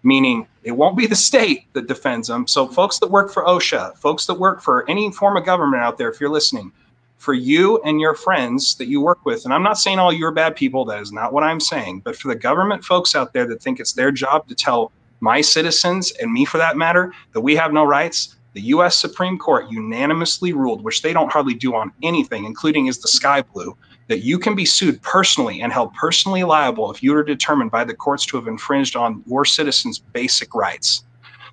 Meaning 0.01 0.47
it 0.63 0.71
won't 0.71 0.97
be 0.97 1.05
the 1.05 1.15
state 1.15 1.71
that 1.73 1.87
defends 1.87 2.27
them. 2.27 2.47
So, 2.47 2.67
folks 2.67 2.97
that 2.99 3.11
work 3.11 3.31
for 3.31 3.45
OSHA, 3.45 3.97
folks 3.97 4.25
that 4.25 4.35
work 4.35 4.61
for 4.61 4.89
any 4.89 5.11
form 5.11 5.37
of 5.37 5.45
government 5.45 5.83
out 5.83 5.97
there, 5.97 6.09
if 6.09 6.19
you're 6.19 6.31
listening, 6.31 6.71
for 7.17 7.33
you 7.33 7.79
and 7.83 7.99
your 7.99 8.15
friends 8.15 8.75
that 8.75 8.87
you 8.87 9.01
work 9.01 9.23
with, 9.23 9.45
and 9.45 9.53
I'm 9.53 9.63
not 9.63 9.77
saying 9.77 9.99
all 9.99 10.13
you're 10.13 10.31
bad 10.31 10.55
people, 10.55 10.85
that 10.85 11.01
is 11.01 11.11
not 11.11 11.31
what 11.31 11.43
I'm 11.43 11.59
saying, 11.59 12.01
but 12.01 12.15
for 12.15 12.27
the 12.27 12.35
government 12.35 12.83
folks 12.83 13.15
out 13.15 13.33
there 13.33 13.45
that 13.47 13.61
think 13.61 13.79
it's 13.79 13.93
their 13.93 14.11
job 14.11 14.47
to 14.47 14.55
tell 14.55 14.91
my 15.19 15.41
citizens 15.41 16.11
and 16.21 16.31
me 16.31 16.45
for 16.45 16.57
that 16.57 16.77
matter 16.77 17.11
that 17.33 17.41
we 17.41 17.55
have 17.55 17.73
no 17.73 17.83
rights, 17.83 18.35
the 18.57 18.73
US 18.73 18.97
Supreme 18.97 19.37
Court 19.37 19.69
unanimously 19.69 20.51
ruled, 20.51 20.83
which 20.83 21.03
they 21.03 21.13
don't 21.13 21.31
hardly 21.31 21.53
do 21.53 21.75
on 21.75 21.91
anything, 22.01 22.43
including 22.43 22.87
is 22.87 22.97
the 22.97 23.07
sky 23.07 23.43
blue, 23.43 23.77
that 24.07 24.23
you 24.23 24.39
can 24.39 24.55
be 24.55 24.65
sued 24.65 24.99
personally 25.03 25.61
and 25.61 25.71
held 25.71 25.93
personally 25.93 26.43
liable 26.43 26.89
if 26.89 27.03
you 27.03 27.15
are 27.15 27.21
determined 27.21 27.69
by 27.69 27.83
the 27.83 27.93
courts 27.93 28.25
to 28.25 28.35
have 28.35 28.47
infringed 28.47 28.95
on 28.95 29.21
your 29.27 29.45
citizens' 29.45 29.99
basic 29.99 30.55
rights. 30.55 31.03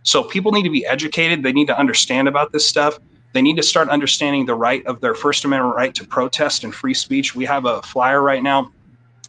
So 0.03 0.25
people 0.25 0.51
need 0.51 0.63
to 0.63 0.71
be 0.71 0.87
educated. 0.87 1.43
They 1.43 1.53
need 1.53 1.67
to 1.67 1.79
understand 1.79 2.27
about 2.27 2.53
this 2.53 2.65
stuff. 2.65 2.99
They 3.35 3.43
need 3.43 3.57
to 3.57 3.63
start 3.63 3.91
understanding 3.91 4.47
the 4.47 4.55
right 4.55 4.83
of 4.87 5.03
their 5.03 5.15
First 5.15 5.45
Amendment 5.45 5.77
right 5.77 5.95
to 5.97 6.07
protest 6.07 6.65
and 6.65 6.75
free 6.75 6.95
speech. 6.95 7.35
We 7.35 7.45
have 7.45 7.67
a 7.67 7.83
flyer 7.83 8.23
right 8.23 8.43
now 8.43 8.73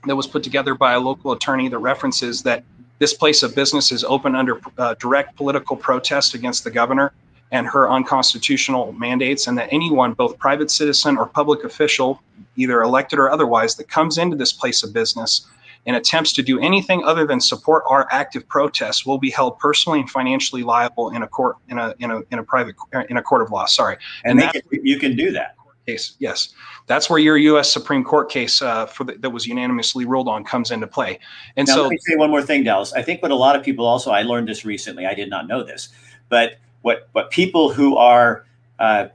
that 0.05 0.15
was 0.15 0.27
put 0.27 0.43
together 0.43 0.75
by 0.75 0.93
a 0.93 0.99
local 1.01 1.33
attorney 1.33 1.67
that 1.67 1.79
references 1.79 2.41
that 2.43 2.63
this 2.99 3.13
place 3.13 3.43
of 3.43 3.53
business 3.53 3.91
is 3.91 4.05
open 4.05 4.33
under 4.33 4.61
uh, 4.77 4.93
direct 4.93 5.35
political 5.35 5.75
protest 5.75 6.35
against 6.35 6.63
the 6.63 6.71
governor 6.71 7.11
and 7.51 7.67
her 7.67 7.89
unconstitutional 7.89 8.91
mandates, 8.93 9.47
and 9.47 9.57
that 9.57 9.69
anyone, 9.71 10.13
both 10.13 10.37
private 10.39 10.71
citizen 10.71 11.17
or 11.17 11.25
public 11.27 11.63
official, 11.63 12.21
either 12.55 12.81
elected 12.81 13.19
or 13.19 13.29
otherwise, 13.29 13.75
that 13.75 13.87
comes 13.87 14.17
into 14.17 14.35
this 14.35 14.51
place 14.51 14.83
of 14.83 14.93
business 14.93 15.45
and 15.85 15.95
attempts 15.95 16.33
to 16.33 16.41
do 16.41 16.59
anything 16.59 17.03
other 17.03 17.25
than 17.25 17.39
support 17.39 17.83
our 17.87 18.07
active 18.11 18.47
protests 18.47 19.05
will 19.05 19.17
be 19.17 19.29
held 19.29 19.59
personally 19.59 19.99
and 19.99 20.09
financially 20.09 20.63
liable 20.63 21.11
in 21.11 21.21
a 21.21 21.27
court 21.27 21.57
in 21.69 21.77
a 21.77 21.93
in 21.99 22.11
a 22.11 22.21
in 22.31 22.39
a 22.39 22.43
private 22.43 22.75
in 23.09 23.17
a 23.17 23.21
court 23.21 23.41
of 23.41 23.51
law. 23.51 23.65
Sorry, 23.65 23.97
And, 24.23 24.41
and 24.41 24.51
can, 24.51 24.61
you 24.85 24.97
can 24.97 25.15
do 25.15 25.31
that. 25.31 25.55
case. 25.85 26.15
Yes, 26.17 26.53
that's 26.87 27.09
where 27.09 27.19
your 27.19 27.37
U.S. 27.37 27.71
Supreme 27.71 28.03
Court 28.03 28.29
case 28.29 28.61
uh, 28.61 28.87
for 28.87 29.03
the, 29.03 29.13
that 29.13 29.29
was 29.29 29.45
unanimously 29.45 30.05
ruled 30.05 30.27
on 30.27 30.43
comes 30.43 30.71
into 30.71 30.87
play. 30.87 31.19
And 31.55 31.67
Now, 31.67 31.75
so, 31.75 31.81
let 31.83 31.91
me 31.91 31.97
say 31.99 32.15
one 32.15 32.31
more 32.31 32.41
thing, 32.41 32.63
Dallas. 32.63 32.91
I 32.93 33.03
think 33.03 33.21
what 33.21 33.31
a 33.31 33.35
lot 33.35 33.55
of 33.55 33.63
people 33.63 33.85
also, 33.85 34.11
I 34.11 34.23
learned 34.23 34.47
this 34.47 34.65
recently. 34.65 35.05
I 35.05 35.13
did 35.13 35.29
not 35.29 35.47
know 35.47 35.63
this, 35.63 35.89
but 36.29 36.57
what 36.85 37.09
what 37.13 37.31
people 37.31 37.73
who 37.73 37.97
are 37.97 38.45
uh, 38.77 39.07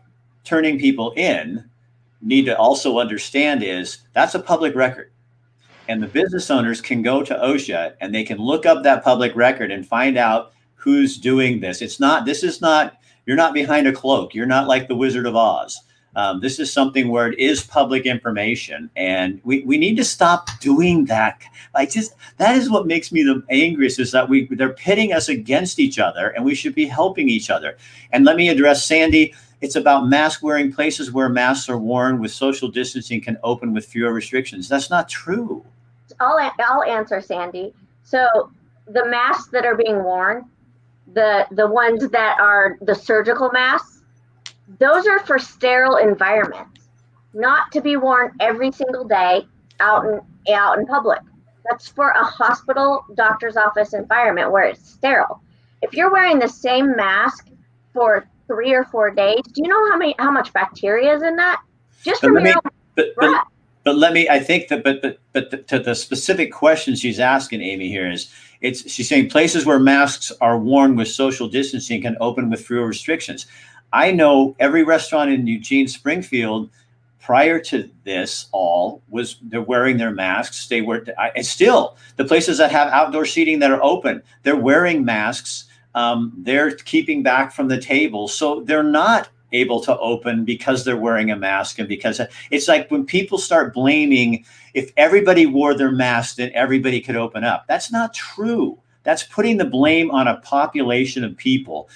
turning 0.43 0.77
people 0.77 1.13
in 1.13 1.65
need 2.21 2.45
to 2.45 2.59
also 2.59 2.99
understand 2.99 3.63
is 3.63 3.99
that's 4.13 4.35
a 4.35 4.41
public 4.41 4.75
record, 4.75 5.13
and 5.87 6.03
the 6.03 6.09
business 6.09 6.51
owners 6.51 6.81
can 6.81 7.01
go 7.01 7.23
to 7.23 7.33
OSHA 7.33 7.95
and 8.01 8.13
they 8.13 8.25
can 8.25 8.39
look 8.39 8.67
up 8.67 8.83
that 8.83 9.05
public 9.05 9.37
record 9.37 9.71
and 9.71 9.87
find 9.87 10.19
out 10.19 10.53
who's 10.75 11.17
doing 11.17 11.61
this. 11.61 11.81
It's 11.81 12.01
not. 12.01 12.25
This 12.25 12.43
is 12.43 12.61
not. 12.61 12.97
You're 13.25 13.37
not 13.37 13.55
behind 13.55 13.87
a 13.87 13.93
cloak. 13.93 14.35
You're 14.35 14.47
not 14.47 14.67
like 14.67 14.89
the 14.89 14.97
Wizard 14.97 15.27
of 15.27 15.37
Oz. 15.37 15.79
Um, 16.17 16.41
this 16.41 16.59
is 16.59 16.73
something 16.73 17.09
where 17.09 17.31
it 17.31 17.39
is 17.39 17.63
public 17.63 18.05
information, 18.05 18.91
and 18.97 19.41
we, 19.45 19.63
we 19.63 19.79
need 19.79 19.97
to 19.97 20.05
stop 20.05 20.49
doing 20.61 21.05
that. 21.05 21.41
Like 21.73 21.91
just 21.91 22.15
that 22.39 22.57
is 22.57 22.69
what 22.69 22.87
makes 22.87 23.13
me 23.13 23.23
the 23.23 23.43
angriest 23.49 24.01
is 24.01 24.11
that 24.13 24.29
we 24.29 24.47
they're 24.47 24.73
pitting 24.73 25.13
us 25.13 25.29
against 25.29 25.79
each 25.79 25.99
other, 25.99 26.31
and 26.31 26.45
we 26.45 26.55
should 26.55 26.75
be 26.75 26.87
helping 26.87 27.29
each 27.29 27.49
other. 27.49 27.77
And 28.13 28.25
let 28.25 28.37
me 28.37 28.49
address 28.49 28.85
Sandy. 28.85 29.35
It's 29.61 29.77
about 29.77 30.09
mask 30.09 30.43
wearing 30.43 30.73
places 30.73 31.13
where 31.13 31.29
masks 31.29 31.69
are 31.69 31.79
worn 31.79 32.19
with 32.19 32.33
social 32.33 32.69
distancing 32.69 33.21
can 33.21 33.37
open 33.45 33.75
with 33.75 33.85
fewer 33.85 34.13
restrictions. 34.13 34.69
That's 34.69 34.91
not 34.91 35.09
true. 35.09 35.65
I'll 36.19 36.53
I'll 36.59 36.83
answer 36.83 37.21
Sandy. 37.21 37.73
So 38.03 38.51
the 38.89 39.07
masks 39.07 39.49
that 39.49 39.65
are 39.65 39.77
being 39.77 40.03
worn, 40.03 40.45
the 41.15 41.47
the 41.53 41.69
ones 41.69 42.09
that 42.09 42.41
are 42.41 42.79
the 42.81 42.95
surgical 42.95 43.51
masks, 43.53 44.00
those 44.79 45.07
are 45.07 45.21
for 45.21 45.39
sterile 45.39 45.97
environments, 45.97 46.89
not 47.35 47.73
to 47.73 47.81
be 47.81 47.97
worn 47.97 48.33
every 48.41 48.71
single 48.73 49.05
day 49.05 49.47
out 49.81 50.05
in 50.05 50.21
out 50.55 50.79
in 50.79 50.87
public. 50.87 51.21
That's 51.69 51.89
for 51.89 52.11
a 52.11 52.25
hospital, 52.25 53.05
doctor's 53.15 53.57
office 53.57 53.93
environment 53.93 54.51
where 54.51 54.65
it's 54.65 54.89
sterile. 54.89 55.43
If 55.83 55.95
you're 55.95 56.11
wearing 56.11 56.39
the 56.39 56.49
same 56.49 56.97
mask 56.97 57.49
for 57.93 58.27
three 58.47 58.73
or 58.73 58.85
four 58.85 59.11
days, 59.11 59.43
do 59.53 59.63
you 59.63 59.69
know 59.69 59.91
how 59.91 59.97
many 59.97 60.15
how 60.19 60.31
much 60.31 60.53
bacteria 60.53 61.15
is 61.15 61.23
in 61.23 61.37
that? 61.37 61.63
Just 62.05 62.21
from 62.21 62.35
let 62.35 62.43
me- 62.43 62.51
your 62.51 62.59
own 62.65 62.73
But, 62.95 63.07
but. 63.17 63.47
But 63.83 63.97
let 63.97 64.13
me, 64.13 64.29
I 64.29 64.41
think 64.41 64.69
that, 64.69 64.85
but, 64.85 65.01
but, 65.01 65.19
but 65.33 65.51
the, 65.51 65.57
to 65.57 65.79
the 65.79 65.95
specific 65.95 66.53
question 66.53 66.95
she's 66.95 67.19
asking, 67.19 67.63
Amy, 67.63 67.89
here 67.89 68.11
is 68.11 68.31
it's, 68.61 68.89
she's 68.91 69.09
saying 69.09 69.31
places 69.31 69.65
where 69.65 69.79
masks 69.79 70.31
are 70.43 70.59
worn 70.59 70.97
with 70.97 71.09
social 71.09 71.49
distancing 71.49 72.03
can 72.03 72.15
open 72.21 72.51
with 72.51 72.61
fewer 72.61 72.87
restrictions. 72.87 73.47
I 73.93 74.13
know 74.13 74.57
every 74.59 74.83
restaurant 74.83 75.31
in 75.31 75.47
Eugene, 75.47 75.89
Springfield, 75.89 76.71
prior 77.21 77.61
to 77.61 77.89
this 78.05 78.47
all 78.53 79.03
was 79.09 79.37
they're 79.43 79.63
wearing 79.63 79.99
their 79.99 80.11
masks. 80.11 80.69
They 80.69 80.81
were, 80.81 81.05
I, 81.19 81.43
still 81.43 81.97
the 82.17 82.25
places 82.25 82.59
that 82.59 82.71
have 82.71 82.89
outdoor 82.89 83.27
seating 83.27 83.59
that 83.61 83.71
are 83.71 83.83
open, 83.83 84.23
they're 84.43 84.57
wearing 84.57 85.05
masks. 85.05 85.65
Um, 85.95 86.33
they're 86.39 86.73
keeping 86.73 87.23
back 87.23 87.53
from 87.53 87.69
the 87.69 87.81
table. 87.81 88.29
So 88.29 88.61
they're 88.63 88.83
not 88.83 89.29
able 89.53 89.81
to 89.81 89.99
open 89.99 90.45
because 90.45 90.85
they're 90.85 90.97
wearing 90.97 91.31
a 91.31 91.37
mask 91.37 91.79
and 91.79 91.89
because 91.89 92.21
it's 92.51 92.69
like 92.69 92.91
when 92.91 93.05
people 93.05 93.39
start 93.39 93.75
blaming 93.75 94.45
if 94.75 94.93
everybody 94.97 95.47
wore 95.47 95.75
their 95.75 95.91
mask 95.91 96.37
then 96.37 96.51
everybody 96.55 97.01
could 97.01 97.17
open 97.17 97.43
up 97.43 97.65
that's 97.67 97.91
not 97.91 98.15
true 98.15 98.79
that's 99.03 99.25
putting 99.25 99.57
the 99.57 99.65
blame 99.65 100.11
on 100.13 100.29
a 100.29 100.37
population 100.43 101.25
of 101.25 101.37
people 101.37 101.89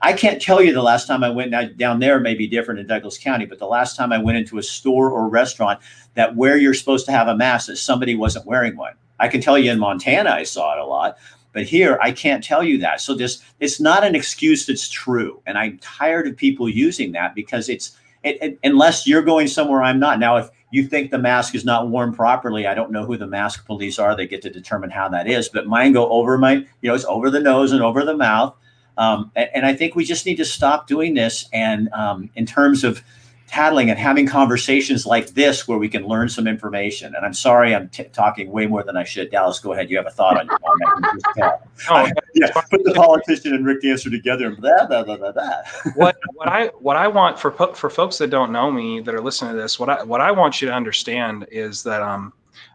I 0.00 0.12
can't 0.12 0.40
tell 0.40 0.62
you 0.62 0.72
the 0.72 0.82
last 0.82 1.06
time 1.06 1.24
I 1.24 1.30
went 1.30 1.52
down 1.76 1.98
there 1.98 2.20
may 2.20 2.34
be 2.34 2.46
different 2.46 2.80
in 2.80 2.86
Douglas 2.86 3.18
County, 3.18 3.46
but 3.46 3.58
the 3.58 3.66
last 3.66 3.96
time 3.96 4.12
I 4.12 4.18
went 4.18 4.38
into 4.38 4.58
a 4.58 4.62
store 4.62 5.10
or 5.10 5.28
restaurant 5.28 5.80
that 6.14 6.36
where 6.36 6.56
you're 6.56 6.74
supposed 6.74 7.06
to 7.06 7.12
have 7.12 7.28
a 7.28 7.36
mask 7.36 7.66
that 7.66 7.76
somebody 7.76 8.14
wasn't 8.14 8.46
wearing 8.46 8.76
one. 8.76 8.94
I 9.18 9.28
can 9.28 9.40
tell 9.40 9.58
you 9.58 9.72
in 9.72 9.78
Montana 9.78 10.30
I 10.30 10.44
saw 10.44 10.74
it 10.74 10.78
a 10.78 10.86
lot, 10.86 11.18
but 11.52 11.64
here 11.64 11.98
I 12.00 12.12
can't 12.12 12.44
tell 12.44 12.62
you 12.62 12.78
that. 12.78 13.00
So 13.00 13.14
this 13.14 13.42
it's 13.58 13.80
not 13.80 14.04
an 14.04 14.14
excuse 14.14 14.66
that's 14.66 14.88
true, 14.88 15.42
and 15.46 15.58
I'm 15.58 15.78
tired 15.78 16.28
of 16.28 16.36
people 16.36 16.68
using 16.68 17.12
that 17.12 17.34
because 17.34 17.68
it's 17.68 17.96
it, 18.22 18.42
it, 18.42 18.58
unless 18.64 19.06
you're 19.06 19.22
going 19.22 19.48
somewhere 19.48 19.82
I'm 19.82 19.98
not. 19.98 20.18
Now, 20.18 20.36
if 20.36 20.50
you 20.70 20.84
think 20.86 21.10
the 21.10 21.18
mask 21.18 21.54
is 21.54 21.64
not 21.64 21.88
worn 21.88 22.12
properly, 22.12 22.66
I 22.66 22.74
don't 22.74 22.90
know 22.90 23.04
who 23.04 23.16
the 23.16 23.26
mask 23.26 23.64
police 23.66 23.98
are. 23.98 24.14
They 24.14 24.26
get 24.26 24.42
to 24.42 24.50
determine 24.50 24.90
how 24.90 25.08
that 25.08 25.26
is, 25.26 25.48
but 25.48 25.66
mine 25.66 25.92
go 25.92 26.08
over 26.10 26.36
my, 26.36 26.54
you 26.54 26.66
know, 26.82 26.94
it's 26.94 27.04
over 27.04 27.30
the 27.30 27.40
nose 27.40 27.72
and 27.72 27.82
over 27.82 28.04
the 28.04 28.16
mouth. 28.16 28.54
Um, 28.98 29.30
and, 29.36 29.64
I 29.64 29.74
think 29.74 29.94
we 29.94 30.04
just 30.04 30.26
need 30.26 30.36
to 30.36 30.44
stop 30.44 30.88
doing 30.88 31.14
this. 31.14 31.48
And 31.52 31.88
um, 31.92 32.28
in 32.34 32.44
terms 32.44 32.84
of 32.84 33.02
tattling 33.48 33.88
and 33.88 33.98
having 33.98 34.26
conversations 34.26 35.06
like 35.06 35.28
this 35.28 35.66
where 35.66 35.78
we 35.78 35.88
can 35.88 36.06
learn 36.06 36.28
some 36.28 36.46
information. 36.46 37.14
And 37.14 37.24
I'm 37.24 37.32
sorry, 37.32 37.74
I'm 37.74 37.88
t- 37.88 38.04
talking 38.12 38.50
way 38.50 38.66
more 38.66 38.82
than 38.82 38.96
I 38.96 39.04
should. 39.04 39.30
Dallas, 39.30 39.58
go 39.58 39.72
ahead. 39.72 39.90
You 39.90 39.96
have 39.96 40.06
a 40.06 40.10
thought 40.10 40.38
on 40.38 40.46
your 40.46 40.58
mind. 40.60 41.62
oh, 41.88 42.06
yeah, 42.34 42.50
put 42.52 42.84
the 42.84 42.92
politician 42.94 43.54
and 43.54 43.64
Rick 43.64 43.82
Dancer 43.82 44.10
together 44.10 44.48
and 44.48 44.56
blah, 44.58 44.86
blah, 44.86 45.02
blah, 45.02 45.16
blah, 45.16 45.32
blah. 45.32 45.62
what, 45.94 46.18
what 46.34 46.48
I, 46.48 46.66
what 46.80 46.96
I 46.96 47.08
want 47.08 47.38
for, 47.38 47.50
for 47.50 47.88
folks 47.88 48.18
that 48.18 48.28
don't 48.28 48.52
know 48.52 48.70
me, 48.70 49.00
that 49.00 49.14
are 49.14 49.22
listening 49.22 49.52
to 49.52 49.56
this, 49.60 49.80
what 49.80 49.88
I, 49.88 50.02
what 50.02 50.20
I 50.20 50.30
want 50.30 50.60
you 50.60 50.68
to 50.68 50.74
understand 50.74 51.46
is 51.50 51.82
that, 51.84 52.02
um, 52.02 52.34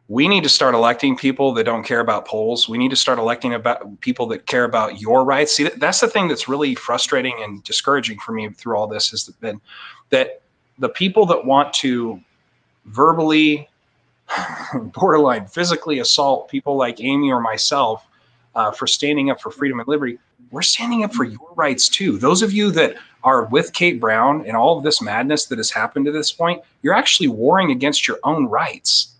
we 0.09 0.27
need 0.27 0.43
to 0.43 0.49
start 0.49 0.75
electing 0.75 1.15
people 1.15 1.53
that 1.53 1.63
don't 1.63 1.83
care 1.83 2.01
about 2.01 2.27
polls. 2.27 2.67
We 2.67 2.77
need 2.77 2.89
to 2.89 2.95
start 2.95 3.19
electing 3.19 3.53
about 3.53 3.99
people 4.01 4.27
that 4.27 4.47
care 4.47 4.65
about 4.65 4.99
your 4.99 5.23
rights. 5.23 5.53
See, 5.53 5.69
that's 5.77 6.01
the 6.01 6.07
thing 6.07 6.27
that's 6.27 6.47
really 6.47 6.75
frustrating 6.75 7.35
and 7.41 7.63
discouraging 7.63 8.19
for 8.19 8.33
me 8.33 8.49
through 8.49 8.75
all 8.75 8.87
this 8.87 9.09
has 9.11 9.23
been 9.39 9.61
that 10.09 10.41
the 10.77 10.89
people 10.89 11.25
that 11.27 11.45
want 11.45 11.73
to 11.75 12.19
verbally, 12.85 13.69
borderline 14.93 15.45
physically 15.47 15.99
assault 15.99 16.49
people 16.49 16.75
like 16.75 16.99
Amy 16.99 17.31
or 17.31 17.39
myself 17.39 18.05
uh, 18.55 18.71
for 18.71 18.87
standing 18.87 19.29
up 19.29 19.39
for 19.39 19.51
freedom 19.51 19.79
and 19.79 19.87
liberty, 19.87 20.19
we're 20.51 20.61
standing 20.61 21.03
up 21.03 21.13
for 21.13 21.23
your 21.23 21.53
rights 21.55 21.87
too. 21.87 22.17
Those 22.17 22.41
of 22.41 22.51
you 22.51 22.71
that 22.71 22.95
are 23.23 23.45
with 23.45 23.73
Kate 23.73 23.99
Brown 23.99 24.45
and 24.45 24.55
all 24.55 24.77
of 24.77 24.83
this 24.83 25.01
madness 25.01 25.45
that 25.45 25.57
has 25.57 25.71
happened 25.71 26.05
to 26.05 26.11
this 26.11 26.31
point, 26.31 26.61
you're 26.81 26.93
actually 26.93 27.29
warring 27.29 27.71
against 27.71 28.07
your 28.07 28.19
own 28.23 28.47
rights. 28.47 29.12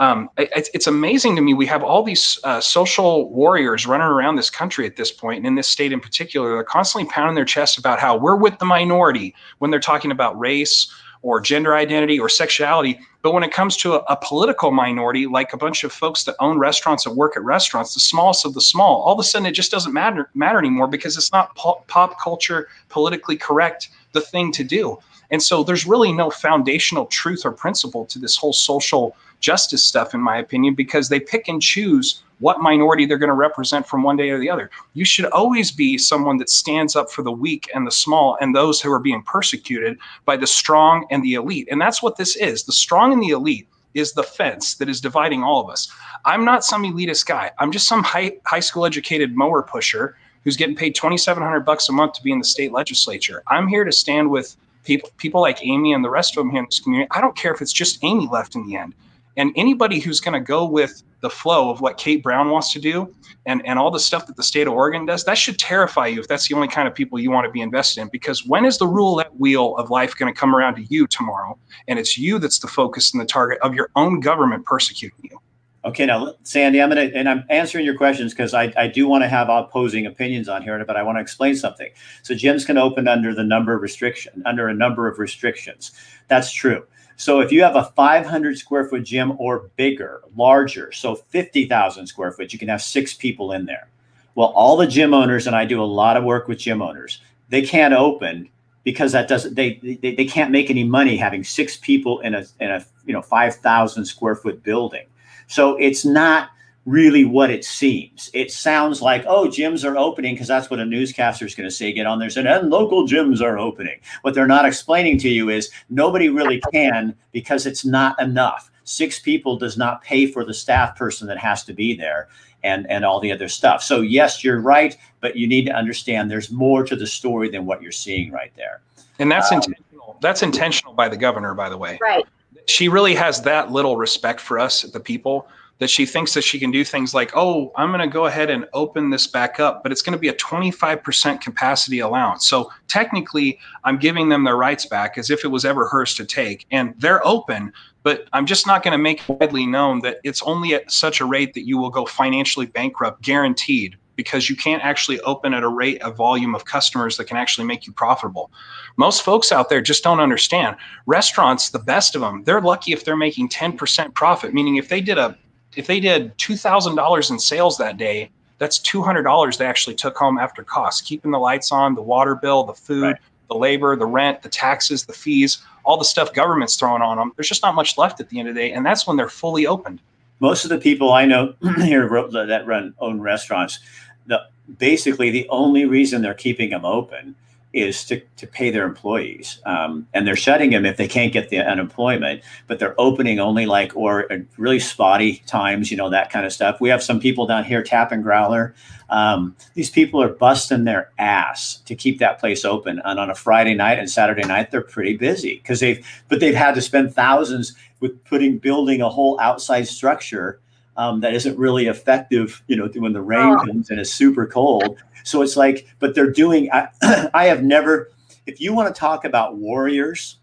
Um, 0.00 0.30
it, 0.38 0.68
it's 0.74 0.86
amazing 0.86 1.34
to 1.36 1.42
me. 1.42 1.54
We 1.54 1.66
have 1.66 1.82
all 1.82 2.02
these 2.02 2.38
uh, 2.44 2.60
social 2.60 3.30
warriors 3.30 3.86
running 3.86 4.06
around 4.06 4.36
this 4.36 4.50
country 4.50 4.86
at 4.86 4.96
this 4.96 5.10
point, 5.10 5.38
and 5.38 5.46
in 5.46 5.54
this 5.56 5.68
state 5.68 5.92
in 5.92 6.00
particular, 6.00 6.50
they're 6.50 6.64
constantly 6.64 7.10
pounding 7.10 7.34
their 7.34 7.44
chests 7.44 7.78
about 7.78 7.98
how 7.98 8.16
we're 8.16 8.36
with 8.36 8.58
the 8.58 8.64
minority 8.64 9.34
when 9.58 9.70
they're 9.70 9.80
talking 9.80 10.12
about 10.12 10.38
race 10.38 10.92
or 11.22 11.40
gender 11.40 11.74
identity 11.74 12.18
or 12.18 12.28
sexuality. 12.28 13.00
But 13.22 13.32
when 13.32 13.42
it 13.42 13.52
comes 13.52 13.76
to 13.78 13.94
a, 13.94 13.98
a, 14.08 14.16
political 14.16 14.70
minority, 14.70 15.26
like 15.26 15.52
a 15.52 15.56
bunch 15.56 15.82
of 15.82 15.92
folks 15.92 16.24
that 16.24 16.36
own 16.38 16.58
restaurants 16.58 17.06
and 17.06 17.16
work 17.16 17.36
at 17.36 17.42
restaurants, 17.42 17.94
the 17.94 18.00
smallest 18.00 18.46
of 18.46 18.54
the 18.54 18.60
small, 18.60 19.02
all 19.02 19.14
of 19.14 19.18
a 19.18 19.24
sudden 19.24 19.46
it 19.46 19.52
just 19.52 19.72
doesn't 19.72 19.92
matter 19.92 20.30
matter 20.34 20.58
anymore 20.58 20.86
because 20.86 21.16
it's 21.16 21.32
not 21.32 21.54
pop, 21.56 21.86
pop 21.88 22.20
culture 22.20 22.68
politically 22.88 23.36
correct 23.36 23.88
the 24.12 24.20
thing 24.20 24.52
to 24.52 24.62
do. 24.62 24.98
And 25.30 25.42
so 25.42 25.62
there's 25.62 25.86
really 25.86 26.12
no 26.12 26.30
foundational 26.30 27.06
truth 27.06 27.44
or 27.44 27.52
principle 27.52 28.06
to 28.06 28.18
this 28.18 28.36
whole 28.36 28.52
social 28.52 29.16
justice 29.40 29.84
stuff, 29.84 30.14
in 30.14 30.20
my 30.20 30.38
opinion, 30.38 30.74
because 30.74 31.08
they 31.08 31.20
pick 31.20 31.48
and 31.48 31.62
choose 31.62 32.22
what 32.40 32.60
minority 32.60 33.04
they're 33.04 33.18
going 33.18 33.28
to 33.28 33.34
represent 33.34 33.86
from 33.86 34.02
one 34.02 34.16
day 34.16 34.30
or 34.30 34.38
the 34.38 34.50
other. 34.50 34.70
You 34.94 35.04
should 35.04 35.26
always 35.26 35.72
be 35.72 35.98
someone 35.98 36.36
that 36.38 36.50
stands 36.50 36.94
up 36.94 37.10
for 37.10 37.22
the 37.22 37.32
weak 37.32 37.68
and 37.74 37.86
the 37.86 37.90
small 37.90 38.38
and 38.40 38.54
those 38.54 38.80
who 38.80 38.92
are 38.92 39.00
being 39.00 39.22
persecuted 39.22 39.98
by 40.24 40.36
the 40.36 40.46
strong 40.46 41.06
and 41.10 41.22
the 41.22 41.34
elite. 41.34 41.68
And 41.70 41.80
that's 41.80 42.02
what 42.02 42.16
this 42.16 42.36
is. 42.36 42.64
The 42.64 42.72
strong 42.72 43.12
and 43.12 43.22
the 43.22 43.30
elite 43.30 43.66
is 43.94 44.12
the 44.12 44.22
fence 44.22 44.74
that 44.74 44.88
is 44.88 45.00
dividing 45.00 45.42
all 45.42 45.62
of 45.62 45.70
us. 45.70 45.92
I'm 46.24 46.44
not 46.44 46.64
some 46.64 46.84
elitist 46.84 47.26
guy. 47.26 47.50
I'm 47.58 47.72
just 47.72 47.88
some 47.88 48.04
high, 48.04 48.36
high 48.44 48.60
school 48.60 48.86
educated 48.86 49.34
mower 49.34 49.62
pusher 49.62 50.16
who's 50.44 50.56
getting 50.56 50.76
paid 50.76 50.94
2700 50.94 51.60
bucks 51.60 51.88
a 51.88 51.92
month 51.92 52.12
to 52.14 52.22
be 52.22 52.30
in 52.30 52.38
the 52.38 52.44
state 52.44 52.72
legislature. 52.72 53.42
I'm 53.48 53.66
here 53.66 53.84
to 53.84 53.92
stand 53.92 54.30
with 54.30 54.56
people 54.84 55.10
people 55.18 55.40
like 55.40 55.58
Amy 55.62 55.92
and 55.92 56.04
the 56.04 56.10
rest 56.10 56.36
of 56.36 56.42
them 56.42 56.50
here 56.50 56.60
in 56.60 56.66
this 56.66 56.80
community. 56.80 57.08
I 57.10 57.20
don't 57.20 57.36
care 57.36 57.52
if 57.52 57.60
it's 57.60 57.72
just 57.72 57.98
Amy 58.02 58.28
left 58.28 58.54
in 58.54 58.66
the 58.66 58.76
end. 58.76 58.94
And 59.38 59.52
anybody 59.56 60.00
who's 60.00 60.20
going 60.20 60.34
to 60.34 60.44
go 60.44 60.66
with 60.66 61.02
the 61.20 61.30
flow 61.30 61.70
of 61.70 61.80
what 61.80 61.96
Kate 61.96 62.22
Brown 62.22 62.50
wants 62.50 62.72
to 62.72 62.80
do 62.80 63.14
and, 63.46 63.64
and 63.64 63.78
all 63.78 63.90
the 63.90 64.00
stuff 64.00 64.26
that 64.26 64.36
the 64.36 64.42
state 64.42 64.66
of 64.66 64.72
Oregon 64.72 65.06
does, 65.06 65.24
that 65.24 65.38
should 65.38 65.58
terrify 65.58 66.08
you 66.08 66.20
if 66.20 66.28
that's 66.28 66.48
the 66.48 66.54
only 66.54 66.68
kind 66.68 66.88
of 66.88 66.94
people 66.94 67.18
you 67.20 67.30
want 67.30 67.46
to 67.46 67.50
be 67.50 67.60
invested 67.60 68.00
in. 68.00 68.08
Because 68.08 68.44
when 68.44 68.64
is 68.64 68.78
the 68.78 68.86
roulette 68.86 69.34
wheel 69.36 69.76
of 69.76 69.90
life 69.90 70.16
going 70.16 70.32
to 70.32 70.38
come 70.38 70.54
around 70.54 70.74
to 70.74 70.82
you 70.82 71.06
tomorrow? 71.06 71.56
And 71.86 72.00
it's 72.00 72.18
you 72.18 72.40
that's 72.40 72.58
the 72.58 72.66
focus 72.66 73.12
and 73.12 73.20
the 73.20 73.26
target 73.26 73.58
of 73.62 73.74
your 73.74 73.90
own 73.94 74.20
government 74.20 74.66
persecuting 74.66 75.30
you. 75.30 75.40
Okay, 75.84 76.04
now 76.04 76.34
Sandy, 76.42 76.82
I'm 76.82 76.88
gonna 76.88 77.10
and 77.14 77.28
I'm 77.28 77.44
answering 77.48 77.84
your 77.84 77.96
questions 77.96 78.34
because 78.34 78.52
I, 78.52 78.72
I 78.76 78.88
do 78.88 79.06
want 79.06 79.22
to 79.22 79.28
have 79.28 79.48
opposing 79.48 80.06
opinions 80.06 80.48
on 80.48 80.60
here, 80.62 80.84
but 80.84 80.96
I 80.96 81.02
want 81.04 81.16
to 81.16 81.22
explain 81.22 81.54
something. 81.54 81.88
So 82.24 82.34
gyms 82.34 82.66
can 82.66 82.76
open 82.76 83.06
under 83.06 83.32
the 83.32 83.44
number 83.44 83.72
of 83.72 83.80
restriction 83.80 84.42
under 84.44 84.66
a 84.68 84.74
number 84.74 85.06
of 85.06 85.20
restrictions. 85.20 85.92
That's 86.26 86.52
true. 86.52 86.84
So 87.18 87.40
if 87.40 87.50
you 87.50 87.64
have 87.64 87.74
a 87.74 87.92
500 87.96 88.56
square 88.56 88.84
foot 88.84 89.02
gym 89.02 89.32
or 89.40 89.70
bigger, 89.74 90.22
larger, 90.36 90.92
so 90.92 91.16
50,000 91.16 92.06
square 92.06 92.30
foot, 92.30 92.52
you 92.52 92.60
can 92.60 92.68
have 92.68 92.80
six 92.80 93.12
people 93.12 93.50
in 93.52 93.66
there. 93.66 93.88
Well, 94.36 94.48
all 94.54 94.76
the 94.76 94.86
gym 94.86 95.12
owners, 95.12 95.48
and 95.48 95.56
I 95.56 95.64
do 95.64 95.82
a 95.82 95.84
lot 95.84 96.16
of 96.16 96.22
work 96.22 96.46
with 96.46 96.58
gym 96.58 96.80
owners, 96.80 97.20
they 97.48 97.62
can't 97.62 97.92
open 97.92 98.48
because 98.84 99.10
that 99.12 99.26
doesn't 99.26 99.56
they, 99.56 99.74
they 100.00 100.14
they 100.14 100.24
can't 100.24 100.52
make 100.52 100.70
any 100.70 100.84
money 100.84 101.16
having 101.16 101.42
six 101.42 101.76
people 101.76 102.20
in 102.20 102.36
a 102.36 102.44
in 102.60 102.70
a 102.70 102.86
you 103.04 103.12
know 103.12 103.20
5,000 103.20 104.04
square 104.04 104.36
foot 104.36 104.62
building. 104.62 105.06
So 105.48 105.76
it's 105.76 106.04
not 106.04 106.50
really 106.88 107.24
what 107.24 107.50
it 107.50 107.64
seems. 107.64 108.30
It 108.32 108.50
sounds 108.50 109.02
like, 109.02 109.24
oh, 109.26 109.46
gyms 109.46 109.88
are 109.88 109.96
opening 109.96 110.34
because 110.34 110.48
that's 110.48 110.70
what 110.70 110.80
a 110.80 110.84
newscaster 110.84 111.44
is 111.44 111.54
going 111.54 111.68
to 111.68 111.74
say. 111.74 111.92
Get 111.92 112.06
on 112.06 112.18
there 112.18 112.30
and, 112.34 112.48
and 112.48 112.70
local 112.70 113.06
gyms 113.06 113.42
are 113.42 113.58
opening. 113.58 114.00
What 114.22 114.34
they're 114.34 114.46
not 114.46 114.64
explaining 114.64 115.18
to 115.18 115.28
you 115.28 115.50
is 115.50 115.70
nobody 115.90 116.30
really 116.30 116.62
can 116.72 117.14
because 117.32 117.66
it's 117.66 117.84
not 117.84 118.20
enough. 118.20 118.70
Six 118.84 119.18
people 119.18 119.58
does 119.58 119.76
not 119.76 120.02
pay 120.02 120.26
for 120.26 120.44
the 120.44 120.54
staff 120.54 120.96
person 120.96 121.28
that 121.28 121.38
has 121.38 121.62
to 121.64 121.74
be 121.74 121.94
there 121.94 122.28
and 122.64 122.90
and 122.90 123.04
all 123.04 123.20
the 123.20 123.30
other 123.30 123.48
stuff. 123.48 123.82
So 123.82 124.00
yes, 124.00 124.42
you're 124.42 124.60
right, 124.60 124.96
but 125.20 125.36
you 125.36 125.46
need 125.46 125.66
to 125.66 125.72
understand 125.72 126.30
there's 126.30 126.50
more 126.50 126.84
to 126.84 126.96
the 126.96 127.06
story 127.06 127.50
than 127.50 127.66
what 127.66 127.82
you're 127.82 127.92
seeing 127.92 128.32
right 128.32 128.52
there. 128.56 128.80
And 129.18 129.30
that's 129.30 129.52
um, 129.52 129.56
intentional. 129.58 130.16
That's 130.20 130.42
intentional 130.42 130.94
by 130.94 131.08
the 131.08 131.16
governor, 131.16 131.54
by 131.54 131.68
the 131.68 131.76
way. 131.76 131.98
Right. 132.00 132.24
She 132.66 132.88
really 132.88 133.14
has 133.14 133.42
that 133.42 133.70
little 133.72 133.96
respect 133.96 134.40
for 134.40 134.58
us, 134.58 134.82
the 134.82 135.00
people, 135.00 135.48
that 135.78 135.88
she 135.88 136.04
thinks 136.04 136.34
that 136.34 136.42
she 136.42 136.58
can 136.58 136.70
do 136.70 136.84
things 136.84 137.14
like, 137.14 137.30
oh, 137.34 137.72
I'm 137.76 137.88
going 137.90 138.00
to 138.00 138.12
go 138.12 138.26
ahead 138.26 138.50
and 138.50 138.66
open 138.72 139.10
this 139.10 139.26
back 139.26 139.60
up, 139.60 139.82
but 139.82 139.92
it's 139.92 140.02
going 140.02 140.12
to 140.12 140.18
be 140.18 140.28
a 140.28 140.34
25% 140.34 141.40
capacity 141.40 142.00
allowance. 142.00 142.48
So 142.48 142.70
technically, 142.88 143.58
I'm 143.84 143.98
giving 143.98 144.28
them 144.28 144.44
their 144.44 144.56
rights 144.56 144.86
back 144.86 145.18
as 145.18 145.30
if 145.30 145.44
it 145.44 145.48
was 145.48 145.64
ever 145.64 145.86
hers 145.86 146.14
to 146.16 146.24
take. 146.24 146.66
And 146.70 146.94
they're 146.98 147.24
open, 147.26 147.72
but 148.02 148.28
I'm 148.32 148.46
just 148.46 148.66
not 148.66 148.82
going 148.82 148.92
to 148.92 148.98
make 148.98 149.22
widely 149.28 149.66
known 149.66 150.00
that 150.00 150.18
it's 150.24 150.42
only 150.42 150.74
at 150.74 150.90
such 150.90 151.20
a 151.20 151.24
rate 151.24 151.54
that 151.54 151.66
you 151.66 151.78
will 151.78 151.90
go 151.90 152.06
financially 152.06 152.66
bankrupt, 152.66 153.22
guaranteed, 153.22 153.96
because 154.16 154.50
you 154.50 154.56
can't 154.56 154.84
actually 154.84 155.20
open 155.20 155.54
at 155.54 155.62
a 155.62 155.68
rate 155.68 156.02
of 156.02 156.16
volume 156.16 156.56
of 156.56 156.64
customers 156.64 157.16
that 157.16 157.26
can 157.26 157.36
actually 157.36 157.64
make 157.64 157.86
you 157.86 157.92
profitable. 157.92 158.50
Most 158.96 159.22
folks 159.22 159.52
out 159.52 159.68
there 159.68 159.80
just 159.80 160.02
don't 160.02 160.18
understand. 160.18 160.74
Restaurants, 161.06 161.70
the 161.70 161.78
best 161.78 162.16
of 162.16 162.20
them, 162.20 162.42
they're 162.42 162.60
lucky 162.60 162.92
if 162.92 163.04
they're 163.04 163.16
making 163.16 163.48
10% 163.48 164.12
profit, 164.14 164.52
meaning 164.52 164.74
if 164.74 164.88
they 164.88 165.00
did 165.00 165.18
a 165.18 165.38
if 165.76 165.86
they 165.86 166.00
did 166.00 166.36
$2,000 166.38 167.30
in 167.30 167.38
sales 167.38 167.78
that 167.78 167.96
day, 167.96 168.30
that's 168.58 168.78
$200 168.80 169.56
they 169.56 169.66
actually 169.66 169.94
took 169.94 170.16
home 170.16 170.38
after 170.38 170.64
costs, 170.64 171.00
keeping 171.00 171.30
the 171.30 171.38
lights 171.38 171.70
on, 171.70 171.94
the 171.94 172.02
water 172.02 172.34
bill, 172.34 172.64
the 172.64 172.74
food, 172.74 173.02
right. 173.02 173.16
the 173.48 173.54
labor, 173.54 173.94
the 173.96 174.06
rent, 174.06 174.42
the 174.42 174.48
taxes, 174.48 175.04
the 175.04 175.12
fees, 175.12 175.58
all 175.84 175.96
the 175.96 176.04
stuff 176.04 176.34
government's 176.34 176.76
throwing 176.76 177.02
on 177.02 177.16
them. 177.16 177.32
There's 177.36 177.48
just 177.48 177.62
not 177.62 177.74
much 177.74 177.96
left 177.96 178.20
at 178.20 178.28
the 178.28 178.38
end 178.38 178.48
of 178.48 178.54
the 178.54 178.60
day. 178.60 178.72
And 178.72 178.84
that's 178.84 179.06
when 179.06 179.16
they're 179.16 179.28
fully 179.28 179.66
opened. 179.66 180.00
Most 180.40 180.64
of 180.64 180.70
the 180.70 180.78
people 180.78 181.12
I 181.12 181.24
know 181.24 181.54
here 181.78 182.08
that 182.08 182.62
run 182.66 182.94
own 182.98 183.20
restaurants, 183.20 183.78
the, 184.26 184.42
basically 184.78 185.30
the 185.30 185.48
only 185.48 185.84
reason 185.84 186.22
they're 186.22 186.34
keeping 186.34 186.70
them 186.70 186.84
open 186.84 187.34
is 187.74 188.04
to, 188.06 188.20
to 188.36 188.46
pay 188.46 188.70
their 188.70 188.86
employees. 188.86 189.60
Um, 189.66 190.06
and 190.14 190.26
they're 190.26 190.36
shutting 190.36 190.70
them 190.70 190.86
if 190.86 190.96
they 190.96 191.06
can't 191.06 191.32
get 191.32 191.50
the 191.50 191.58
unemployment, 191.58 192.42
but 192.66 192.78
they're 192.78 192.98
opening 192.98 193.40
only 193.40 193.66
like, 193.66 193.94
or 193.94 194.26
really 194.56 194.78
spotty 194.78 195.42
times, 195.46 195.90
you 195.90 195.96
know, 195.96 196.08
that 196.08 196.30
kind 196.30 196.46
of 196.46 196.52
stuff. 196.52 196.80
We 196.80 196.88
have 196.88 197.02
some 197.02 197.20
people 197.20 197.46
down 197.46 197.64
here, 197.64 197.82
Tap 197.82 198.10
and 198.10 198.22
Growler. 198.22 198.74
Um, 199.10 199.54
these 199.74 199.90
people 199.90 200.22
are 200.22 200.28
busting 200.30 200.84
their 200.84 201.12
ass 201.18 201.76
to 201.84 201.94
keep 201.94 202.18
that 202.20 202.40
place 202.40 202.64
open. 202.64 203.02
And 203.04 203.20
on 203.20 203.28
a 203.30 203.34
Friday 203.34 203.74
night 203.74 203.98
and 203.98 204.10
Saturday 204.10 204.46
night, 204.46 204.70
they're 204.70 204.80
pretty 204.80 205.16
busy 205.18 205.56
because 205.56 205.80
they've, 205.80 206.06
but 206.28 206.40
they've 206.40 206.54
had 206.54 206.74
to 206.74 206.80
spend 206.80 207.14
thousands 207.14 207.74
with 208.00 208.24
putting, 208.24 208.58
building 208.58 209.02
a 209.02 209.08
whole 209.10 209.38
outside 209.40 209.86
structure 209.86 210.60
um, 210.96 211.20
that 211.20 211.32
isn't 211.32 211.56
really 211.56 211.86
effective, 211.86 212.62
you 212.66 212.76
know, 212.76 212.88
when 212.96 213.12
the 213.12 213.22
rain 213.22 213.54
Oh. 213.54 213.64
comes 213.64 213.88
and 213.88 214.00
it's 214.00 214.12
super 214.12 214.46
cold. 214.46 214.98
So 215.24 215.42
it's 215.42 215.56
like, 215.56 215.86
but 215.98 216.14
they're 216.14 216.30
doing. 216.30 216.70
I, 216.72 216.88
I 217.34 217.46
have 217.46 217.62
never. 217.62 218.10
If 218.46 218.60
you 218.60 218.72
want 218.72 218.94
to 218.94 218.98
talk 218.98 219.24
about 219.24 219.56
warriors 219.56 220.38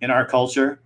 in 0.00 0.10
our 0.10 0.26
culture, 0.26 0.80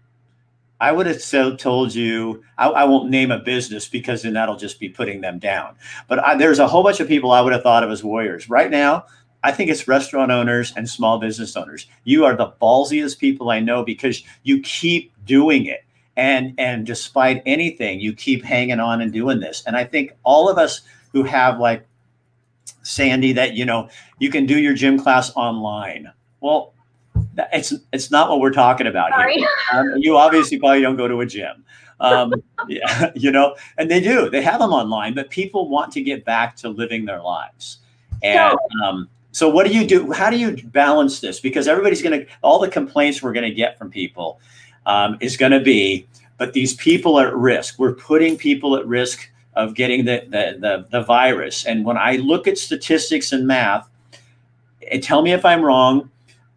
I 0.80 0.92
would 0.92 1.06
have 1.06 1.20
so 1.20 1.56
told 1.56 1.94
you. 1.94 2.42
I, 2.58 2.68
I 2.68 2.84
won't 2.84 3.10
name 3.10 3.30
a 3.30 3.38
business 3.38 3.88
because 3.88 4.22
then 4.22 4.34
that'll 4.34 4.56
just 4.56 4.78
be 4.78 4.88
putting 4.88 5.20
them 5.20 5.38
down. 5.38 5.76
But 6.08 6.20
I, 6.20 6.36
there's 6.36 6.58
a 6.58 6.68
whole 6.68 6.82
bunch 6.82 7.00
of 7.00 7.08
people 7.08 7.32
I 7.32 7.40
would 7.40 7.52
have 7.52 7.62
thought 7.62 7.82
of 7.82 7.90
as 7.90 8.04
warriors. 8.04 8.48
Right 8.48 8.70
now, 8.70 9.06
I 9.42 9.52
think 9.52 9.70
it's 9.70 9.86
restaurant 9.86 10.32
owners 10.32 10.72
and 10.76 10.88
small 10.88 11.18
business 11.18 11.56
owners. 11.56 11.86
You 12.04 12.24
are 12.24 12.36
the 12.36 12.52
ballsiest 12.60 13.18
people 13.18 13.50
I 13.50 13.60
know 13.60 13.84
because 13.84 14.22
you 14.42 14.60
keep 14.60 15.12
doing 15.24 15.66
it. 15.66 15.84
And 16.16 16.54
and 16.58 16.86
despite 16.86 17.42
anything, 17.46 18.00
you 18.00 18.12
keep 18.12 18.44
hanging 18.44 18.80
on 18.80 19.00
and 19.00 19.12
doing 19.12 19.38
this. 19.38 19.62
And 19.66 19.76
I 19.76 19.84
think 19.84 20.12
all 20.24 20.48
of 20.48 20.58
us 20.58 20.80
who 21.12 21.22
have 21.22 21.60
like 21.60 21.86
Sandy 22.86 23.32
that 23.32 23.54
you 23.54 23.64
know 23.64 23.88
you 24.18 24.30
can 24.30 24.46
do 24.46 24.58
your 24.58 24.74
gym 24.74 24.98
class 24.98 25.32
online. 25.34 26.10
Well, 26.40 26.72
it's 27.52 27.72
it's 27.92 28.10
not 28.10 28.30
what 28.30 28.40
we're 28.40 28.52
talking 28.52 28.86
about 28.86 29.12
here. 29.14 29.48
Um, 29.72 29.94
you 29.96 30.16
obviously 30.16 30.60
probably 30.60 30.80
don't 30.80 30.96
go 30.96 31.08
to 31.08 31.20
a 31.20 31.26
gym. 31.26 31.64
Um, 31.98 32.32
yeah, 32.68 33.10
you 33.16 33.32
know, 33.32 33.56
and 33.78 33.90
they 33.90 34.00
do. 34.00 34.30
They 34.30 34.40
have 34.42 34.60
them 34.60 34.72
online, 34.72 35.14
but 35.14 35.28
people 35.28 35.68
want 35.68 35.92
to 35.92 36.00
get 36.00 36.24
back 36.24 36.54
to 36.56 36.68
living 36.68 37.04
their 37.04 37.20
lives. 37.20 37.78
And 38.22 38.56
um, 38.84 39.08
so, 39.32 39.48
what 39.48 39.66
do 39.66 39.74
you 39.74 39.84
do? 39.84 40.12
How 40.12 40.30
do 40.30 40.38
you 40.38 40.56
balance 40.68 41.20
this? 41.20 41.40
Because 41.40 41.66
everybody's 41.66 42.00
going 42.00 42.20
to, 42.20 42.26
all 42.42 42.60
the 42.60 42.68
complaints 42.68 43.22
we're 43.22 43.32
going 43.32 43.48
to 43.48 43.54
get 43.54 43.76
from 43.76 43.90
people 43.90 44.40
um, 44.86 45.18
is 45.20 45.36
going 45.36 45.52
to 45.52 45.60
be, 45.60 46.06
but 46.38 46.52
these 46.52 46.74
people 46.74 47.18
are 47.18 47.26
at 47.26 47.34
risk. 47.34 47.78
We're 47.78 47.94
putting 47.94 48.36
people 48.36 48.76
at 48.76 48.86
risk 48.86 49.28
of 49.56 49.74
getting 49.74 50.04
the, 50.04 50.22
the, 50.28 50.56
the, 50.60 50.86
the 50.90 51.02
virus. 51.02 51.66
And 51.66 51.84
when 51.84 51.96
I 51.96 52.16
look 52.16 52.46
at 52.46 52.58
statistics 52.58 53.32
and 53.32 53.46
math, 53.46 53.88
and 54.90 55.02
tell 55.02 55.22
me 55.22 55.32
if 55.32 55.44
I'm 55.44 55.62
wrong, 55.64 56.10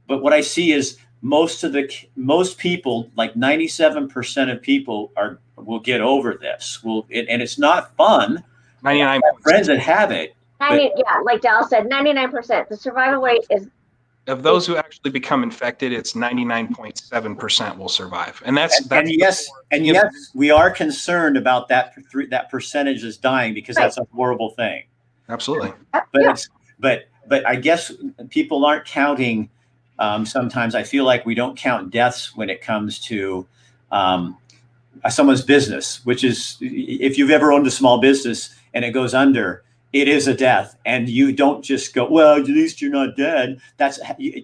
but 0.07 0.21
what 0.21 0.33
I 0.33 0.41
see 0.41 0.71
is 0.71 0.97
most 1.21 1.63
of 1.63 1.73
the 1.73 1.89
most 2.15 2.57
people, 2.57 3.09
like 3.15 3.33
97% 3.33 4.51
of 4.51 4.61
people, 4.61 5.11
are 5.17 5.39
will 5.55 5.79
get 5.79 5.99
over 5.99 6.35
this. 6.35 6.81
Will 6.83 7.05
and 7.11 7.41
it's 7.41 7.57
not 7.57 7.95
fun. 7.97 8.43
99 8.83 9.21
Friends 9.41 9.67
that 9.67 9.79
have 9.79 10.11
it, 10.11 10.35
90, 10.59 10.91
yeah, 10.97 11.19
like 11.23 11.41
Dallas 11.41 11.69
said, 11.69 11.89
99%. 11.89 12.67
The 12.67 12.77
survival 12.77 13.21
rate 13.21 13.45
is 13.49 13.67
of 14.27 14.43
those 14.43 14.67
who 14.67 14.75
actually 14.77 15.11
become 15.11 15.43
infected, 15.43 15.91
it's 15.91 16.13
99.7% 16.13 17.77
will 17.77 17.89
survive. 17.89 18.41
And 18.45 18.55
that's, 18.55 18.79
and, 18.81 18.89
that's 18.89 19.09
and 19.09 19.19
yes, 19.19 19.49
and 19.71 19.85
yes, 19.85 20.31
we 20.35 20.51
are 20.51 20.69
concerned 20.69 21.37
about 21.37 21.67
that 21.69 21.95
that 22.29 22.49
percentage 22.51 23.03
is 23.03 23.17
dying 23.17 23.53
because 23.53 23.75
Right. 23.75 23.83
that's 23.83 23.97
a 23.97 24.07
horrible 24.13 24.51
thing. 24.51 24.83
absolutely. 25.29 25.73
But 25.93 26.05
yeah. 26.13 26.31
it's 26.31 26.49
but 26.79 27.05
but 27.27 27.47
I 27.47 27.55
guess 27.55 27.91
people 28.29 28.65
aren't 28.65 28.85
counting. 28.85 29.49
Um, 29.99 30.25
sometimes 30.25 30.75
I 30.75 30.83
feel 30.83 31.03
like 31.05 31.25
we 31.25 31.35
don't 31.35 31.57
count 31.57 31.91
deaths 31.91 32.35
when 32.35 32.49
it 32.49 32.61
comes 32.61 32.99
to 33.01 33.45
um, 33.91 34.37
someone's 35.09 35.41
business, 35.43 36.05
which 36.05 36.23
is 36.23 36.57
if 36.61 37.17
you've 37.17 37.31
ever 37.31 37.51
owned 37.51 37.67
a 37.67 37.71
small 37.71 37.99
business 37.99 38.55
and 38.73 38.85
it 38.85 38.91
goes 38.91 39.13
under, 39.13 39.63
it 39.93 40.07
is 40.07 40.27
a 40.27 40.33
death, 40.33 40.75
and 40.85 41.09
you 41.09 41.31
don't 41.31 41.63
just 41.63 41.93
go, 41.93 42.09
well, 42.09 42.35
at 42.35 42.45
least 42.45 42.81
you're 42.81 42.91
not 42.91 43.15
dead. 43.15 43.59
That's 43.77 43.99
you, 44.17 44.43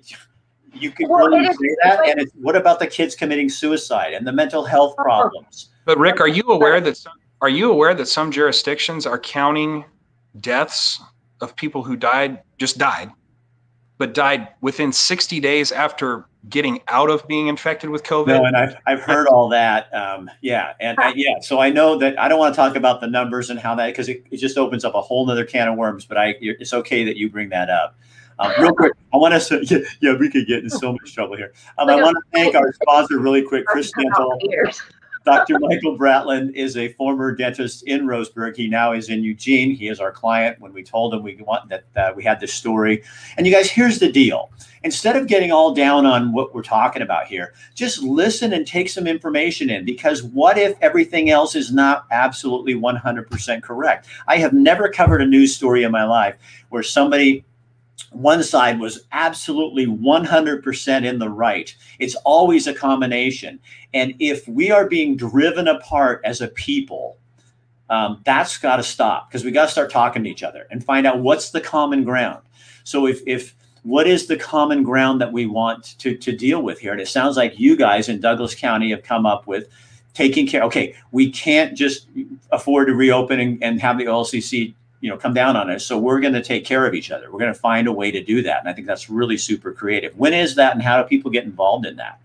you 0.73 0.91
could 0.91 1.07
Well, 1.07 1.27
really 1.27 1.45
it 1.45 1.51
is- 1.51 1.57
say 1.57 1.75
that. 1.83 2.09
And 2.09 2.19
it's, 2.19 2.31
what 2.41 2.55
about 2.55 2.79
the 2.79 2.87
kids 2.87 3.15
committing 3.15 3.49
suicide 3.49 4.13
and 4.13 4.25
the 4.25 4.33
mental 4.33 4.63
health 4.63 4.93
uh-huh. 4.97 5.03
problems? 5.03 5.69
But 5.85 5.97
Rick, 5.99 6.19
are 6.19 6.27
you 6.27 6.43
aware 6.47 6.81
that 6.81 6.97
some, 6.97 7.13
are 7.41 7.49
you 7.49 7.71
aware 7.71 7.93
that 7.93 8.07
some 8.07 8.31
jurisdictions 8.31 9.05
are 9.05 9.19
counting 9.19 9.85
deaths 10.39 11.01
of 11.41 11.55
people 11.55 11.83
who 11.83 11.95
died 11.95 12.41
just 12.57 12.77
died, 12.77 13.11
but 13.97 14.13
died 14.13 14.47
within 14.61 14.91
60 14.91 15.39
days 15.39 15.71
after 15.71 16.25
getting 16.49 16.79
out 16.87 17.09
of 17.09 17.27
being 17.27 17.47
infected 17.47 17.89
with 17.89 18.03
COVID? 18.03 18.27
No, 18.27 18.45
and 18.45 18.55
I've, 18.55 18.75
I've 18.85 19.01
heard 19.01 19.27
all 19.27 19.49
that. 19.49 19.93
Um, 19.93 20.29
yeah. 20.41 20.73
And 20.79 20.97
uh, 20.99 21.13
yeah, 21.15 21.39
so 21.41 21.59
I 21.59 21.69
know 21.69 21.97
that 21.97 22.19
I 22.19 22.27
don't 22.27 22.39
want 22.39 22.53
to 22.53 22.57
talk 22.57 22.75
about 22.75 23.01
the 23.01 23.07
numbers 23.07 23.49
and 23.49 23.59
how 23.59 23.73
that, 23.75 23.87
because 23.87 24.09
it, 24.09 24.23
it 24.31 24.37
just 24.37 24.57
opens 24.57 24.83
up 24.85 24.95
a 24.95 25.01
whole 25.01 25.25
nother 25.25 25.45
can 25.45 25.67
of 25.67 25.75
worms, 25.77 26.05
but 26.05 26.17
I, 26.17 26.35
you're- 26.39 26.57
it's 26.59 26.73
okay 26.73 27.03
that 27.05 27.17
you 27.17 27.29
bring 27.29 27.49
that 27.49 27.69
up. 27.69 27.95
Um, 28.37 28.51
real 28.59 28.73
quick, 28.73 28.91
I 29.13 29.17
want 29.17 29.33
us 29.33 29.47
to, 29.47 29.63
yeah, 29.63 29.77
yeah, 30.01 30.17
we 30.17 30.29
could 30.29 30.45
get 30.45 30.61
in 30.61 30.69
so 30.69 30.91
much 30.91 31.13
trouble 31.15 31.37
here. 31.37 31.53
Um, 31.77 31.89
I 31.89 31.95
want 31.95 32.17
to 32.17 32.23
thank 32.33 32.53
our 32.53 32.73
sponsor 32.73 33.17
really 33.17 33.41
quick, 33.41 33.65
Chris 33.65 33.93
Dental. 33.97 34.37
Dr. 35.25 35.57
Michael 35.59 35.97
Bratland 35.97 36.53
is 36.53 36.77
a 36.77 36.93
former 36.93 37.31
dentist 37.31 37.83
in 37.83 38.05
Roseburg. 38.05 38.55
He 38.55 38.67
now 38.67 38.93
is 38.93 39.09
in 39.09 39.23
Eugene. 39.23 39.75
He 39.75 39.87
is 39.87 39.99
our 39.99 40.11
client. 40.11 40.59
When 40.61 40.71
we 40.71 40.83
told 40.83 41.13
him 41.13 41.23
we 41.23 41.35
want 41.37 41.67
that 41.69 41.83
uh, 41.95 42.13
we 42.15 42.23
had 42.23 42.39
this 42.39 42.53
story, 42.53 43.03
and 43.35 43.47
you 43.47 43.51
guys, 43.51 43.69
here's 43.69 43.97
the 43.97 44.11
deal: 44.11 44.51
instead 44.83 45.15
of 45.15 45.27
getting 45.27 45.51
all 45.51 45.73
down 45.73 46.05
on 46.05 46.31
what 46.31 46.53
we're 46.53 46.61
talking 46.61 47.01
about 47.01 47.25
here, 47.25 47.55
just 47.73 48.03
listen 48.03 48.53
and 48.53 48.67
take 48.67 48.87
some 48.87 49.07
information 49.07 49.71
in. 49.71 49.83
Because 49.83 50.21
what 50.21 50.59
if 50.59 50.77
everything 50.81 51.31
else 51.31 51.55
is 51.55 51.73
not 51.73 52.05
absolutely 52.11 52.75
100% 52.75 53.63
correct? 53.63 54.07
I 54.27 54.37
have 54.37 54.53
never 54.53 54.89
covered 54.89 55.21
a 55.21 55.25
news 55.25 55.55
story 55.55 55.83
in 55.83 55.91
my 55.91 56.03
life 56.03 56.35
where 56.69 56.83
somebody 56.83 57.43
one 58.11 58.43
side 58.43 58.79
was 58.79 59.05
absolutely 59.11 59.85
100% 59.85 61.05
in 61.05 61.19
the 61.19 61.29
right. 61.29 61.75
It's 61.99 62.15
always 62.15 62.67
a 62.67 62.73
combination. 62.73 63.59
And 63.93 64.13
if 64.19 64.47
we 64.47 64.71
are 64.71 64.87
being 64.87 65.17
driven 65.17 65.67
apart 65.67 66.21
as 66.23 66.41
a 66.41 66.47
people, 66.49 67.17
um, 67.89 68.21
that's 68.25 68.57
got 68.57 68.77
to 68.77 68.83
stop 68.83 69.29
because 69.29 69.43
we 69.43 69.51
got 69.51 69.65
to 69.65 69.71
start 69.71 69.91
talking 69.91 70.23
to 70.23 70.29
each 70.29 70.43
other 70.43 70.67
and 70.71 70.83
find 70.83 71.05
out 71.05 71.19
what's 71.19 71.51
the 71.51 71.61
common 71.61 72.03
ground. 72.03 72.41
So 72.83 73.05
if 73.05 73.21
if 73.27 73.55
what 73.83 74.07
is 74.07 74.25
the 74.25 74.37
common 74.37 74.81
ground 74.81 75.21
that 75.21 75.31
we 75.31 75.45
want 75.45 75.97
to 75.99 76.17
to 76.17 76.35
deal 76.35 76.63
with 76.63 76.79
here? 76.79 76.91
And 76.91 77.01
it 77.01 77.07
sounds 77.07 77.37
like 77.37 77.59
you 77.59 77.75
guys 77.75 78.09
in 78.09 78.19
Douglas 78.19 78.55
County 78.55 78.89
have 78.89 79.03
come 79.03 79.25
up 79.25 79.45
with 79.45 79.67
taking 80.13 80.47
care. 80.47 80.63
Okay, 80.63 80.95
we 81.11 81.29
can't 81.29 81.77
just 81.77 82.07
afford 82.51 82.87
to 82.87 82.95
reopen 82.95 83.39
and, 83.39 83.63
and 83.63 83.79
have 83.81 83.99
the 83.99 84.05
OLCC 84.05 84.73
you 85.01 85.09
know 85.09 85.17
come 85.17 85.33
down 85.33 85.55
on 85.55 85.69
us. 85.69 85.85
So 85.85 85.97
we're 85.97 86.19
going 86.19 86.33
to 86.33 86.43
take 86.43 86.65
care 86.65 86.85
of 86.85 86.93
each 86.93 87.11
other. 87.11 87.31
We're 87.31 87.39
going 87.39 87.53
to 87.53 87.59
find 87.59 87.87
a 87.87 87.91
way 87.91 88.11
to 88.11 88.23
do 88.23 88.41
that, 88.43 88.59
and 88.59 88.69
I 88.69 88.73
think 88.73 88.87
that's 88.87 89.09
really 89.09 89.37
super 89.37 89.71
creative. 89.71 90.17
When 90.17 90.33
is 90.33 90.55
that, 90.55 90.73
and 90.73 90.81
how 90.81 91.01
do 91.01 91.07
people 91.07 91.31
get 91.31 91.43
involved 91.43 91.85
in 91.85 91.95
that? 91.97 92.19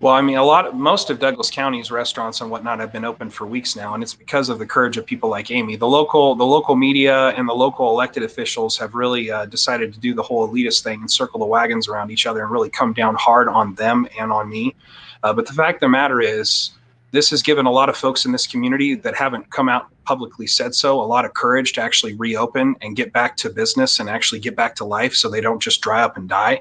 Well, 0.00 0.12
I 0.12 0.20
mean, 0.20 0.36
a 0.36 0.44
lot 0.44 0.66
of 0.66 0.74
most 0.74 1.08
of 1.08 1.18
Douglas 1.18 1.50
County's 1.50 1.90
restaurants 1.90 2.42
and 2.42 2.50
whatnot 2.50 2.78
have 2.78 2.92
been 2.92 3.06
open 3.06 3.30
for 3.30 3.46
weeks 3.46 3.74
now, 3.74 3.94
and 3.94 4.02
it's 4.02 4.12
because 4.12 4.50
of 4.50 4.58
the 4.58 4.66
courage 4.66 4.98
of 4.98 5.06
people 5.06 5.30
like 5.30 5.50
Amy. 5.50 5.76
The 5.76 5.86
local, 5.86 6.34
the 6.34 6.44
local 6.44 6.76
media 6.76 7.28
and 7.28 7.48
the 7.48 7.54
local 7.54 7.88
elected 7.88 8.22
officials 8.22 8.76
have 8.76 8.94
really 8.94 9.30
uh, 9.30 9.46
decided 9.46 9.94
to 9.94 10.00
do 10.00 10.12
the 10.12 10.22
whole 10.22 10.46
elitist 10.46 10.82
thing 10.82 11.00
and 11.00 11.10
circle 11.10 11.40
the 11.40 11.46
wagons 11.46 11.88
around 11.88 12.10
each 12.10 12.26
other 12.26 12.42
and 12.42 12.50
really 12.50 12.68
come 12.68 12.92
down 12.92 13.14
hard 13.14 13.48
on 13.48 13.74
them 13.76 14.06
and 14.18 14.30
on 14.30 14.50
me. 14.50 14.74
Uh, 15.22 15.32
but 15.32 15.46
the 15.46 15.54
fact 15.54 15.76
of 15.76 15.80
the 15.80 15.88
matter 15.88 16.20
is, 16.20 16.72
this 17.14 17.30
has 17.30 17.42
given 17.42 17.64
a 17.64 17.70
lot 17.70 17.88
of 17.88 17.96
folks 17.96 18.24
in 18.24 18.32
this 18.32 18.44
community 18.44 18.96
that 18.96 19.14
haven't 19.14 19.48
come 19.50 19.68
out 19.68 19.86
publicly 20.04 20.48
said 20.48 20.74
so 20.74 21.00
a 21.00 21.06
lot 21.06 21.24
of 21.24 21.32
courage 21.34 21.72
to 21.72 21.80
actually 21.80 22.12
reopen 22.14 22.74
and 22.82 22.96
get 22.96 23.12
back 23.12 23.36
to 23.36 23.48
business 23.48 24.00
and 24.00 24.10
actually 24.10 24.40
get 24.40 24.56
back 24.56 24.74
to 24.74 24.84
life, 24.84 25.14
so 25.14 25.30
they 25.30 25.40
don't 25.40 25.62
just 25.62 25.80
dry 25.80 26.02
up 26.02 26.16
and 26.16 26.28
die. 26.28 26.60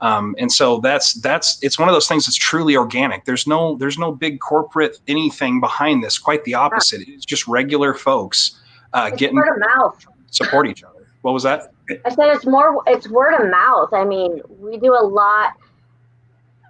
Um, 0.00 0.34
and 0.38 0.50
so 0.50 0.80
that's 0.80 1.14
that's 1.14 1.62
it's 1.62 1.78
one 1.78 1.88
of 1.88 1.94
those 1.94 2.08
things 2.08 2.26
that's 2.26 2.36
truly 2.36 2.76
organic. 2.76 3.24
There's 3.24 3.46
no 3.46 3.76
there's 3.76 3.96
no 3.96 4.10
big 4.10 4.40
corporate 4.40 4.98
anything 5.06 5.60
behind 5.60 6.02
this. 6.02 6.18
Quite 6.18 6.42
the 6.44 6.54
opposite. 6.54 7.02
It's 7.06 7.24
just 7.24 7.46
regular 7.46 7.94
folks 7.94 8.60
uh, 8.94 9.10
getting 9.10 9.36
word 9.36 9.54
of 9.54 9.60
mouth. 9.60 10.04
support 10.32 10.66
each 10.66 10.82
other. 10.82 11.06
What 11.20 11.32
was 11.32 11.44
that? 11.44 11.72
I 12.04 12.10
said 12.10 12.34
it's 12.34 12.44
more. 12.44 12.82
It's 12.88 13.08
word 13.08 13.40
of 13.40 13.48
mouth. 13.48 13.90
I 13.92 14.04
mean, 14.04 14.40
we 14.48 14.76
do 14.78 14.92
a 14.92 15.04
lot. 15.04 15.54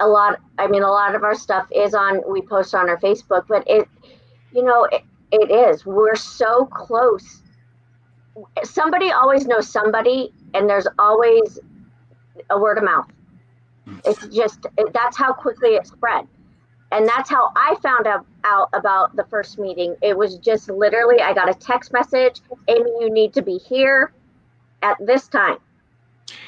A 0.02 0.06
lot. 0.06 0.40
I 0.58 0.66
mean, 0.66 0.82
a 0.82 0.90
lot 0.90 1.14
of 1.14 1.22
our 1.22 1.34
stuff 1.34 1.66
is 1.70 1.94
on. 1.94 2.22
We 2.28 2.42
post 2.42 2.74
on 2.74 2.88
our 2.88 2.98
Facebook, 2.98 3.46
but 3.46 3.62
it, 3.68 3.88
you 4.52 4.64
know, 4.64 4.84
it, 4.86 5.02
it 5.30 5.48
is. 5.50 5.86
We're 5.86 6.16
so 6.16 6.66
close. 6.66 7.40
Somebody 8.64 9.12
always 9.12 9.46
knows 9.46 9.70
somebody, 9.70 10.32
and 10.54 10.68
there's 10.68 10.88
always 10.98 11.60
a 12.50 12.58
word 12.58 12.78
of 12.78 12.84
mouth. 12.84 13.06
It's 14.04 14.26
just 14.26 14.66
it, 14.76 14.92
that's 14.92 15.16
how 15.16 15.32
quickly 15.32 15.76
it 15.76 15.86
spread, 15.86 16.26
and 16.90 17.06
that's 17.06 17.30
how 17.30 17.52
I 17.54 17.76
found 17.80 18.08
out, 18.08 18.26
out 18.42 18.70
about 18.72 19.14
the 19.14 19.24
first 19.30 19.56
meeting. 19.56 19.94
It 20.02 20.18
was 20.18 20.36
just 20.38 20.68
literally 20.68 21.20
I 21.20 21.32
got 21.32 21.48
a 21.48 21.54
text 21.54 21.92
message, 21.92 22.40
Amy, 22.66 22.90
you 23.00 23.08
need 23.08 23.32
to 23.34 23.42
be 23.42 23.58
here 23.58 24.12
at 24.82 24.96
this 25.06 25.28
time. 25.28 25.58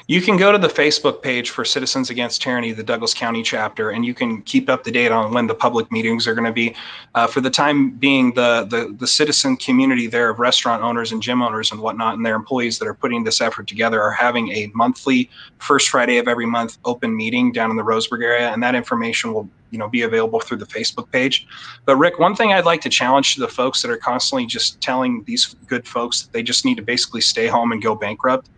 You 0.07 0.21
can 0.21 0.37
go 0.37 0.51
to 0.51 0.57
the 0.59 0.67
Facebook 0.67 1.23
page 1.23 1.49
for 1.49 1.65
Citizens 1.65 2.11
Against 2.11 2.39
Tyranny, 2.39 2.71
the 2.71 2.83
Douglas 2.83 3.13
County 3.13 3.41
chapter, 3.41 3.89
and 3.89 4.05
you 4.05 4.13
can 4.13 4.43
keep 4.43 4.69
up 4.69 4.83
to 4.83 4.91
date 4.91 5.11
on 5.11 5.33
when 5.33 5.47
the 5.47 5.55
public 5.55 5.91
meetings 5.91 6.27
are 6.27 6.35
going 6.35 6.45
to 6.45 6.51
be. 6.51 6.75
Uh, 7.15 7.25
for 7.25 7.41
the 7.41 7.49
time 7.49 7.89
being, 7.91 8.31
the, 8.33 8.67
the 8.69 8.95
the 8.99 9.07
citizen 9.07 9.57
community 9.57 10.05
there 10.05 10.29
of 10.29 10.39
restaurant 10.39 10.83
owners 10.83 11.11
and 11.11 11.23
gym 11.23 11.41
owners 11.41 11.71
and 11.71 11.81
whatnot, 11.81 12.15
and 12.15 12.25
their 12.25 12.35
employees 12.35 12.77
that 12.77 12.87
are 12.87 12.93
putting 12.93 13.23
this 13.23 13.41
effort 13.41 13.67
together 13.67 13.99
are 13.99 14.11
having 14.11 14.51
a 14.51 14.71
monthly, 14.75 15.27
first 15.57 15.89
Friday 15.89 16.17
of 16.19 16.27
every 16.27 16.45
month 16.45 16.77
open 16.85 17.15
meeting 17.15 17.51
down 17.51 17.71
in 17.71 17.75
the 17.75 17.83
Roseburg 17.83 18.23
area, 18.23 18.51
and 18.51 18.61
that 18.61 18.75
information 18.75 19.33
will 19.33 19.49
you 19.71 19.79
know 19.79 19.87
be 19.87 20.03
available 20.03 20.39
through 20.39 20.57
the 20.57 20.67
Facebook 20.67 21.11
page. 21.11 21.47
But 21.85 21.95
Rick, 21.95 22.19
one 22.19 22.35
thing 22.35 22.53
I'd 22.53 22.65
like 22.65 22.81
to 22.81 22.89
challenge 22.89 23.33
to 23.33 23.39
the 23.39 23.47
folks 23.47 23.81
that 23.81 23.89
are 23.89 23.97
constantly 23.97 24.45
just 24.45 24.79
telling 24.81 25.23
these 25.23 25.55
good 25.65 25.87
folks 25.87 26.21
that 26.21 26.31
they 26.31 26.43
just 26.43 26.63
need 26.63 26.75
to 26.75 26.83
basically 26.83 27.21
stay 27.21 27.47
home 27.47 27.71
and 27.71 27.81
go 27.81 27.95
bankrupt 27.95 28.49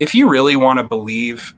if 0.00 0.14
you 0.14 0.28
really 0.28 0.56
want 0.56 0.78
to 0.78 0.82
believe 0.82 1.54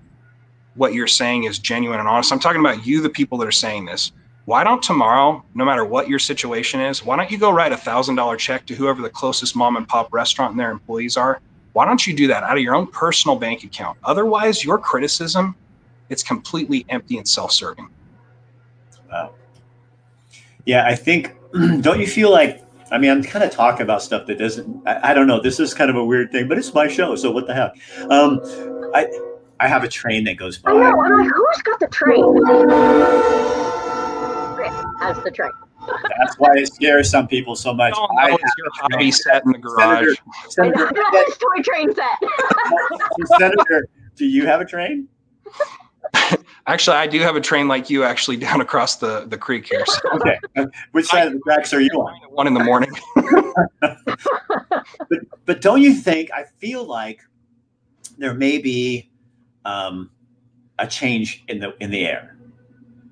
what 0.74 0.93
you're 0.93 1.07
saying 1.07 1.45
is 1.45 1.59
genuine 1.59 2.01
and 2.01 2.09
honest, 2.09 2.32
I'm 2.32 2.40
talking 2.40 2.61
about 2.61 2.84
you, 2.84 3.01
the 3.01 3.09
people 3.09 3.38
that 3.38 3.49
are 3.49 3.53
saying 3.53 3.86
this. 3.86 4.12
Why 4.45 4.64
don't 4.64 4.82
tomorrow, 4.82 5.45
no 5.55 5.64
matter 5.64 5.84
what 5.84 6.09
your 6.09 6.18
situation 6.18 6.80
is, 6.80 7.05
why 7.05 7.16
don't 7.16 7.30
you 7.30 7.38
go 7.38 7.53
write 7.53 7.70
a 7.70 7.76
thousand 7.76 8.16
dollar 8.16 8.36
check 8.36 8.66
to 8.66 8.74
whoever 8.74 9.01
the 9.01 9.11
closest 9.11 9.55
mom 9.55 9.76
and 9.76 9.86
pop 9.86 10.12
restaurant 10.12 10.51
and 10.51 10.61
their 10.61 10.72
employees 10.72 11.16
are? 11.16 11.40
Why 11.72 11.86
don't 11.86 12.05
you 12.07 12.14
do 12.14 12.26
that 12.26 12.43
out 12.43 12.57
of 12.57 12.62
your 12.62 12.74
own 12.74 12.88
personal 12.88 13.36
bank 13.36 13.62
account? 13.62 13.97
Otherwise, 14.03 14.64
your 14.64 14.78
criticism, 14.78 15.55
it's 16.09 16.24
completely 16.24 16.84
empty 16.88 17.18
and 17.18 17.26
self-serving. 17.26 17.88
Wow. 19.11 19.34
Yeah, 20.66 20.86
I 20.86 20.97
think. 20.97 21.36
Don't 21.80 22.01
you 22.01 22.07
feel 22.07 22.30
like 22.30 22.64
I 22.93 22.99
mean, 22.99 23.11
I'm 23.11 23.22
kind 23.22 23.43
of 23.43 23.51
talking 23.51 23.82
about 23.82 24.03
stuff 24.03 24.26
that 24.26 24.38
doesn't. 24.38 24.86
I, 24.86 25.11
I, 25.11 25.14
don't 25.14 25.26
know. 25.26 25.40
This 25.40 25.59
is 25.59 25.72
kind 25.72 25.88
of 25.88 25.97
a 25.97 26.05
weird 26.05 26.30
thing, 26.30 26.47
but 26.47 26.59
it's 26.59 26.74
my 26.74 26.88
show, 26.88 27.16
so 27.16 27.30
what 27.30 27.47
the 27.47 27.55
heck? 27.55 27.74
Um, 28.11 28.38
I 28.95 29.11
I 29.59 29.66
have 29.66 29.82
a 29.82 29.88
train 29.88 30.24
that 30.24 30.36
goes 30.36 30.59
by. 30.59 30.72
I 30.72 30.74
know. 30.74 31.01
I'm 31.01 31.20
like, 31.20 31.32
who's 31.34 31.62
got 31.62 31.80
the 31.80 31.88
train? 31.88 32.20
Has 35.01 35.24
the 35.24 35.30
train. 35.30 35.51
That's 36.18 36.38
why 36.38 36.51
it 36.55 36.72
scares 36.72 37.11
some 37.11 37.26
people 37.26 37.57
so 37.57 37.72
much. 37.72 37.95
Oh, 37.97 38.09
that 38.16 38.30
was 38.30 38.53
your 38.59 38.68
hobby 38.74 39.11
set 39.11 39.45
in 39.47 39.53
the 39.53 39.59
garage. 39.59 40.07
Senator, 40.49 40.78
Senator, 40.78 40.95
that, 40.95 41.36
toy 41.40 41.62
train 41.62 41.95
set. 41.95 42.18
Senator, 43.38 43.88
do 44.16 44.26
you 44.26 44.47
have 44.47 44.61
a 44.61 44.64
train? 44.64 45.09
Actually, 46.67 46.97
I 46.97 47.07
do 47.07 47.21
have 47.21 47.37
a 47.37 47.41
train 47.41 47.69
like 47.69 47.91
you 47.91 48.05
actually 48.05 48.37
down 48.49 48.61
across 48.61 48.97
the, 48.97 49.27
the 49.27 49.39
creek 49.39 49.69
here. 49.69 49.85
So. 49.87 50.01
Okay. 50.15 50.39
Which 50.93 51.07
side 51.07 51.27
of 51.27 51.33
the 51.33 51.41
tracks 51.41 51.73
are 51.73 51.81
you 51.81 51.91
on? 51.91 52.15
One 52.31 52.47
in 52.47 52.55
the 52.55 52.63
morning. 52.63 52.91
but, 53.81 55.19
but 55.47 55.61
don't 55.61 55.83
you 55.83 55.95
think, 55.95 56.31
I 56.33 56.45
feel 56.59 56.85
like 56.85 57.23
there 58.19 58.35
may 58.35 58.59
be 58.59 59.11
um, 59.65 60.11
a 60.79 60.87
change 60.87 61.45
in 61.49 61.59
the 61.61 61.75
in 61.81 61.91
the 61.91 62.07
air. 62.07 62.37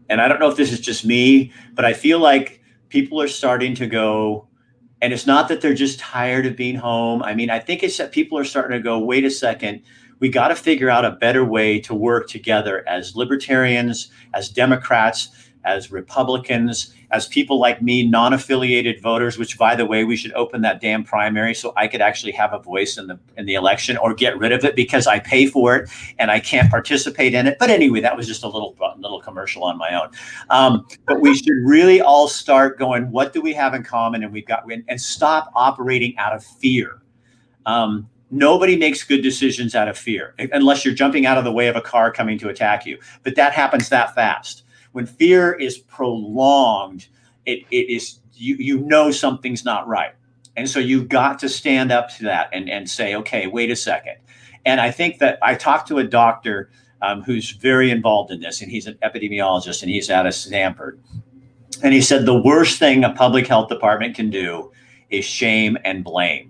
And 0.08 0.20
I 0.20 0.28
don't 0.28 0.40
know 0.40 0.48
if 0.48 0.56
this 0.56 0.72
is 0.72 0.80
just 0.80 1.04
me, 1.04 1.52
but 1.74 1.84
I 1.84 1.92
feel 1.92 2.18
like 2.18 2.60
people 2.88 3.20
are 3.20 3.28
starting 3.28 3.74
to 3.76 3.86
go, 3.86 4.46
and 5.00 5.12
it's 5.12 5.26
not 5.26 5.48
that 5.48 5.60
they're 5.60 5.74
just 5.74 6.00
tired 6.00 6.46
of 6.46 6.56
being 6.56 6.74
home. 6.74 7.22
I 7.22 7.34
mean, 7.34 7.48
I 7.48 7.60
think 7.60 7.82
it's 7.82 7.96
that 7.98 8.12
people 8.12 8.36
are 8.36 8.44
starting 8.44 8.76
to 8.76 8.82
go, 8.82 8.98
wait 8.98 9.24
a 9.24 9.30
second, 9.30 9.82
we 10.20 10.28
got 10.28 10.48
to 10.48 10.54
figure 10.54 10.88
out 10.88 11.04
a 11.04 11.12
better 11.12 11.44
way 11.44 11.80
to 11.80 11.94
work 11.94 12.28
together 12.28 12.86
as 12.88 13.16
libertarians, 13.16 14.10
as 14.34 14.48
Democrats, 14.48 15.30
as 15.64 15.90
Republicans, 15.90 16.94
as 17.10 17.26
people 17.26 17.58
like 17.58 17.82
me, 17.82 18.06
non 18.06 18.32
affiliated 18.32 19.00
voters, 19.02 19.36
which, 19.36 19.58
by 19.58 19.74
the 19.74 19.84
way, 19.84 20.04
we 20.04 20.16
should 20.16 20.32
open 20.32 20.62
that 20.62 20.80
damn 20.80 21.04
primary 21.04 21.54
so 21.54 21.72
I 21.76 21.88
could 21.88 22.00
actually 22.00 22.32
have 22.32 22.52
a 22.52 22.58
voice 22.58 22.96
in 22.96 23.06
the, 23.08 23.18
in 23.36 23.46
the 23.46 23.54
election 23.54 23.96
or 23.96 24.14
get 24.14 24.38
rid 24.38 24.52
of 24.52 24.64
it 24.64 24.76
because 24.76 25.06
I 25.06 25.18
pay 25.18 25.46
for 25.46 25.76
it 25.76 25.90
and 26.18 26.30
I 26.30 26.40
can't 26.40 26.70
participate 26.70 27.34
in 27.34 27.46
it. 27.46 27.58
But 27.58 27.70
anyway, 27.70 28.00
that 28.00 28.16
was 28.16 28.26
just 28.26 28.44
a 28.44 28.48
little, 28.48 28.76
little 28.98 29.20
commercial 29.20 29.64
on 29.64 29.76
my 29.76 30.00
own. 30.00 30.10
Um, 30.50 30.86
but 31.06 31.20
we 31.20 31.34
should 31.34 31.56
really 31.64 32.00
all 32.00 32.28
start 32.28 32.78
going, 32.78 33.10
what 33.10 33.32
do 33.32 33.40
we 33.40 33.52
have 33.54 33.74
in 33.74 33.82
common? 33.82 34.22
And 34.22 34.32
we've 34.32 34.46
got, 34.46 34.64
and 34.70 35.00
stop 35.00 35.50
operating 35.54 36.16
out 36.16 36.34
of 36.34 36.44
fear. 36.44 37.02
Um, 37.66 38.08
Nobody 38.30 38.76
makes 38.76 39.02
good 39.02 39.22
decisions 39.22 39.74
out 39.74 39.88
of 39.88 39.98
fear, 39.98 40.34
unless 40.52 40.84
you're 40.84 40.94
jumping 40.94 41.26
out 41.26 41.36
of 41.36 41.44
the 41.44 41.52
way 41.52 41.66
of 41.66 41.76
a 41.76 41.80
car 41.80 42.12
coming 42.12 42.38
to 42.38 42.48
attack 42.48 42.86
you. 42.86 42.98
But 43.24 43.34
that 43.36 43.52
happens 43.52 43.88
that 43.88 44.14
fast. 44.14 44.62
When 44.92 45.06
fear 45.06 45.52
is 45.52 45.78
prolonged, 45.78 47.08
it, 47.46 47.64
it 47.70 47.90
is 47.90 48.20
you 48.34 48.56
you 48.56 48.78
know 48.78 49.10
something's 49.10 49.64
not 49.64 49.86
right. 49.88 50.14
And 50.56 50.68
so 50.68 50.78
you've 50.78 51.08
got 51.08 51.38
to 51.40 51.48
stand 51.48 51.92
up 51.92 52.10
to 52.16 52.24
that 52.24 52.50
and, 52.52 52.68
and 52.68 52.88
say, 52.88 53.14
okay, 53.16 53.46
wait 53.46 53.70
a 53.70 53.76
second. 53.76 54.16
And 54.64 54.80
I 54.80 54.90
think 54.90 55.18
that 55.18 55.38
I 55.42 55.54
talked 55.54 55.88
to 55.88 55.98
a 55.98 56.04
doctor 56.04 56.70
um, 57.02 57.22
who's 57.22 57.52
very 57.52 57.90
involved 57.90 58.30
in 58.30 58.40
this, 58.40 58.60
and 58.60 58.70
he's 58.70 58.86
an 58.86 58.98
epidemiologist 59.02 59.82
and 59.82 59.90
he's 59.90 60.10
out 60.10 60.26
of 60.26 60.34
Stanford. 60.34 61.00
And 61.82 61.94
he 61.94 62.02
said 62.02 62.26
the 62.26 62.40
worst 62.40 62.78
thing 62.78 63.04
a 63.04 63.12
public 63.12 63.46
health 63.46 63.68
department 63.68 64.14
can 64.14 64.28
do 64.28 64.70
is 65.08 65.24
shame 65.24 65.78
and 65.84 66.04
blame. 66.04 66.49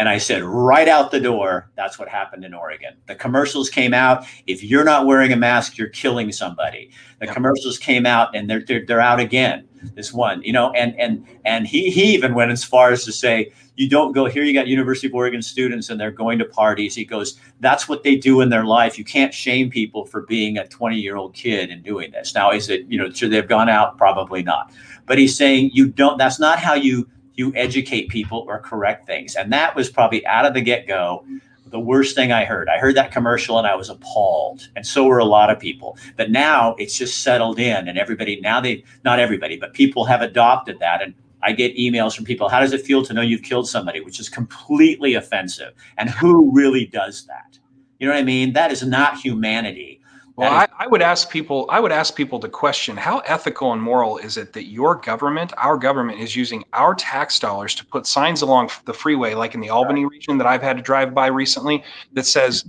And 0.00 0.08
I 0.08 0.16
said, 0.16 0.42
right 0.42 0.88
out 0.88 1.10
the 1.10 1.20
door, 1.20 1.70
that's 1.76 1.98
what 1.98 2.08
happened 2.08 2.42
in 2.42 2.54
Oregon. 2.54 2.96
The 3.06 3.14
commercials 3.14 3.68
came 3.68 3.92
out. 3.92 4.24
If 4.46 4.64
you're 4.64 4.82
not 4.82 5.04
wearing 5.04 5.30
a 5.30 5.36
mask, 5.36 5.76
you're 5.76 5.90
killing 5.90 6.32
somebody. 6.32 6.90
The 7.18 7.26
yep. 7.26 7.34
commercials 7.34 7.76
came 7.76 8.06
out 8.06 8.34
and 8.34 8.48
they're, 8.48 8.64
they're, 8.66 8.86
they're 8.86 9.02
out 9.02 9.20
again. 9.20 9.68
This 9.94 10.10
one, 10.10 10.42
you 10.42 10.54
know, 10.54 10.72
and 10.72 10.98
and 11.00 11.26
and 11.46 11.66
he 11.66 11.90
he 11.90 12.14
even 12.14 12.34
went 12.34 12.50
as 12.50 12.62
far 12.62 12.92
as 12.92 13.02
to 13.06 13.12
say, 13.12 13.50
you 13.76 13.88
don't 13.88 14.12
go 14.12 14.26
here. 14.26 14.42
You 14.42 14.52
got 14.52 14.66
University 14.66 15.06
of 15.06 15.14
Oregon 15.14 15.40
students 15.40 15.88
and 15.88 15.98
they're 15.98 16.10
going 16.10 16.38
to 16.38 16.44
parties. 16.44 16.94
He 16.94 17.04
goes, 17.04 17.40
that's 17.60 17.88
what 17.88 18.02
they 18.02 18.16
do 18.16 18.42
in 18.42 18.50
their 18.50 18.64
life. 18.64 18.98
You 18.98 19.04
can't 19.04 19.32
shame 19.32 19.70
people 19.70 20.04
for 20.04 20.22
being 20.26 20.58
a 20.58 20.68
20 20.68 20.96
year 20.96 21.16
old 21.16 21.32
kid 21.32 21.70
and 21.70 21.82
doing 21.82 22.10
this. 22.10 22.34
Now, 22.34 22.50
is 22.50 22.68
it 22.68 22.86
you 22.88 22.98
know 22.98 23.10
should 23.10 23.30
they've 23.30 23.48
gone 23.48 23.68
out? 23.68 23.96
Probably 23.96 24.42
not. 24.42 24.72
But 25.06 25.18
he's 25.18 25.36
saying 25.36 25.70
you 25.72 25.88
don't. 25.88 26.18
That's 26.18 26.38
not 26.38 26.58
how 26.58 26.74
you 26.74 27.08
you 27.34 27.52
educate 27.54 28.08
people 28.08 28.44
or 28.48 28.58
correct 28.58 29.06
things. 29.06 29.36
And 29.36 29.52
that 29.52 29.74
was 29.74 29.90
probably 29.90 30.26
out 30.26 30.46
of 30.46 30.54
the 30.54 30.60
get 30.60 30.86
go 30.86 31.24
the 31.70 31.80
worst 31.80 32.14
thing 32.14 32.32
I 32.32 32.44
heard. 32.44 32.68
I 32.68 32.78
heard 32.78 32.96
that 32.96 33.12
commercial 33.12 33.58
and 33.58 33.66
I 33.66 33.74
was 33.74 33.88
appalled. 33.88 34.68
And 34.76 34.86
so 34.86 35.04
were 35.04 35.18
a 35.18 35.24
lot 35.24 35.50
of 35.50 35.58
people. 35.58 35.96
But 36.16 36.30
now 36.30 36.74
it's 36.78 36.96
just 36.98 37.22
settled 37.22 37.58
in 37.58 37.88
and 37.88 37.98
everybody, 37.98 38.40
now 38.40 38.60
they, 38.60 38.84
not 39.04 39.18
everybody, 39.18 39.56
but 39.56 39.72
people 39.72 40.04
have 40.04 40.20
adopted 40.20 40.78
that. 40.80 41.02
And 41.02 41.14
I 41.42 41.52
get 41.52 41.76
emails 41.76 42.14
from 42.14 42.24
people, 42.24 42.48
how 42.48 42.60
does 42.60 42.72
it 42.72 42.84
feel 42.84 43.04
to 43.04 43.12
know 43.12 43.22
you've 43.22 43.42
killed 43.42 43.68
somebody, 43.68 44.00
which 44.00 44.20
is 44.20 44.28
completely 44.28 45.14
offensive. 45.14 45.72
And 45.96 46.10
who 46.10 46.50
really 46.52 46.86
does 46.86 47.24
that? 47.26 47.58
You 47.98 48.06
know 48.06 48.14
what 48.14 48.20
I 48.20 48.24
mean? 48.24 48.52
That 48.52 48.72
is 48.72 48.84
not 48.84 49.18
humanity. 49.18 49.99
Well, 50.40 50.52
I, 50.52 50.66
I, 50.78 50.86
would 50.86 51.02
ask 51.02 51.28
people. 51.28 51.66
I 51.68 51.80
would 51.80 51.92
ask 51.92 52.16
people 52.16 52.40
to 52.40 52.48
question 52.48 52.96
how 52.96 53.18
ethical 53.20 53.74
and 53.74 53.82
moral 53.82 54.16
is 54.16 54.38
it 54.38 54.54
that 54.54 54.64
your 54.68 54.94
government, 54.94 55.52
our 55.58 55.76
government, 55.76 56.18
is 56.18 56.34
using 56.34 56.64
our 56.72 56.94
tax 56.94 57.38
dollars 57.38 57.74
to 57.74 57.84
put 57.84 58.06
signs 58.06 58.40
along 58.40 58.70
the 58.86 58.94
freeway, 58.94 59.34
like 59.34 59.54
in 59.54 59.60
the 59.60 59.68
Albany 59.68 60.06
region 60.06 60.38
that 60.38 60.46
I've 60.46 60.62
had 60.62 60.78
to 60.78 60.82
drive 60.82 61.12
by 61.12 61.26
recently, 61.26 61.84
that 62.14 62.24
says, 62.24 62.64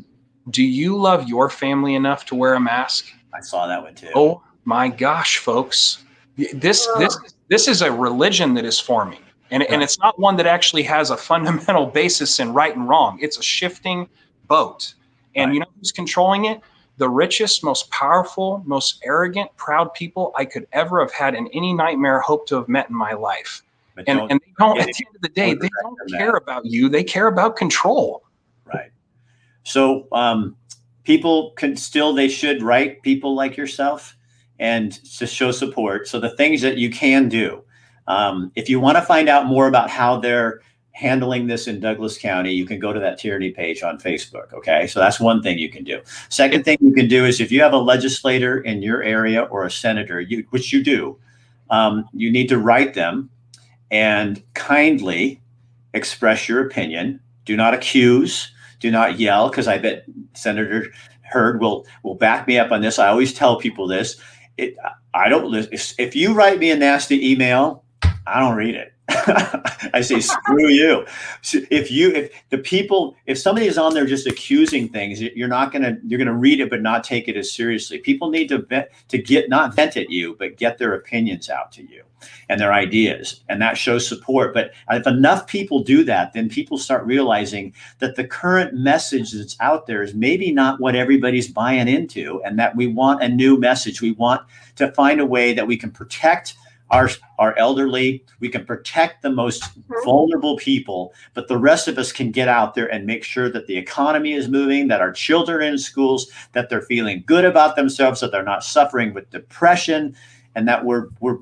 "Do 0.50 0.62
you 0.62 0.98
love 0.98 1.30
your 1.30 1.50
family 1.50 1.96
enough 1.96 2.26
to 2.26 2.36
wear 2.36 2.56
a 2.56 2.60
mask?" 2.60 3.06
I 3.34 3.40
saw 3.40 3.68
that 3.68 3.82
one 3.82 3.96
too. 3.96 4.10
Oh 4.16 4.44
my 4.66 4.90
gosh, 4.90 5.38
folks! 5.38 6.04
This 6.54 6.86
this 6.98 7.18
this 7.48 7.70
is 7.70 7.82
a 7.82 7.90
religion 7.90 8.54
that 8.56 8.66
is 8.66 8.82
forming, 8.82 9.22
and 9.50 9.64
and 9.64 9.82
it's 9.82 9.98
not 9.98 10.20
one 10.20 10.36
that 10.36 10.46
actually 10.46 10.84
has 10.84 11.10
a 11.10 11.16
fundamental 11.16 11.86
basis 11.86 12.38
in 12.38 12.52
right 12.52 12.76
and 12.76 12.90
wrong. 12.90 13.18
It's 13.22 13.38
a 13.38 13.44
shifting 13.44 14.10
boat, 14.48 14.94
and 15.36 15.48
right. 15.48 15.54
you 15.54 15.60
know 15.62 15.68
who's 15.80 15.94
controlling 15.94 16.46
it? 16.46 16.60
The 17.02 17.10
richest, 17.10 17.64
most 17.64 17.90
powerful, 17.90 18.62
most 18.68 19.02
arrogant, 19.04 19.50
proud 19.58 19.92
people 19.96 20.32
I 20.36 20.46
could 20.46 20.68
ever 20.72 21.00
have 21.00 21.12
had 21.12 21.34
in 21.34 21.48
any 21.48 21.74
nightmare 21.74 22.20
hope 22.20 22.46
to 22.50 22.56
have 22.58 22.70
met 22.70 22.92
in 22.92 22.96
my 22.96 23.14
life. 23.14 23.64
and, 24.06 24.20
and 24.30 24.40
they 24.40 24.54
don't, 24.60 24.80
at 24.80 24.86
the 24.86 25.06
end 25.08 25.16
of 25.16 25.22
the 25.24 25.30
day, 25.30 25.56
they 25.56 25.70
don't 25.82 25.98
care 26.12 26.34
that. 26.34 26.38
about 26.44 26.64
you. 26.64 26.90
They 26.90 27.04
care 27.04 27.26
about 27.26 27.56
control. 27.56 28.22
Right. 28.72 28.92
So 29.64 30.08
um, 30.12 30.56
people 31.04 31.54
can 31.58 31.76
still, 31.76 32.14
they 32.14 32.30
should 32.30 32.62
write 32.62 33.02
people 33.02 33.34
like 33.34 33.58
yourself 33.58 34.16
and 34.60 34.92
to 35.18 35.26
show 35.26 35.52
support. 35.52 36.08
So 36.08 36.20
the 36.20 36.36
things 36.36 36.62
that 36.62 36.78
you 36.78 36.92
can 36.92 37.30
do. 37.30 37.64
Um, 38.06 38.52
if 38.54 38.70
you 38.70 38.80
want 38.80 38.98
to 38.98 39.02
find 39.02 39.28
out 39.28 39.48
more 39.48 39.68
about 39.68 39.90
how 39.90 40.20
they're 40.20 40.62
handling 40.94 41.48
this 41.48 41.68
in 41.68 41.80
Douglas 41.80 42.18
County, 42.18 42.52
you 42.54 42.66
can 42.66 42.80
go 42.80 42.92
to 42.94 43.00
that 43.00 43.18
tyranny 43.18 43.52
page 43.52 43.82
on 43.82 43.98
Facebook. 43.98 44.54
Okay. 44.54 44.88
So 44.88 45.00
that's 45.00 45.20
one 45.20 45.42
thing 45.42 45.58
you 45.58 45.70
can 45.70 45.84
do. 45.84 46.02
Second 46.30 46.66
thing 46.66 46.78
you 46.82 46.94
can 46.94 47.08
do 47.08 47.26
is 47.26 47.40
if 47.40 47.52
you 47.52 47.62
have 47.62 47.74
a 47.74 47.78
legislator 47.78 48.60
in 48.60 48.82
your 48.82 49.02
area 49.04 49.44
or 49.44 49.66
a 49.66 49.72
senator, 49.72 50.20
you, 50.20 50.46
which 50.50 50.74
you 50.74 50.84
do, 50.84 51.18
um, 51.70 52.08
you 52.14 52.32
need 52.32 52.50
to 52.50 52.58
write 52.58 52.94
them 52.94 53.30
and 53.90 54.44
kindly 54.54 55.42
express 55.94 56.48
your 56.48 56.66
opinion. 56.66 57.20
Do 57.46 57.56
not 57.56 57.74
accuse, 57.74 58.52
do 58.80 58.92
not 58.92 59.20
yell, 59.20 59.50
because 59.50 59.68
I 59.68 59.78
bet 59.78 60.06
Senator 60.34 60.88
Heard 61.24 61.62
will 61.62 61.86
will 62.04 62.16
back 62.16 62.46
me 62.46 62.60
up 62.60 62.74
on 62.74 62.82
this. 62.82 63.00
I 63.00 63.08
always 63.08 63.34
tell 63.34 63.58
people 63.58 63.88
this. 63.88 64.18
It, 64.58 64.76
I 65.14 65.30
don't 65.30 65.54
if 65.72 66.14
you 66.14 66.34
write 66.34 66.60
me 66.60 66.72
a 66.72 66.76
nasty 66.76 67.32
email, 67.32 67.86
I 68.28 68.42
don't 68.42 68.58
read 68.58 68.76
it. 68.76 68.94
I 69.94 70.02
say, 70.02 70.20
screw 70.20 70.68
you. 70.68 71.06
If 71.70 71.92
you, 71.92 72.12
if 72.12 72.32
the 72.50 72.58
people, 72.58 73.16
if 73.26 73.38
somebody 73.38 73.68
is 73.68 73.78
on 73.78 73.94
there 73.94 74.06
just 74.06 74.28
accusing 74.28 74.90
things, 74.90 75.22
you're 75.22 75.48
not 75.48 75.72
gonna, 75.72 75.98
you're 76.06 76.20
gonna 76.20 76.34
read 76.34 76.60
it 76.60 76.70
but 76.70 76.82
not 76.82 77.04
take 77.04 77.28
it 77.28 77.36
as 77.36 77.52
seriously. 77.52 78.00
People 78.00 78.30
need 78.30 78.48
to 78.50 78.60
vent, 78.60 78.88
to 79.10 79.18
get 79.18 79.50
not 79.50 79.76
vent 79.76 79.98
at 79.98 80.10
you, 80.10 80.36
but 80.40 80.58
get 80.58 80.78
their 80.78 80.94
opinions 80.94 81.50
out 81.50 81.72
to 81.74 81.84
you 81.84 82.04
and 82.50 82.60
their 82.60 82.74
ideas, 82.74 83.42
and 83.50 83.62
that 83.62 83.78
shows 83.78 84.08
support. 84.08 84.54
But 84.54 84.72
if 84.90 85.08
enough 85.08 85.48
people 85.48 85.84
do 85.84 86.04
that, 86.06 86.34
then 86.34 86.50
people 86.50 86.78
start 86.78 87.06
realizing 87.06 87.74
that 88.00 88.16
the 88.16 88.28
current 88.28 88.74
message 88.74 89.32
that's 89.32 89.58
out 89.60 89.88
there 89.88 90.04
is 90.04 90.14
maybe 90.14 90.52
not 90.52 90.80
what 90.80 90.96
everybody's 90.96 91.48
buying 91.48 91.88
into, 91.88 92.42
and 92.44 92.60
that 92.60 92.76
we 92.76 92.88
want 92.88 93.24
a 93.24 93.30
new 93.30 93.58
message. 93.58 94.02
We 94.02 94.12
want 94.12 94.42
to 94.76 94.92
find 94.92 95.20
a 95.20 95.26
way 95.26 95.54
that 95.54 95.68
we 95.68 95.78
can 95.78 95.92
protect 95.92 96.56
our 96.92 97.10
our 97.40 97.58
elderly 97.58 98.24
we 98.40 98.50
can 98.50 98.66
protect 98.66 99.22
the 99.22 99.30
most 99.30 99.64
mm-hmm. 99.64 99.94
vulnerable 100.06 100.58
people 100.58 101.14
but 101.34 101.48
the 101.48 101.58
rest 101.58 101.88
of 101.88 101.98
us 101.98 102.12
can 102.12 102.32
get 102.32 102.48
out 102.48 102.76
there 102.76 102.92
and 102.94 103.06
make 103.06 103.24
sure 103.24 103.50
that 103.50 103.66
the 103.68 103.76
economy 103.76 104.34
is 104.34 104.48
moving 104.48 104.88
that 104.88 105.02
our 105.02 105.12
children 105.12 105.58
are 105.58 105.62
in 105.62 105.78
schools 105.78 106.32
that 106.52 106.70
they're 106.70 106.82
feeling 106.82 107.24
good 107.26 107.46
about 107.46 107.76
themselves 107.76 108.20
that 108.20 108.32
they're 108.32 108.44
not 108.44 108.64
suffering 108.64 109.14
with 109.14 109.30
depression 109.32 110.16
and 110.56 110.68
that 110.68 110.86
we're 110.86 111.08
we're 111.20 111.40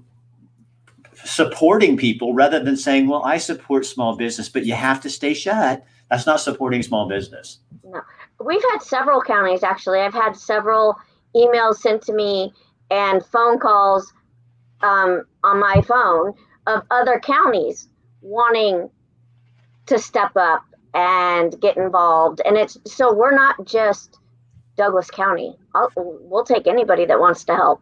supporting 1.26 1.98
people 1.98 2.34
rather 2.34 2.64
than 2.64 2.78
saying 2.78 3.08
well 3.08 3.24
i 3.26 3.38
support 3.38 3.86
small 3.86 4.16
business 4.16 4.48
but 4.48 4.66
you 4.66 4.74
have 4.74 5.02
to 5.02 5.10
stay 5.10 5.34
shut. 5.34 5.84
That's 6.10 6.26
not 6.26 6.40
supporting 6.40 6.82
small 6.82 7.08
business. 7.08 7.60
No. 7.84 8.02
We've 8.44 8.64
had 8.72 8.80
several 8.80 9.22
counties 9.22 9.64
actually. 9.64 10.00
I've 10.00 10.14
had 10.14 10.36
several 10.36 10.96
emails 11.36 11.76
sent 11.76 12.02
to 12.04 12.14
me 12.14 12.52
and 12.90 13.24
phone 13.26 13.60
calls 13.60 14.12
um, 14.82 15.24
on 15.44 15.60
my 15.60 15.82
phone 15.82 16.34
of 16.68 16.84
other 16.92 17.20
counties 17.20 17.90
wanting 18.22 18.90
to 19.86 20.00
step 20.00 20.32
up 20.36 20.64
and 20.94 21.60
get 21.62 21.78
involved. 21.78 22.42
And 22.46 22.58
it's 22.58 22.78
so 22.86 23.14
we're 23.14 23.36
not 23.36 23.66
just 23.66 24.20
Douglas 24.78 25.12
County. 25.12 25.56
I'll, 25.76 25.92
we'll 25.96 26.46
take 26.46 26.68
anybody 26.68 27.06
that 27.06 27.20
wants 27.20 27.44
to 27.46 27.56
help. 27.56 27.82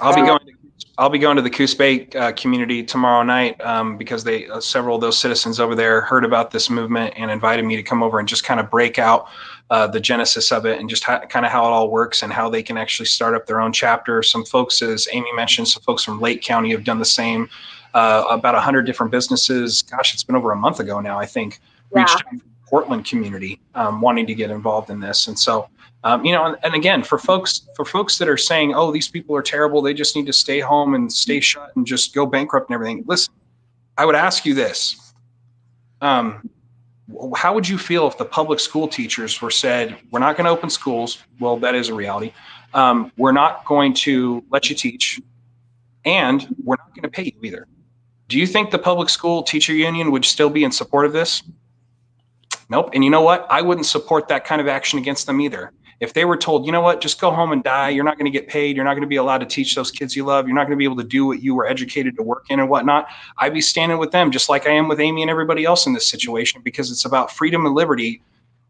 I'll 0.00 0.14
be 0.14 0.22
going. 0.22 0.40
To, 0.46 0.52
I'll 0.98 1.10
be 1.10 1.18
going 1.18 1.36
to 1.36 1.42
the 1.42 1.50
Coos 1.50 1.74
Bay 1.74 2.08
uh, 2.16 2.32
community 2.32 2.82
tomorrow 2.82 3.22
night 3.22 3.60
um, 3.60 3.96
because 3.96 4.24
they 4.24 4.48
uh, 4.48 4.60
several 4.60 4.96
of 4.96 5.00
those 5.00 5.18
citizens 5.18 5.60
over 5.60 5.74
there 5.74 6.00
heard 6.00 6.24
about 6.24 6.50
this 6.50 6.68
movement 6.68 7.14
and 7.16 7.30
invited 7.30 7.64
me 7.64 7.76
to 7.76 7.82
come 7.82 8.02
over 8.02 8.18
and 8.18 8.28
just 8.28 8.44
kind 8.44 8.60
of 8.60 8.70
break 8.70 8.98
out 8.98 9.28
uh, 9.72 9.86
the 9.86 9.98
genesis 9.98 10.52
of 10.52 10.66
it 10.66 10.78
and 10.78 10.90
just 10.90 11.02
ha- 11.02 11.24
kind 11.30 11.46
of 11.46 11.50
how 11.50 11.64
it 11.64 11.70
all 11.70 11.90
works 11.90 12.22
and 12.22 12.30
how 12.30 12.46
they 12.50 12.62
can 12.62 12.76
actually 12.76 13.06
start 13.06 13.34
up 13.34 13.46
their 13.46 13.58
own 13.58 13.72
chapter. 13.72 14.22
Some 14.22 14.44
folks, 14.44 14.82
as 14.82 15.08
Amy 15.12 15.32
mentioned, 15.32 15.66
some 15.66 15.82
folks 15.82 16.04
from 16.04 16.20
Lake 16.20 16.42
County 16.42 16.70
have 16.72 16.84
done 16.84 16.98
the 16.98 17.06
same. 17.06 17.48
Uh, 17.94 18.24
about 18.28 18.52
100 18.52 18.82
different 18.82 19.10
businesses. 19.10 19.80
Gosh, 19.80 20.12
it's 20.12 20.24
been 20.24 20.36
over 20.36 20.52
a 20.52 20.56
month 20.56 20.78
ago 20.80 21.00
now, 21.00 21.18
I 21.18 21.24
think, 21.24 21.58
yeah. 21.90 22.00
reached 22.00 22.22
out 22.26 22.40
Portland 22.68 23.06
community 23.06 23.60
um, 23.74 24.02
wanting 24.02 24.26
to 24.26 24.34
get 24.34 24.50
involved 24.50 24.90
in 24.90 25.00
this. 25.00 25.26
And 25.28 25.38
so, 25.38 25.70
um, 26.04 26.22
you 26.22 26.32
know, 26.32 26.44
and, 26.44 26.58
and, 26.64 26.74
again, 26.74 27.02
for 27.02 27.18
folks 27.18 27.68
for 27.74 27.86
folks 27.86 28.18
that 28.18 28.28
are 28.28 28.36
saying, 28.36 28.74
"Oh, 28.74 28.92
these 28.92 29.08
people 29.08 29.34
are 29.36 29.42
terrible. 29.42 29.80
They 29.80 29.94
just 29.94 30.16
need 30.16 30.26
to 30.26 30.32
stay 30.32 30.60
home 30.60 30.94
and 30.94 31.10
stay 31.10 31.40
shut 31.40 31.74
and 31.76 31.86
just 31.86 32.14
go 32.14 32.26
bankrupt 32.26 32.68
and 32.68 32.74
everything." 32.74 33.04
Listen, 33.06 33.32
I 33.96 34.04
would 34.04 34.14
ask 34.16 34.44
you 34.44 34.54
this: 34.54 35.14
um, 36.00 36.48
how 37.36 37.54
would 37.54 37.68
you 37.68 37.78
feel 37.78 38.06
if 38.06 38.18
the 38.18 38.24
public 38.24 38.60
school 38.60 38.88
teachers 38.88 39.40
were 39.40 39.50
said, 39.50 39.96
we're 40.10 40.20
not 40.20 40.36
going 40.36 40.44
to 40.44 40.50
open 40.50 40.70
schools? 40.70 41.18
Well, 41.40 41.56
that 41.58 41.74
is 41.74 41.88
a 41.88 41.94
reality. 41.94 42.32
Um, 42.74 43.12
we're 43.16 43.32
not 43.32 43.64
going 43.64 43.94
to 43.94 44.44
let 44.50 44.70
you 44.70 44.76
teach, 44.76 45.20
and 46.04 46.54
we're 46.64 46.76
not 46.76 46.94
going 46.94 47.02
to 47.02 47.08
pay 47.08 47.24
you 47.24 47.42
either. 47.42 47.66
Do 48.28 48.38
you 48.38 48.46
think 48.46 48.70
the 48.70 48.78
public 48.78 49.08
school 49.08 49.42
teacher 49.42 49.74
union 49.74 50.10
would 50.10 50.24
still 50.24 50.48
be 50.48 50.64
in 50.64 50.72
support 50.72 51.06
of 51.06 51.12
this? 51.12 51.42
Nope. 52.70 52.90
And 52.94 53.04
you 53.04 53.10
know 53.10 53.20
what? 53.20 53.46
I 53.50 53.60
wouldn't 53.60 53.86
support 53.86 54.28
that 54.28 54.44
kind 54.44 54.60
of 54.60 54.68
action 54.68 54.98
against 54.98 55.26
them 55.26 55.40
either 55.40 55.72
if 56.02 56.14
they 56.14 56.24
were 56.24 56.36
told, 56.36 56.66
you 56.66 56.72
know 56.72 56.80
what, 56.80 57.00
just 57.00 57.20
go 57.20 57.30
home 57.30 57.52
and 57.52 57.62
die, 57.62 57.88
you're 57.90 58.02
not 58.02 58.18
going 58.18 58.30
to 58.30 58.36
get 58.36 58.48
paid, 58.48 58.74
you're 58.74 58.84
not 58.84 58.94
going 58.94 59.02
to 59.02 59.08
be 59.08 59.16
allowed 59.16 59.38
to 59.38 59.46
teach 59.46 59.76
those 59.76 59.92
kids 59.92 60.16
you 60.16 60.24
love, 60.24 60.48
you're 60.48 60.54
not 60.54 60.64
going 60.64 60.72
to 60.72 60.76
be 60.76 60.84
able 60.84 60.96
to 60.96 61.04
do 61.04 61.24
what 61.24 61.40
you 61.40 61.54
were 61.54 61.64
educated 61.64 62.16
to 62.16 62.24
work 62.24 62.44
in 62.50 62.58
and 62.58 62.68
whatnot, 62.68 63.06
I'd 63.38 63.54
be 63.54 63.60
standing 63.60 63.98
with 63.98 64.10
them 64.10 64.32
just 64.32 64.48
like 64.48 64.66
I 64.66 64.72
am 64.72 64.88
with 64.88 64.98
Amy 64.98 65.22
and 65.22 65.30
everybody 65.30 65.64
else 65.64 65.86
in 65.86 65.92
this 65.92 66.08
situation 66.08 66.60
because 66.60 66.90
it's 66.90 67.04
about 67.04 67.30
freedom 67.30 67.66
and 67.66 67.76
liberty 67.76 68.20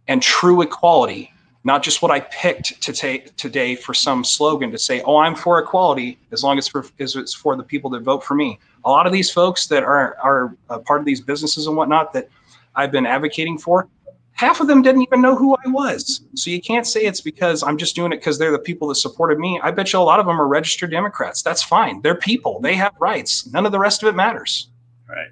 and 0.08 0.20
true 0.20 0.60
equality, 0.60 1.32
not 1.64 1.82
just 1.82 2.02
what 2.02 2.10
I 2.10 2.20
picked 2.20 2.82
to 2.82 2.92
take 2.92 3.34
today 3.36 3.76
for 3.76 3.94
some 3.94 4.24
slogan 4.24 4.70
to 4.70 4.76
say, 4.76 5.00
oh, 5.00 5.16
I'm 5.16 5.34
for 5.34 5.58
equality 5.58 6.18
as 6.32 6.44
long 6.44 6.58
as, 6.58 6.68
for, 6.68 6.84
as 7.00 7.16
it's 7.16 7.32
for 7.32 7.56
the 7.56 7.62
people 7.62 7.88
that 7.90 8.02
vote 8.02 8.22
for 8.22 8.34
me. 8.34 8.58
A 8.84 8.90
lot 8.90 9.06
of 9.06 9.12
these 9.12 9.30
folks 9.30 9.68
that 9.68 9.84
are, 9.84 10.18
are 10.22 10.54
part 10.80 11.00
of 11.00 11.06
these 11.06 11.22
businesses 11.22 11.66
and 11.66 11.78
whatnot 11.78 12.12
that 12.12 12.28
I've 12.74 12.92
been 12.92 13.06
advocating 13.06 13.56
for, 13.56 13.88
half 14.32 14.60
of 14.60 14.66
them 14.66 14.82
didn't 14.82 15.02
even 15.02 15.20
know 15.20 15.36
who 15.36 15.54
I 15.54 15.68
was. 15.68 16.22
So 16.34 16.50
you 16.50 16.60
can't 16.60 16.86
say 16.86 17.02
it's 17.02 17.20
because 17.20 17.62
I'm 17.62 17.78
just 17.78 17.94
doing 17.94 18.12
it 18.12 18.16
because 18.16 18.38
they're 18.38 18.52
the 18.52 18.58
people 18.58 18.88
that 18.88 18.96
supported 18.96 19.38
me. 19.38 19.60
I 19.62 19.70
bet 19.70 19.92
you 19.92 19.98
a 19.98 20.00
lot 20.00 20.20
of 20.20 20.26
them 20.26 20.40
are 20.40 20.48
registered 20.48 20.90
Democrats. 20.90 21.42
That's 21.42 21.62
fine. 21.62 22.00
They're 22.02 22.14
people. 22.14 22.60
They 22.60 22.74
have 22.74 22.92
rights. 22.98 23.46
None 23.46 23.66
of 23.66 23.72
the 23.72 23.78
rest 23.78 24.02
of 24.02 24.08
it 24.08 24.14
matters. 24.14 24.68
Right. 25.08 25.28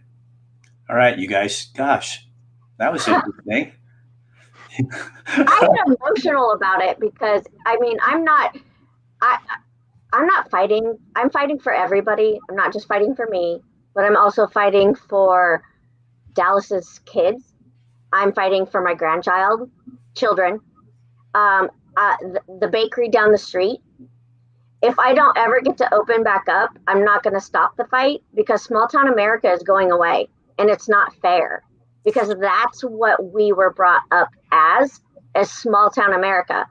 All 0.88 0.96
right, 0.96 1.18
you 1.18 1.26
guys. 1.26 1.68
Gosh, 1.76 2.26
that 2.78 2.92
was 2.92 3.06
interesting. 3.08 3.72
I 5.26 5.68
get 5.74 5.96
emotional 6.00 6.52
about 6.52 6.80
it 6.82 6.98
because 7.00 7.42
I 7.66 7.76
mean 7.78 7.98
I'm 8.02 8.24
not 8.24 8.56
I 9.20 9.38
I'm 10.12 10.26
not 10.26 10.50
fighting. 10.50 10.96
I'm 11.16 11.30
fighting 11.30 11.58
for 11.58 11.72
everybody. 11.72 12.38
I'm 12.48 12.56
not 12.56 12.72
just 12.72 12.88
fighting 12.88 13.14
for 13.14 13.26
me, 13.26 13.60
but 13.94 14.04
I'm 14.04 14.16
also 14.16 14.46
fighting 14.46 14.94
for 14.94 15.62
Dallas's 16.34 17.00
kids 17.04 17.49
I'm 18.12 18.32
fighting 18.32 18.66
for 18.66 18.80
my 18.80 18.94
grandchild, 18.94 19.70
children, 20.14 20.60
um, 21.34 21.70
uh, 21.96 22.16
the, 22.20 22.40
the 22.60 22.68
bakery 22.68 23.08
down 23.08 23.32
the 23.32 23.38
street. 23.38 23.80
If 24.82 24.98
I 24.98 25.12
don't 25.12 25.36
ever 25.36 25.60
get 25.60 25.76
to 25.78 25.94
open 25.94 26.22
back 26.22 26.48
up, 26.48 26.70
I'm 26.86 27.04
not 27.04 27.22
going 27.22 27.34
to 27.34 27.40
stop 27.40 27.76
the 27.76 27.84
fight 27.84 28.22
because 28.34 28.62
small 28.62 28.88
town 28.88 29.08
America 29.08 29.50
is 29.50 29.62
going 29.62 29.92
away 29.92 30.28
and 30.58 30.70
it's 30.70 30.88
not 30.88 31.14
fair 31.20 31.62
because 32.04 32.34
that's 32.40 32.82
what 32.82 33.32
we 33.32 33.52
were 33.52 33.72
brought 33.72 34.02
up 34.10 34.30
as 34.52 35.00
as 35.34 35.50
small 35.52 35.90
town 35.90 36.14
America. 36.14 36.66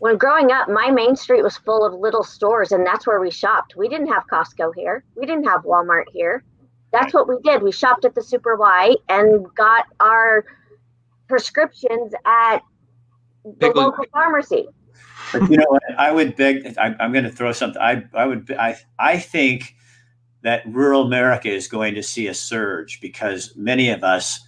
When 0.00 0.18
growing 0.18 0.50
up, 0.50 0.68
my 0.68 0.90
main 0.90 1.14
street 1.14 1.42
was 1.42 1.56
full 1.56 1.84
of 1.84 1.94
little 1.94 2.24
stores 2.24 2.72
and 2.72 2.84
that's 2.84 3.06
where 3.06 3.20
we 3.20 3.30
shopped. 3.30 3.76
We 3.76 3.88
didn't 3.88 4.08
have 4.08 4.24
Costco 4.30 4.72
here. 4.74 5.04
We 5.16 5.24
didn't 5.24 5.44
have 5.44 5.62
Walmart 5.62 6.04
here 6.12 6.44
that's 6.92 7.14
what 7.14 7.28
we 7.28 7.36
did. 7.42 7.62
We 7.62 7.72
shopped 7.72 8.04
at 8.04 8.14
the 8.14 8.22
Super 8.22 8.56
Y 8.56 8.94
and 9.08 9.46
got 9.54 9.86
our 10.00 10.44
prescriptions 11.28 12.12
at 12.24 12.58
the 13.58 13.70
local 13.70 14.04
pharmacy. 14.12 14.68
But 15.32 15.50
you 15.50 15.56
know 15.56 15.66
what? 15.68 15.82
I 15.96 16.10
would 16.10 16.36
beg. 16.36 16.76
I, 16.78 16.94
am 16.98 17.12
going 17.12 17.24
to 17.24 17.30
throw 17.30 17.52
something. 17.52 17.80
I 17.80 18.02
I 18.14 18.26
would. 18.26 18.50
I 18.52 18.76
I 18.98 19.18
think 19.18 19.74
that 20.42 20.62
rural 20.66 21.02
America 21.02 21.48
is 21.48 21.68
going 21.68 21.94
to 21.94 22.02
see 22.02 22.26
a 22.26 22.34
surge 22.34 23.00
because 23.00 23.54
many 23.56 23.90
of 23.90 24.02
us 24.02 24.40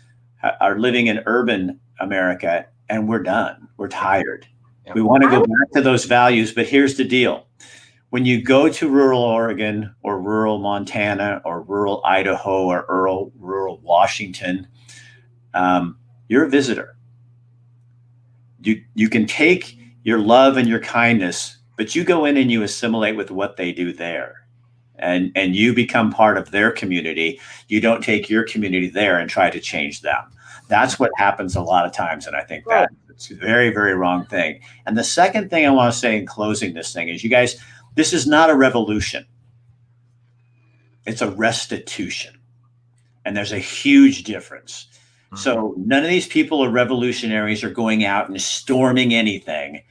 are 0.61 0.79
living 0.79 1.07
in 1.07 1.23
urban 1.27 1.79
America 2.01 2.67
and 2.89 3.09
we're 3.09 3.23
done. 3.23 3.69
We're 3.77 3.89
tired. 3.89 4.47
Yeah. 4.87 4.95
We 4.95 5.03
want 5.03 5.23
to 5.23 5.29
go 5.29 5.41
back 5.41 5.71
to 5.75 5.81
those 5.81 6.05
values. 6.05 6.53
But 6.53 6.67
here's 6.67 6.97
the 6.97 7.05
deal: 7.05 7.47
when 8.13 8.27
you 8.27 8.43
go 8.43 8.69
to 8.69 8.91
rural 8.91 9.23
Oregon 9.23 9.95
or 10.03 10.21
rural 10.21 10.59
Montana 10.59 11.41
or 11.47 11.63
rural 11.63 12.03
Idaho 12.05 12.67
or 12.67 12.85
rural, 12.87 13.33
rural 13.39 13.79
Washington, 13.79 14.69
um, 15.55 15.97
you're 16.29 16.45
a 16.45 16.51
visitor. 16.51 16.95
You, 18.61 18.85
you 18.95 19.09
can 19.09 19.25
take 19.25 19.79
your 20.05 20.19
love 20.19 20.59
and 20.59 20.69
your 20.69 20.81
kindness, 20.81 21.57
but 21.79 21.97
you 21.97 22.05
go 22.05 22.27
in 22.27 22.37
and 22.37 22.53
you 22.53 22.63
assimilate 22.63 23.17
with 23.17 23.31
what 23.31 23.57
they 23.57 23.73
do 23.73 23.95
there. 23.95 24.47
And, 24.97 25.33
and 25.35 25.57
you 25.57 25.73
become 25.73 26.13
part 26.13 26.37
of 26.37 26.51
their 26.51 26.71
community. 26.71 27.41
You 27.69 27.81
don't 27.81 28.05
take 28.05 28.29
your 28.29 28.45
community 28.45 28.91
there 28.91 29.19
and 29.19 29.31
try 29.31 29.49
to 29.49 29.59
change 29.59 30.03
them. 30.03 30.23
That's 30.69 30.99
what 30.99 31.13
happens 31.17 31.57
a 31.57 31.63
lot 31.63 31.87
of 31.87 31.93
times. 31.93 32.27
And 32.27 32.37
I 32.37 32.43
think 32.43 32.67
right. 32.67 32.91
that's 33.09 33.31
a 33.31 33.35
very, 33.35 33.71
very 33.71 33.95
wrong 33.95 34.27
thing. 34.27 34.61
And 34.85 34.99
the 34.99 35.05
second 35.05 35.49
thing 35.49 35.67
I 35.67 35.71
want 35.71 35.95
to 35.95 35.99
say 35.99 36.19
in 36.19 36.27
closing 36.27 36.75
this 36.75 36.93
thing 36.93 37.09
is 37.09 37.25
you 37.25 37.31
guys, 37.31 37.57
this 37.95 38.13
is 38.13 38.27
not 38.27 38.51
a 38.51 38.55
revolution, 38.55 39.27
it's 41.07 41.23
a 41.23 41.31
restitution. 41.31 42.39
And 43.25 43.37
there's 43.37 43.53
a 43.53 43.59
huge 43.59 44.25
difference. 44.25 44.89
Mm-hmm. 45.27 45.37
So 45.37 45.75
none 45.77 46.03
of 46.03 46.11
these 46.11 46.27
people 46.27 46.65
are 46.65 46.71
revolutionaries 46.71 47.63
or 47.63 47.71
going 47.71 48.05
out 48.05 48.29
and 48.29 48.41
storming 48.41 49.15
anything. 49.15 49.83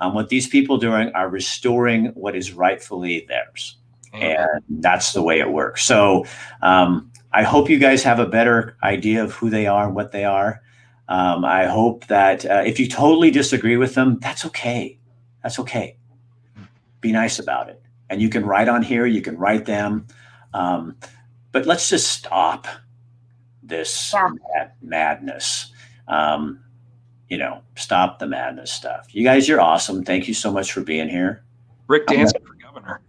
Um, 0.00 0.14
what 0.14 0.28
these 0.28 0.48
people 0.48 0.76
are 0.76 0.80
doing 0.80 1.12
are 1.14 1.28
restoring 1.28 2.06
what 2.14 2.34
is 2.34 2.52
rightfully 2.52 3.26
theirs. 3.28 3.76
Mm-hmm. 4.12 4.22
And 4.22 4.82
that's 4.82 5.12
the 5.12 5.22
way 5.22 5.38
it 5.38 5.52
works. 5.52 5.84
So 5.84 6.26
um, 6.62 7.12
I 7.32 7.44
hope 7.44 7.70
you 7.70 7.78
guys 7.78 8.02
have 8.02 8.18
a 8.18 8.26
better 8.26 8.76
idea 8.82 9.22
of 9.22 9.32
who 9.34 9.50
they 9.50 9.68
are 9.68 9.86
and 9.86 9.94
what 9.94 10.10
they 10.10 10.24
are. 10.24 10.60
Um, 11.08 11.44
I 11.44 11.66
hope 11.66 12.06
that 12.06 12.44
uh, 12.44 12.62
if 12.66 12.80
you 12.80 12.88
totally 12.88 13.30
disagree 13.30 13.76
with 13.76 13.94
them, 13.94 14.18
that's 14.20 14.44
okay. 14.46 14.98
That's 15.42 15.60
okay 15.60 15.96
be 17.00 17.12
nice 17.12 17.38
about 17.38 17.68
it. 17.68 17.82
And 18.08 18.20
you 18.20 18.28
can 18.28 18.44
write 18.44 18.68
on 18.68 18.82
here, 18.82 19.06
you 19.06 19.22
can 19.22 19.36
write 19.36 19.66
them. 19.66 20.06
Um, 20.54 20.96
but 21.52 21.66
let's 21.66 21.88
just 21.88 22.10
stop 22.10 22.66
this 23.62 24.12
Yeah. 24.12 24.28
mad- 24.54 24.72
madness. 24.82 25.72
Um, 26.08 26.60
you 27.28 27.38
know, 27.38 27.62
stop 27.76 28.18
the 28.18 28.26
madness 28.26 28.72
stuff. 28.72 29.06
You 29.14 29.22
guys, 29.22 29.48
you're 29.48 29.60
awesome. 29.60 30.02
Thank 30.04 30.26
you 30.26 30.34
so 30.34 30.52
much 30.52 30.72
for 30.72 30.80
being 30.80 31.08
here. 31.08 31.44
Rick 31.86 32.04
I'm 32.08 32.26
for 32.26 32.54
governor. 32.60 33.00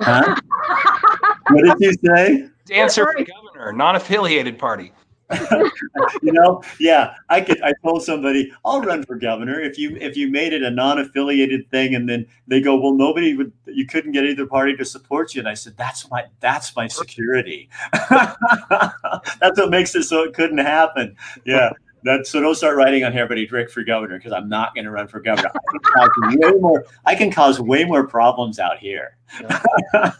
Huh? 0.00 0.36
what 1.50 1.64
did 1.64 1.80
you 1.80 1.92
say? 2.04 2.48
Dancer 2.66 3.06
for 3.10 3.24
governor, 3.24 3.72
non-affiliated 3.72 4.58
party. 4.58 4.92
you 6.22 6.32
know, 6.32 6.62
yeah, 6.78 7.14
I 7.28 7.40
could. 7.40 7.60
I 7.62 7.72
told 7.84 8.02
somebody 8.02 8.52
I'll 8.64 8.80
run 8.80 9.04
for 9.04 9.16
governor 9.16 9.60
if 9.60 9.78
you 9.78 9.96
if 9.96 10.16
you 10.16 10.30
made 10.30 10.52
it 10.52 10.62
a 10.62 10.70
non-affiliated 10.70 11.70
thing, 11.70 11.94
and 11.94 12.08
then 12.08 12.26
they 12.46 12.60
go, 12.60 12.78
well, 12.78 12.94
nobody 12.94 13.34
would. 13.34 13.52
You 13.66 13.86
couldn't 13.86 14.12
get 14.12 14.24
either 14.24 14.46
party 14.46 14.76
to 14.76 14.84
support 14.84 15.34
you, 15.34 15.40
and 15.40 15.48
I 15.48 15.54
said, 15.54 15.76
that's 15.76 16.10
my 16.10 16.24
that's 16.40 16.74
my 16.76 16.88
security. 16.88 17.68
that's 18.10 19.58
what 19.58 19.70
makes 19.70 19.94
it 19.94 20.04
so 20.04 20.22
it 20.22 20.34
couldn't 20.34 20.58
happen. 20.58 21.16
Yeah. 21.44 21.70
That, 22.04 22.26
so 22.26 22.40
don't 22.40 22.56
start 22.56 22.76
writing 22.76 23.04
on 23.04 23.12
here, 23.12 23.28
but 23.28 23.38
he's 23.38 23.52
Rick 23.52 23.70
for 23.70 23.84
governor 23.84 24.18
because 24.18 24.32
I'm 24.32 24.48
not 24.48 24.74
going 24.74 24.86
to 24.86 24.90
run 24.90 25.06
for 25.06 25.20
governor. 25.20 25.52
I 25.54 25.70
can, 25.70 25.80
cause 25.80 26.36
way 26.36 26.52
more, 26.58 26.84
I 27.06 27.14
can 27.14 27.30
cause 27.30 27.60
way 27.60 27.84
more 27.84 28.08
problems 28.08 28.58
out 28.58 28.78
here. 28.78 29.16
You 29.40 29.46
know, 29.46 30.12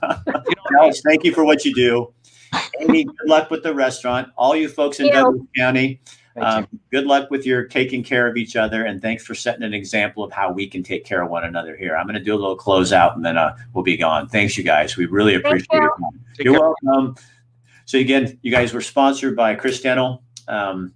Dallas, 0.70 1.02
thank 1.04 1.24
you 1.24 1.34
for 1.34 1.44
what 1.44 1.64
you 1.64 1.74
do. 1.74 2.14
Amy, 2.80 3.04
good 3.04 3.28
luck 3.28 3.50
with 3.50 3.62
the 3.62 3.74
restaurant. 3.74 4.28
All 4.36 4.56
you 4.56 4.68
folks 4.68 5.00
in 5.00 5.06
Thank 5.06 5.16
you. 5.16 5.22
Douglas 5.22 5.46
County, 5.56 6.00
um, 6.36 6.66
good 6.90 7.06
luck 7.06 7.30
with 7.30 7.44
your 7.44 7.64
taking 7.64 8.02
care 8.02 8.26
of 8.26 8.36
each 8.36 8.56
other, 8.56 8.84
and 8.84 9.02
thanks 9.02 9.24
for 9.24 9.34
setting 9.34 9.62
an 9.62 9.74
example 9.74 10.24
of 10.24 10.32
how 10.32 10.50
we 10.50 10.66
can 10.66 10.82
take 10.82 11.04
care 11.04 11.22
of 11.22 11.30
one 11.30 11.44
another 11.44 11.76
here. 11.76 11.96
I'm 11.96 12.06
going 12.06 12.14
to 12.14 12.24
do 12.24 12.34
a 12.34 12.36
little 12.36 12.56
closeout, 12.56 13.14
and 13.14 13.24
then 13.24 13.36
uh, 13.36 13.56
we'll 13.74 13.84
be 13.84 13.96
gone. 13.96 14.28
Thanks, 14.28 14.56
you 14.56 14.64
guys. 14.64 14.96
We 14.96 15.06
really 15.06 15.34
appreciate 15.34 15.68
you. 15.72 15.84
it. 15.84 16.36
Take 16.36 16.44
You're 16.44 16.54
care. 16.54 16.74
welcome. 16.84 17.16
So 17.84 17.98
again, 17.98 18.38
you 18.42 18.50
guys 18.50 18.72
were 18.72 18.80
sponsored 18.80 19.36
by 19.36 19.54
Chris 19.54 19.80
Dental 19.80 20.22
um, 20.48 20.94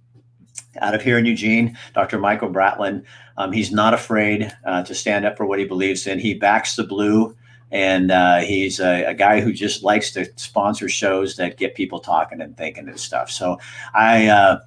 out 0.81 0.95
of 0.95 1.03
here 1.03 1.19
in 1.19 1.25
Eugene, 1.25 1.77
Dr. 1.93 2.17
Michael 2.17 2.49
Bratlin. 2.49 3.03
Um, 3.37 3.51
he's 3.51 3.71
not 3.71 3.93
afraid 3.93 4.51
uh, 4.65 4.83
to 4.83 4.95
stand 4.95 5.25
up 5.25 5.37
for 5.37 5.45
what 5.45 5.59
he 5.59 5.65
believes 5.65 6.07
in. 6.07 6.17
He 6.17 6.33
backs 6.33 6.75
the 6.75 6.83
blue, 6.83 7.36
and 7.71 8.11
uh, 8.11 8.37
he's 8.39 8.79
a, 8.79 9.05
a 9.05 9.13
guy 9.13 9.41
who 9.41 9.51
just 9.51 9.83
likes 9.83 10.11
to 10.11 10.25
sponsor 10.35 10.87
shows 10.89 11.35
that 11.35 11.57
get 11.57 11.75
people 11.75 11.99
talking 11.99 12.41
and 12.41 12.55
thinking 12.57 12.87
and 12.87 12.99
stuff. 12.99 13.31
So 13.31 13.59
I. 13.93 14.27
Uh, 14.27 14.59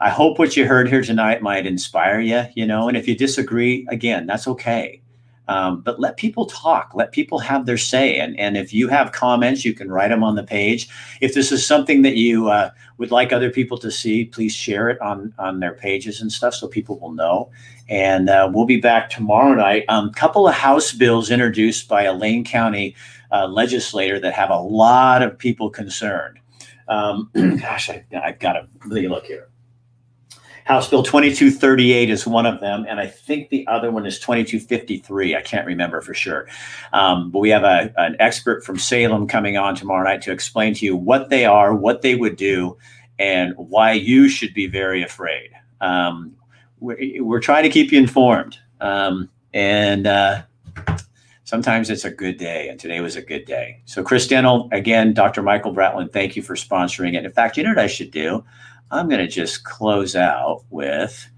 I 0.00 0.10
hope 0.10 0.38
what 0.38 0.56
you 0.56 0.66
heard 0.66 0.88
here 0.88 1.02
tonight 1.02 1.40
might 1.40 1.66
inspire 1.66 2.18
you, 2.20 2.44
you 2.54 2.66
know, 2.66 2.88
and 2.88 2.96
if 2.96 3.06
you 3.06 3.16
disagree, 3.16 3.86
again, 3.88 4.26
that's 4.26 4.48
okay. 4.48 5.00
Um, 5.46 5.82
but 5.82 6.00
let 6.00 6.16
people 6.16 6.46
talk, 6.46 6.92
let 6.94 7.12
people 7.12 7.38
have 7.38 7.64
their 7.64 7.76
say. 7.76 8.18
And, 8.18 8.38
and 8.38 8.56
if 8.56 8.72
you 8.72 8.88
have 8.88 9.12
comments, 9.12 9.64
you 9.64 9.74
can 9.74 9.90
write 9.90 10.08
them 10.08 10.24
on 10.24 10.36
the 10.36 10.42
page. 10.42 10.88
If 11.20 11.34
this 11.34 11.52
is 11.52 11.66
something 11.66 12.02
that 12.02 12.16
you 12.16 12.48
uh, 12.48 12.70
would 12.98 13.10
like 13.10 13.32
other 13.32 13.50
people 13.50 13.78
to 13.78 13.90
see, 13.90 14.24
please 14.24 14.54
share 14.54 14.88
it 14.88 15.00
on, 15.00 15.34
on 15.38 15.60
their 15.60 15.74
pages 15.74 16.20
and 16.20 16.32
stuff 16.32 16.54
so 16.54 16.66
people 16.66 16.98
will 16.98 17.12
know. 17.12 17.50
And 17.88 18.30
uh, 18.30 18.50
we'll 18.52 18.66
be 18.66 18.80
back 18.80 19.10
tomorrow 19.10 19.54
night. 19.54 19.84
A 19.88 19.94
um, 19.94 20.12
couple 20.12 20.48
of 20.48 20.54
House 20.54 20.92
bills 20.92 21.30
introduced 21.30 21.88
by 21.88 22.04
a 22.04 22.14
Lane 22.14 22.44
County 22.44 22.96
uh, 23.30 23.46
legislator 23.46 24.18
that 24.20 24.32
have 24.34 24.50
a 24.50 24.58
lot 24.58 25.22
of 25.22 25.36
people 25.38 25.70
concerned. 25.70 26.38
Um, 26.88 27.30
gosh, 27.34 27.90
I, 27.90 28.04
I've 28.22 28.38
got 28.38 28.54
to 28.54 28.66
really 28.86 29.08
look 29.08 29.26
here. 29.26 29.48
House 30.64 30.88
Bill 30.88 31.02
2238 31.02 32.08
is 32.08 32.26
one 32.26 32.46
of 32.46 32.60
them, 32.60 32.86
and 32.88 32.98
I 32.98 33.06
think 33.06 33.50
the 33.50 33.66
other 33.66 33.90
one 33.90 34.06
is 34.06 34.18
2253. 34.18 35.36
I 35.36 35.42
can't 35.42 35.66
remember 35.66 36.00
for 36.00 36.14
sure. 36.14 36.48
Um, 36.94 37.30
but 37.30 37.40
we 37.40 37.50
have 37.50 37.64
a, 37.64 37.92
an 37.98 38.16
expert 38.18 38.64
from 38.64 38.78
Salem 38.78 39.28
coming 39.28 39.58
on 39.58 39.74
tomorrow 39.74 40.04
night 40.04 40.22
to 40.22 40.32
explain 40.32 40.72
to 40.74 40.86
you 40.86 40.96
what 40.96 41.28
they 41.28 41.44
are, 41.44 41.74
what 41.74 42.00
they 42.00 42.14
would 42.14 42.36
do, 42.36 42.78
and 43.18 43.52
why 43.58 43.92
you 43.92 44.26
should 44.26 44.54
be 44.54 44.66
very 44.66 45.02
afraid. 45.02 45.50
Um, 45.82 46.34
we're, 46.84 47.24
we're 47.24 47.40
trying 47.40 47.62
to 47.62 47.70
keep 47.70 47.90
you 47.90 47.98
informed. 47.98 48.58
Um, 48.80 49.30
and 49.52 50.06
uh, 50.06 50.42
sometimes 51.44 51.90
it's 51.90 52.04
a 52.04 52.10
good 52.10 52.36
day, 52.36 52.68
and 52.68 52.78
today 52.78 53.00
was 53.00 53.16
a 53.16 53.22
good 53.22 53.46
day. 53.46 53.80
So, 53.86 54.02
Chris 54.02 54.26
Dental, 54.26 54.68
again, 54.72 55.14
Dr. 55.14 55.42
Michael 55.42 55.74
Bratlin, 55.74 56.12
thank 56.12 56.36
you 56.36 56.42
for 56.42 56.54
sponsoring 56.54 57.14
it. 57.14 57.24
In 57.24 57.32
fact, 57.32 57.56
you 57.56 57.62
know 57.62 57.70
what 57.70 57.78
I 57.78 57.86
should 57.86 58.10
do? 58.10 58.44
I'm 58.90 59.08
going 59.08 59.20
to 59.20 59.28
just 59.28 59.64
close 59.64 60.14
out 60.14 60.64
with, 60.70 61.28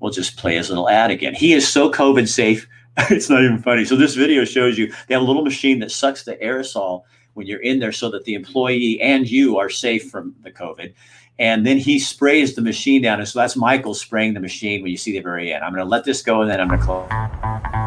we'll 0.00 0.10
just 0.10 0.36
play 0.36 0.56
his 0.56 0.70
little 0.70 0.88
ad 0.88 1.10
again. 1.10 1.34
He 1.34 1.52
is 1.52 1.68
so 1.68 1.90
COVID 1.90 2.28
safe. 2.28 2.66
it's 3.10 3.28
not 3.28 3.42
even 3.42 3.60
funny. 3.60 3.84
So 3.84 3.96
this 3.96 4.14
video 4.14 4.44
shows 4.44 4.78
you 4.78 4.92
they 5.08 5.14
have 5.14 5.22
a 5.22 5.26
little 5.26 5.44
machine 5.44 5.80
that 5.80 5.90
sucks 5.90 6.24
the 6.24 6.36
aerosol 6.36 7.02
when 7.34 7.46
you're 7.46 7.60
in 7.60 7.80
there 7.80 7.92
so 7.92 8.08
that 8.10 8.24
the 8.24 8.34
employee 8.34 9.00
and 9.00 9.28
you 9.28 9.58
are 9.58 9.68
safe 9.68 10.10
from 10.10 10.34
the 10.42 10.50
COVID. 10.50 10.94
And 11.38 11.66
then 11.66 11.78
he 11.78 11.98
sprays 11.98 12.54
the 12.54 12.62
machine 12.62 13.02
down. 13.02 13.18
And 13.18 13.28
so 13.28 13.40
that's 13.40 13.56
Michael 13.56 13.94
spraying 13.94 14.34
the 14.34 14.40
machine 14.40 14.82
when 14.82 14.90
you 14.90 14.96
see 14.96 15.12
the 15.12 15.20
very 15.20 15.52
end. 15.52 15.64
I'm 15.64 15.72
going 15.72 15.84
to 15.84 15.88
let 15.88 16.04
this 16.04 16.22
go 16.22 16.42
and 16.42 16.50
then 16.50 16.60
I'm 16.60 16.68
going 16.68 16.80
to 16.80 16.86
close. 16.86 17.83